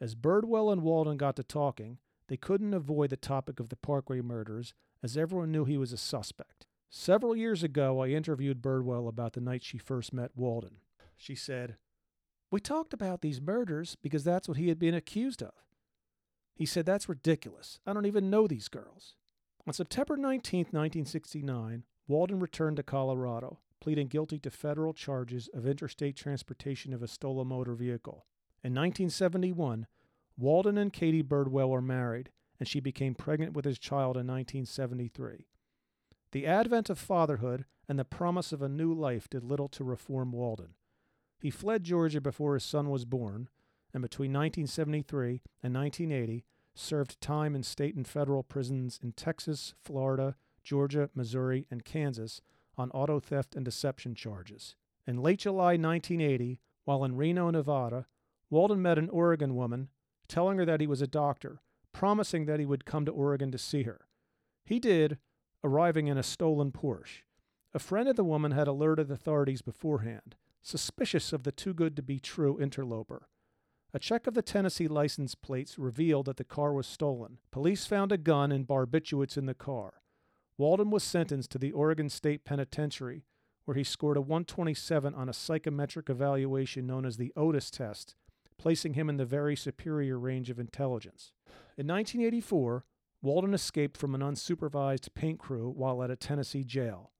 As 0.00 0.14
Birdwell 0.14 0.72
and 0.72 0.82
Walden 0.82 1.16
got 1.16 1.34
to 1.36 1.42
talking, 1.42 1.98
they 2.28 2.36
couldn't 2.36 2.74
avoid 2.74 3.10
the 3.10 3.16
topic 3.16 3.58
of 3.58 3.68
the 3.68 3.76
Parkway 3.76 4.20
murders, 4.20 4.74
as 5.04 5.16
everyone 5.16 5.52
knew 5.52 5.64
he 5.64 5.76
was 5.76 5.92
a 5.92 5.98
suspect. 5.98 6.66
Several 6.88 7.36
years 7.36 7.62
ago, 7.62 8.02
I 8.02 8.08
interviewed 8.08 8.62
Birdwell 8.62 9.06
about 9.06 9.34
the 9.34 9.40
night 9.40 9.62
she 9.62 9.78
first 9.78 10.12
met 10.12 10.30
Walden. 10.34 10.78
She 11.16 11.34
said, 11.34 11.76
We 12.50 12.60
talked 12.60 12.94
about 12.94 13.20
these 13.20 13.40
murders 13.40 13.96
because 14.02 14.24
that's 14.24 14.48
what 14.48 14.56
he 14.56 14.68
had 14.68 14.78
been 14.78 14.94
accused 14.94 15.42
of. 15.42 15.52
He 16.54 16.64
said, 16.64 16.86
That's 16.86 17.08
ridiculous. 17.08 17.80
I 17.86 17.92
don't 17.92 18.06
even 18.06 18.30
know 18.30 18.46
these 18.46 18.68
girls. 18.68 19.16
On 19.66 19.72
September 19.72 20.16
19, 20.16 20.60
1969, 20.70 21.84
Walden 22.08 22.40
returned 22.40 22.76
to 22.78 22.82
Colorado 22.82 23.58
pleading 23.84 24.06
guilty 24.06 24.38
to 24.38 24.50
federal 24.50 24.94
charges 24.94 25.50
of 25.52 25.66
interstate 25.66 26.16
transportation 26.16 26.94
of 26.94 27.02
a 27.02 27.06
stolen 27.06 27.48
motor 27.48 27.74
vehicle. 27.74 28.24
In 28.62 28.72
1971, 28.72 29.86
Walden 30.38 30.78
and 30.78 30.90
Katie 30.90 31.22
Birdwell 31.22 31.70
are 31.70 31.82
married, 31.82 32.30
and 32.58 32.68
she 32.68 32.80
became 32.80 33.14
pregnant 33.14 33.52
with 33.52 33.64
his 33.64 33.78
child 33.78 34.16
in 34.16 34.26
1973. 34.26 35.46
The 36.32 36.46
advent 36.46 36.90
of 36.90 36.98
fatherhood 36.98 37.64
and 37.88 37.98
the 37.98 38.04
promise 38.04 38.52
of 38.52 38.62
a 38.62 38.68
new 38.68 38.92
life 38.92 39.28
did 39.28 39.44
little 39.44 39.68
to 39.68 39.84
reform 39.84 40.32
Walden. 40.32 40.74
He 41.40 41.50
fled 41.50 41.84
Georgia 41.84 42.20
before 42.20 42.54
his 42.54 42.64
son 42.64 42.88
was 42.90 43.04
born, 43.04 43.48
and 43.92 44.02
between 44.02 44.32
1973 44.32 45.42
and 45.62 45.74
1980 45.74 46.44
served 46.74 47.20
time 47.20 47.54
in 47.54 47.62
state 47.62 47.94
and 47.94 48.06
federal 48.06 48.42
prisons 48.42 48.98
in 49.02 49.12
Texas, 49.12 49.74
Florida, 49.82 50.36
Georgia, 50.62 51.10
Missouri, 51.14 51.66
and 51.70 51.84
Kansas 51.84 52.40
on 52.76 52.90
auto 52.90 53.20
theft 53.20 53.54
and 53.54 53.64
deception 53.64 54.14
charges. 54.14 54.74
In 55.06 55.22
late 55.22 55.40
July 55.40 55.76
1980, 55.76 56.60
while 56.84 57.04
in 57.04 57.16
Reno, 57.16 57.50
Nevada, 57.50 58.06
Walden 58.50 58.82
met 58.82 58.98
an 58.98 59.10
Oregon 59.10 59.54
woman, 59.54 59.88
telling 60.26 60.58
her 60.58 60.64
that 60.64 60.80
he 60.80 60.86
was 60.86 61.02
a 61.02 61.06
doctor, 61.06 61.60
promising 61.94 62.44
that 62.44 62.60
he 62.60 62.66
would 62.66 62.84
come 62.84 63.06
to 63.06 63.12
Oregon 63.12 63.50
to 63.52 63.56
see 63.56 63.84
her. 63.84 64.06
He 64.64 64.78
did, 64.78 65.16
arriving 65.62 66.08
in 66.08 66.18
a 66.18 66.22
stolen 66.22 66.72
Porsche. 66.72 67.22
A 67.72 67.78
friend 67.78 68.08
of 68.08 68.16
the 68.16 68.24
woman 68.24 68.52
had 68.52 68.68
alerted 68.68 69.10
authorities 69.10 69.62
beforehand, 69.62 70.36
suspicious 70.60 71.32
of 71.32 71.44
the 71.44 71.52
too 71.52 71.72
good 71.72 71.96
to 71.96 72.02
be 72.02 72.20
true 72.20 72.60
interloper. 72.60 73.28
A 73.94 73.98
check 73.98 74.26
of 74.26 74.34
the 74.34 74.42
Tennessee 74.42 74.88
license 74.88 75.34
plates 75.34 75.78
revealed 75.78 76.26
that 76.26 76.36
the 76.36 76.44
car 76.44 76.72
was 76.72 76.86
stolen. 76.86 77.38
Police 77.50 77.86
found 77.86 78.12
a 78.12 78.18
gun 78.18 78.50
and 78.50 78.66
barbiturates 78.66 79.38
in 79.38 79.46
the 79.46 79.54
car. 79.54 80.02
Walden 80.58 80.90
was 80.90 81.04
sentenced 81.04 81.50
to 81.52 81.58
the 81.58 81.72
Oregon 81.72 82.08
State 82.08 82.44
Penitentiary, 82.44 83.24
where 83.64 83.76
he 83.76 83.84
scored 83.84 84.16
a 84.16 84.20
127 84.20 85.14
on 85.14 85.28
a 85.28 85.32
psychometric 85.32 86.10
evaluation 86.10 86.86
known 86.86 87.06
as 87.06 87.16
the 87.16 87.32
Otis 87.36 87.70
test, 87.70 88.14
placing 88.58 88.94
him 88.94 89.08
in 89.08 89.16
the 89.16 89.24
very 89.24 89.56
superior 89.56 90.18
range 90.18 90.50
of 90.50 90.58
intelligence. 90.58 91.32
In 91.76 91.86
1984, 91.86 92.84
Walden 93.22 93.54
escaped 93.54 93.96
from 93.96 94.14
an 94.14 94.20
unsupervised 94.20 95.14
paint 95.14 95.38
crew 95.38 95.70
while 95.70 96.02
at 96.02 96.10
a 96.10 96.16
Tennessee 96.16 96.64
jail. 96.64 97.10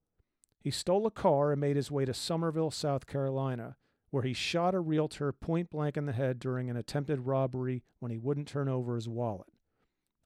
He 0.61 0.71
stole 0.71 1.07
a 1.07 1.11
car 1.11 1.53
and 1.53 1.61
made 1.61 1.77
his 1.77 1.91
way 1.91 2.05
to 2.05 2.15
Summerville, 2.15 2.71
South 2.71 3.07
Carolina, 3.07 3.77
where 4.11 4.23
he 4.23 4.33
shot 4.33 4.75
a 4.75 4.81
realtor 4.81 5.33
point 5.33 5.71
blank 5.71 5.97
in 5.97 6.07
the 6.07 6.13
head 6.13 6.39
during 6.39 6.71
an 6.71 6.77
attempted 6.77 7.27
robbery 7.27 7.83
when 7.99 8.11
he 8.11 8.19
wouldn't 8.19 8.49
turn 8.49 8.69
over 8.69 8.95
his 8.95 9.09
wallet. 9.09 9.49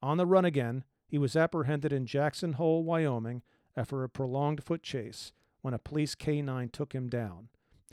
On 0.03 0.17
the 0.17 0.27
run 0.27 0.45
again, 0.45 0.85
he 1.07 1.19
was 1.19 1.35
apprehended 1.35 1.93
in 1.93 2.07
Jackson 2.07 2.53
Hole, 2.53 2.85
Wyoming, 2.85 3.43
after 3.77 4.05
a 4.05 4.09
prolonged 4.09 4.63
foot 4.63 4.83
chase 4.83 5.33
when 5.63 5.75
a 5.75 5.79
police 5.79 6.15
K9 6.15 6.71
took 6.71 6.93
him 6.93 7.09
down. 7.09 7.49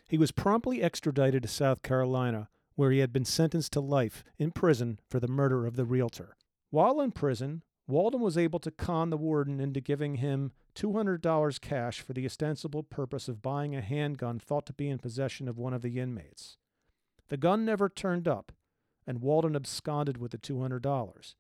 He 0.08 0.18
was 0.18 0.32
promptly 0.32 0.84
extradited 0.84 1.44
to 1.44 1.50
South 1.50 1.82
Carolina, 1.82 2.50
where 2.76 2.92
he 2.92 3.00
had 3.00 3.12
been 3.12 3.26
sentenced 3.26 3.74
to 3.74 3.80
life 3.80 4.24
in 4.38 4.52
prison 4.52 5.00
for 5.10 5.20
the 5.20 5.28
murder 5.28 5.66
of 5.66 5.76
the 5.76 5.86
realtor. 5.86 6.36
While 6.70 7.02
in 7.02 7.12
prison, 7.12 7.64
Walden 7.88 8.22
was 8.22 8.38
able 8.38 8.60
to 8.60 8.72
con 8.72 9.10
the 9.10 9.18
warden 9.18 9.60
into 9.60 9.80
giving 9.80 10.16
him 10.16 10.52
$200 10.76 11.62
cash 11.62 12.02
for 12.02 12.14
the 12.14 12.26
ostensible 12.26 12.84
purpose 12.84 13.28
of 13.28 13.42
buying 13.42 13.76
a 13.76 13.82
handgun 13.82 14.40
thought 14.40 14.66
to 14.66 14.74
be 14.74 14.90
in 14.90 14.98
possession 14.98 15.48
of 15.48 15.58
one 15.58 15.74
of 15.74 15.82
the 15.82 16.00
inmates. 16.00 16.58
The 17.30 17.38
gun 17.38 17.64
never 17.64 17.88
turned 17.88 18.28
up, 18.28 18.52
and 19.08 19.22
Walden 19.22 19.56
absconded 19.56 20.18
with 20.18 20.32
the 20.32 20.38
$200. 20.38 21.36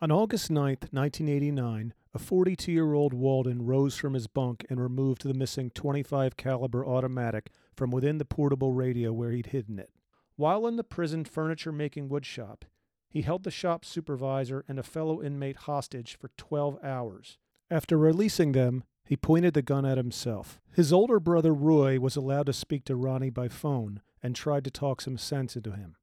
On 0.00 0.12
August 0.12 0.50
9, 0.50 0.62
1989, 0.92 1.92
a 2.14 2.18
42-year-old 2.18 3.12
Walden 3.12 3.66
rose 3.66 3.96
from 3.96 4.14
his 4.14 4.28
bunk 4.28 4.64
and 4.70 4.80
removed 4.80 5.24
the 5.24 5.34
missing 5.34 5.70
25 5.70 6.36
caliber 6.36 6.86
automatic 6.86 7.50
from 7.76 7.90
within 7.90 8.18
the 8.18 8.24
portable 8.24 8.72
radio 8.72 9.12
where 9.12 9.32
he'd 9.32 9.46
hidden 9.46 9.80
it. 9.80 9.90
While 10.38 10.68
in 10.68 10.76
the 10.76 10.84
prison 10.84 11.24
furniture 11.24 11.72
making 11.72 12.08
woodshop, 12.08 12.62
he 13.10 13.22
held 13.22 13.42
the 13.42 13.50
shop 13.50 13.84
supervisor 13.84 14.64
and 14.68 14.78
a 14.78 14.84
fellow 14.84 15.20
inmate 15.20 15.56
hostage 15.56 16.16
for 16.16 16.30
12 16.36 16.78
hours. 16.80 17.38
After 17.72 17.98
releasing 17.98 18.52
them, 18.52 18.84
he 19.04 19.16
pointed 19.16 19.54
the 19.54 19.62
gun 19.62 19.84
at 19.84 19.96
himself. 19.98 20.60
His 20.72 20.92
older 20.92 21.18
brother 21.18 21.52
Roy 21.52 21.98
was 21.98 22.14
allowed 22.14 22.46
to 22.46 22.52
speak 22.52 22.84
to 22.84 22.94
Ronnie 22.94 23.30
by 23.30 23.48
phone 23.48 24.00
and 24.22 24.36
tried 24.36 24.62
to 24.62 24.70
talk 24.70 25.00
some 25.00 25.18
sense 25.18 25.56
into 25.56 25.72
him. 25.72 25.96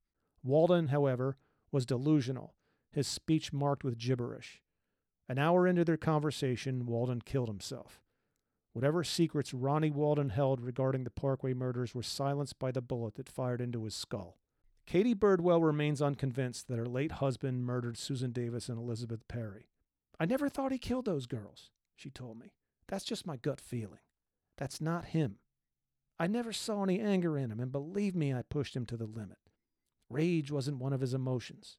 Walden, 0.43 0.89
however, 0.89 1.37
was 1.71 1.85
delusional 1.85 2.55
his 2.91 3.07
speech 3.07 3.53
marked 3.53 3.85
with 3.85 3.97
gibberish. 3.97 4.61
An 5.29 5.37
hour 5.37 5.65
into 5.65 5.85
their 5.85 5.95
conversation, 5.95 6.85
Walden 6.85 7.21
killed 7.21 7.47
himself. 7.47 8.01
Whatever 8.75 9.05
secrets 9.05 9.53
Ronnie 9.53 9.89
Walden 9.89 10.31
held 10.31 10.59
regarding 10.59 11.05
the 11.05 11.09
Parkway 11.09 11.53
murders 11.53 11.95
were 11.95 12.03
silenced 12.03 12.59
by 12.59 12.73
the 12.73 12.81
bullet 12.81 13.15
that 13.15 13.29
fired 13.29 13.61
into 13.61 13.85
his 13.85 13.95
skull. 13.95 14.37
Katie 14.85 15.15
Birdwell 15.15 15.63
remains 15.63 16.01
unconvinced 16.01 16.67
that 16.67 16.77
her 16.77 16.85
late 16.85 17.13
husband 17.13 17.63
murdered 17.63 17.95
Susan 17.97 18.33
Davis 18.33 18.67
and 18.67 18.77
Elizabeth 18.77 19.25
Perry. 19.29 19.69
I 20.19 20.25
never 20.25 20.49
thought 20.49 20.73
he 20.73 20.77
killed 20.77 21.05
those 21.05 21.25
girls, 21.25 21.69
she 21.95 22.09
told 22.09 22.37
me. 22.37 22.51
That's 22.89 23.05
just 23.05 23.25
my 23.25 23.37
gut 23.37 23.61
feeling. 23.61 24.01
That's 24.57 24.81
not 24.81 25.05
him. 25.05 25.37
I 26.19 26.27
never 26.27 26.51
saw 26.51 26.83
any 26.83 26.99
anger 26.99 27.37
in 27.37 27.51
him, 27.51 27.61
and 27.61 27.71
believe 27.71 28.13
me, 28.13 28.33
I 28.33 28.41
pushed 28.41 28.75
him 28.75 28.85
to 28.87 28.97
the 28.97 29.05
limit. 29.05 29.37
Rage 30.09 30.51
wasn't 30.51 30.79
one 30.79 30.91
of 30.91 30.99
his 30.99 31.13
emotions. 31.13 31.77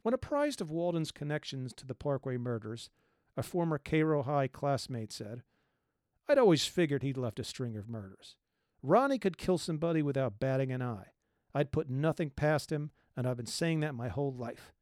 When 0.00 0.14
apprised 0.14 0.62
of 0.62 0.70
Walden's 0.70 1.12
connections 1.12 1.74
to 1.74 1.84
the 1.86 1.94
Parkway 1.94 2.38
murders, 2.38 2.88
a 3.36 3.42
former 3.42 3.76
Cairo 3.76 4.22
High 4.22 4.48
classmate 4.48 5.12
said, 5.12 5.42
I'd 6.28 6.38
always 6.38 6.66
figured 6.66 7.02
he'd 7.02 7.16
left 7.16 7.38
a 7.38 7.44
string 7.44 7.76
of 7.76 7.88
murders. 7.88 8.36
Ronnie 8.82 9.18
could 9.18 9.38
kill 9.38 9.58
somebody 9.58 10.02
without 10.02 10.40
batting 10.40 10.72
an 10.72 10.82
eye. 10.82 11.08
I'd 11.54 11.72
put 11.72 11.88
nothing 11.88 12.30
past 12.30 12.70
him, 12.70 12.90
and 13.16 13.26
I've 13.26 13.36
been 13.36 13.46
saying 13.46 13.80
that 13.80 13.94
my 13.94 14.08
whole 14.08 14.32
life. 14.32 14.72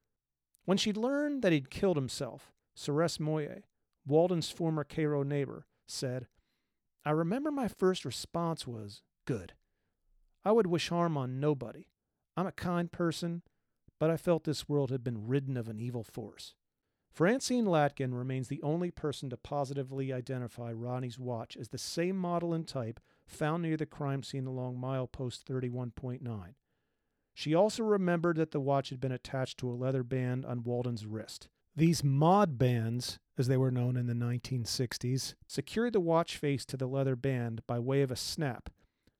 When 0.65 0.79
she'd 0.79 0.97
learned 0.97 1.43
that 1.43 1.53
he'd 1.53 1.71
killed 1.71 1.97
himself, 1.97 2.53
Ceres 2.75 3.21
Moye, 3.21 3.63
Walden's 4.07 4.51
former 4.51 4.85
Cairo 4.85 5.23
neighbor, 5.23 5.67
said, 5.87 6.27
I 7.05 7.11
remember 7.11 7.51
my 7.51 7.69
first 7.69 8.05
response 8.05 8.67
was, 8.67 9.03
Good. 9.27 9.53
I 10.45 10.53
would 10.53 10.67
wish 10.67 10.89
harm 10.89 11.17
on 11.17 11.41
nobody. 11.41 11.89
I'm 12.37 12.47
a 12.47 12.53
kind 12.53 12.91
person, 12.91 13.43
but 14.01 14.11
I 14.11 14.17
felt 14.17 14.45
this 14.45 14.69
world 14.69 14.91
had 14.91 15.05
been 15.05 15.27
ridden 15.27 15.57
of 15.57 15.69
an 15.69 15.81
evil 15.81 16.03
force. 16.03 16.55
Francine 17.15 17.67
Latkin 17.67 18.13
remains 18.13 18.49
the 18.49 18.61
only 18.63 18.91
person 18.91 19.31
to 19.31 19.37
positively 19.37 20.13
identify 20.13 20.73
Ronnie's 20.73 21.17
watch 21.17 21.57
as 21.57 21.69
the 21.69 21.79
same 21.79 22.17
model 22.17 22.53
and 22.53 22.67
type 22.67 22.99
found 23.25 23.63
near 23.63 23.77
the 23.77 23.87
crime 23.87 24.25
scene 24.25 24.47
along 24.47 24.79
milepost 24.79 25.45
31.9. 25.45 26.55
She 27.33 27.55
also 27.55 27.85
remembered 27.85 28.37
that 28.39 28.51
the 28.51 28.59
watch 28.59 28.91
had 28.91 28.99
been 28.99 29.13
attached 29.13 29.59
to 29.59 29.71
a 29.71 29.79
leather 29.79 30.03
band 30.03 30.45
on 30.45 30.65
Walden's 30.65 31.07
wrist. 31.07 31.49
These 31.77 32.03
mod 32.03 32.59
bands, 32.59 33.21
as 33.39 33.47
they 33.47 33.57
were 33.57 33.71
known 33.71 33.97
in 33.97 34.09
the 34.09 34.15
1960s, 34.15 35.35
secured 35.47 35.93
the 35.93 36.01
watch 36.01 36.37
face 36.37 36.65
to 36.65 36.77
the 36.77 36.89
leather 36.89 37.15
band 37.15 37.63
by 37.69 37.79
way 37.79 38.03
of 38.03 38.11
a 38.11 38.17
snap, 38.17 38.71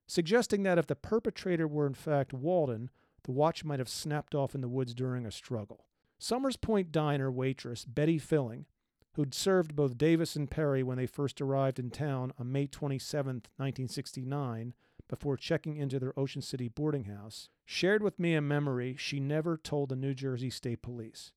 suggesting 0.05 0.63
that 0.63 0.77
if 0.77 0.85
the 0.85 0.97
perpetrator 0.97 1.65
were 1.65 1.87
in 1.87 1.93
fact 1.93 2.33
Walden, 2.33 2.89
the 3.23 3.31
watch 3.31 3.63
might 3.63 3.79
have 3.79 3.87
snapped 3.87 4.35
off 4.35 4.53
in 4.53 4.59
the 4.59 4.67
woods 4.67 4.93
during 4.93 5.25
a 5.25 5.31
struggle. 5.31 5.85
Somers 6.17 6.57
Point 6.57 6.91
Diner 6.91 7.31
waitress 7.31 7.85
Betty 7.85 8.17
Filling, 8.17 8.65
who'd 9.13 9.33
served 9.33 9.75
both 9.75 9.97
Davis 9.97 10.35
and 10.35 10.49
Perry 10.49 10.83
when 10.83 10.97
they 10.97 11.05
first 11.05 11.41
arrived 11.41 11.79
in 11.79 11.89
town 11.89 12.33
on 12.37 12.51
May 12.51 12.67
27, 12.67 13.27
1969, 13.57 14.73
before 15.07 15.37
checking 15.37 15.77
into 15.77 15.99
their 15.99 16.17
Ocean 16.19 16.41
City 16.41 16.67
boarding 16.67 17.05
house, 17.05 17.49
shared 17.65 18.01
with 18.01 18.19
me 18.19 18.33
a 18.33 18.41
memory 18.41 18.95
she 18.97 19.19
never 19.19 19.55
told 19.57 19.89
the 19.89 19.95
New 19.95 20.13
Jersey 20.13 20.49
State 20.49 20.81
Police. 20.81 21.31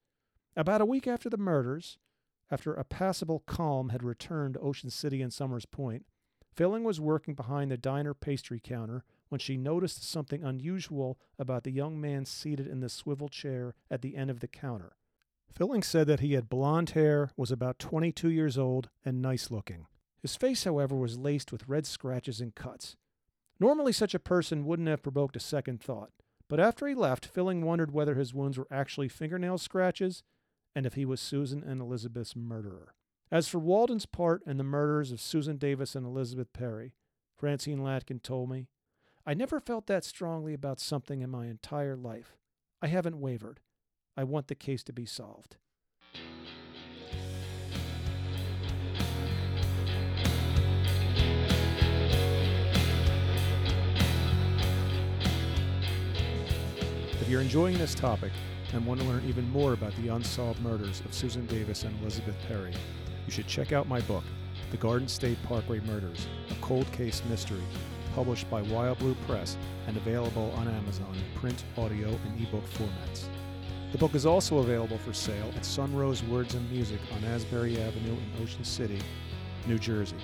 About 0.57 0.81
a 0.81 0.87
week 0.87 1.07
after 1.07 1.29
the 1.29 1.37
murders, 1.37 1.99
after 2.51 2.73
a 2.73 2.85
passable 2.85 3.41
calm 3.41 3.91
had 3.91 4.03
returned 4.03 4.55
to 4.55 4.61
Ocean 4.61 4.91
City 4.91 5.21
and 5.21 5.33
Somers 5.33 5.67
Point, 5.67 6.07
Filling 6.55 6.83
was 6.83 7.01
working 7.01 7.35
behind 7.35 7.71
the 7.71 7.77
diner 7.77 8.15
pastry 8.15 8.59
counter 8.59 9.05
when 9.29 9.39
she 9.39 9.57
noticed 9.57 10.09
something 10.09 10.43
unusual 10.43 11.19
about 11.39 11.65
the 11.65 11.71
young 11.71 12.01
man 12.01 12.25
seated 12.25 12.67
in 12.67 12.81
the 12.81 12.89
swivel 12.89 13.29
chair 13.29 13.75
at 13.91 14.03
the 14.03 14.17
end 14.17 14.31
of 14.31 14.41
the 14.41 14.49
counter. 14.49 14.97
Filling 15.53 15.83
said 15.83 16.07
that 16.07 16.21
he 16.21 16.35
had 16.35 16.49
blond 16.49 16.91
hair, 16.91 17.31
was 17.37 17.51
about 17.51 17.79
22 17.79 18.31
years 18.31 18.59
old, 18.59 18.91
and 19.05 19.23
nice 19.23 19.51
looking. 19.51 19.87
His 20.21 20.37
face, 20.37 20.65
however, 20.65 20.97
was 20.97 21.19
laced 21.19 21.53
with 21.53 21.69
red 21.69 21.87
scratches 21.87 22.41
and 22.41 22.55
cuts. 22.55 22.97
Normally, 23.61 23.93
such 23.93 24.15
a 24.15 24.21
person 24.21 24.65
wouldn't 24.65 24.89
have 24.89 25.03
provoked 25.03 25.37
a 25.37 25.41
second 25.41 25.81
thought, 25.81 26.11
but 26.49 26.61
after 26.61 26.87
he 26.87 26.95
left, 26.95 27.27
Filling 27.27 27.63
wondered 27.63 27.93
whether 27.93 28.15
his 28.15 28.33
wounds 28.33 28.57
were 28.57 28.69
actually 28.71 29.09
fingernail 29.09 29.59
scratches 29.59 30.23
and 30.75 30.87
if 30.87 30.95
he 30.95 31.05
was 31.05 31.21
Susan 31.21 31.65
and 31.65 31.81
Elizabeth's 31.81 32.37
murderer. 32.37 32.95
As 33.31 33.49
for 33.49 33.59
Walden's 33.59 34.07
part 34.07 34.43
in 34.47 34.57
the 34.57 34.65
murders 34.65 35.13
of 35.13 35.21
Susan 35.21 35.57
Davis 35.57 35.95
and 35.95 36.07
Elizabeth 36.07 36.53
Perry, 36.53 36.95
Francine 37.37 37.81
Latkin 37.81 38.23
told 38.23 38.49
me, 38.51 38.69
I 39.29 39.35
never 39.35 39.61
felt 39.61 39.89
that 39.89 40.07
strongly 40.07 40.55
about 40.55 40.81
something 40.81 41.21
in 41.21 41.29
my 41.29 41.49
entire 41.49 41.97
life. 41.97 42.39
I 42.81 42.87
haven't 42.87 43.21
wavered. 43.21 43.61
I 44.17 44.25
want 44.25 44.47
the 44.47 44.55
case 44.55 44.83
to 44.85 44.93
be 44.95 45.05
solved. 45.05 45.59
If 57.21 57.29
you're 57.29 57.43
enjoying 57.43 57.77
this 57.77 57.95
topic 57.95 58.33
and 58.73 58.87
want 58.87 59.01
to 59.01 59.07
learn 59.07 59.25
even 59.29 59.47
more 59.51 59.75
about 59.75 59.95
the 59.97 60.09
unsolved 60.09 60.63
murders 60.63 61.03
of 61.05 61.13
Susan 61.13 61.45
Davis 61.45 61.83
and 61.83 61.95
Elizabeth 62.01 62.37
Perry, 62.49 62.73
you 63.27 63.31
should 63.31 63.47
check 63.47 63.73
out 63.73 63.87
my 63.87 64.01
book, 64.01 64.25
The 64.71 64.79
Garden 64.79 65.07
State 65.07 65.37
Parkway 65.43 65.81
Murders, 65.81 66.27
a 66.51 66.55
cold 66.63 66.91
case 66.93 67.21
mystery, 67.29 67.61
published 68.19 68.51
by 68.51 68.63
Wild 68.63 68.99
Blue 68.99 69.15
Press 69.29 69.57
and 69.87 69.97
available 69.97 70.53
on 70.57 70.67
Amazon 70.67 71.15
in 71.15 71.23
print, 71.39 71.63
audio, 71.77 72.09
and 72.09 72.41
ebook 72.41 72.69
formats. 72.71 73.29
The 73.93 73.99
book 73.99 74.17
is 74.17 74.27
also 74.27 74.59
available 74.59 74.99
for 74.99 75.13
sale 75.13 75.53
at 75.55 75.63
Sunrose 75.63 76.29
Words 76.29 76.55
and 76.55 76.69
Music 76.69 76.99
on 77.15 77.23
Asbury 77.23 77.81
Avenue 77.81 78.17
in 78.17 78.43
Ocean 78.43 78.65
City, 78.65 78.99
New 79.69 79.79
Jersey. 79.79 80.17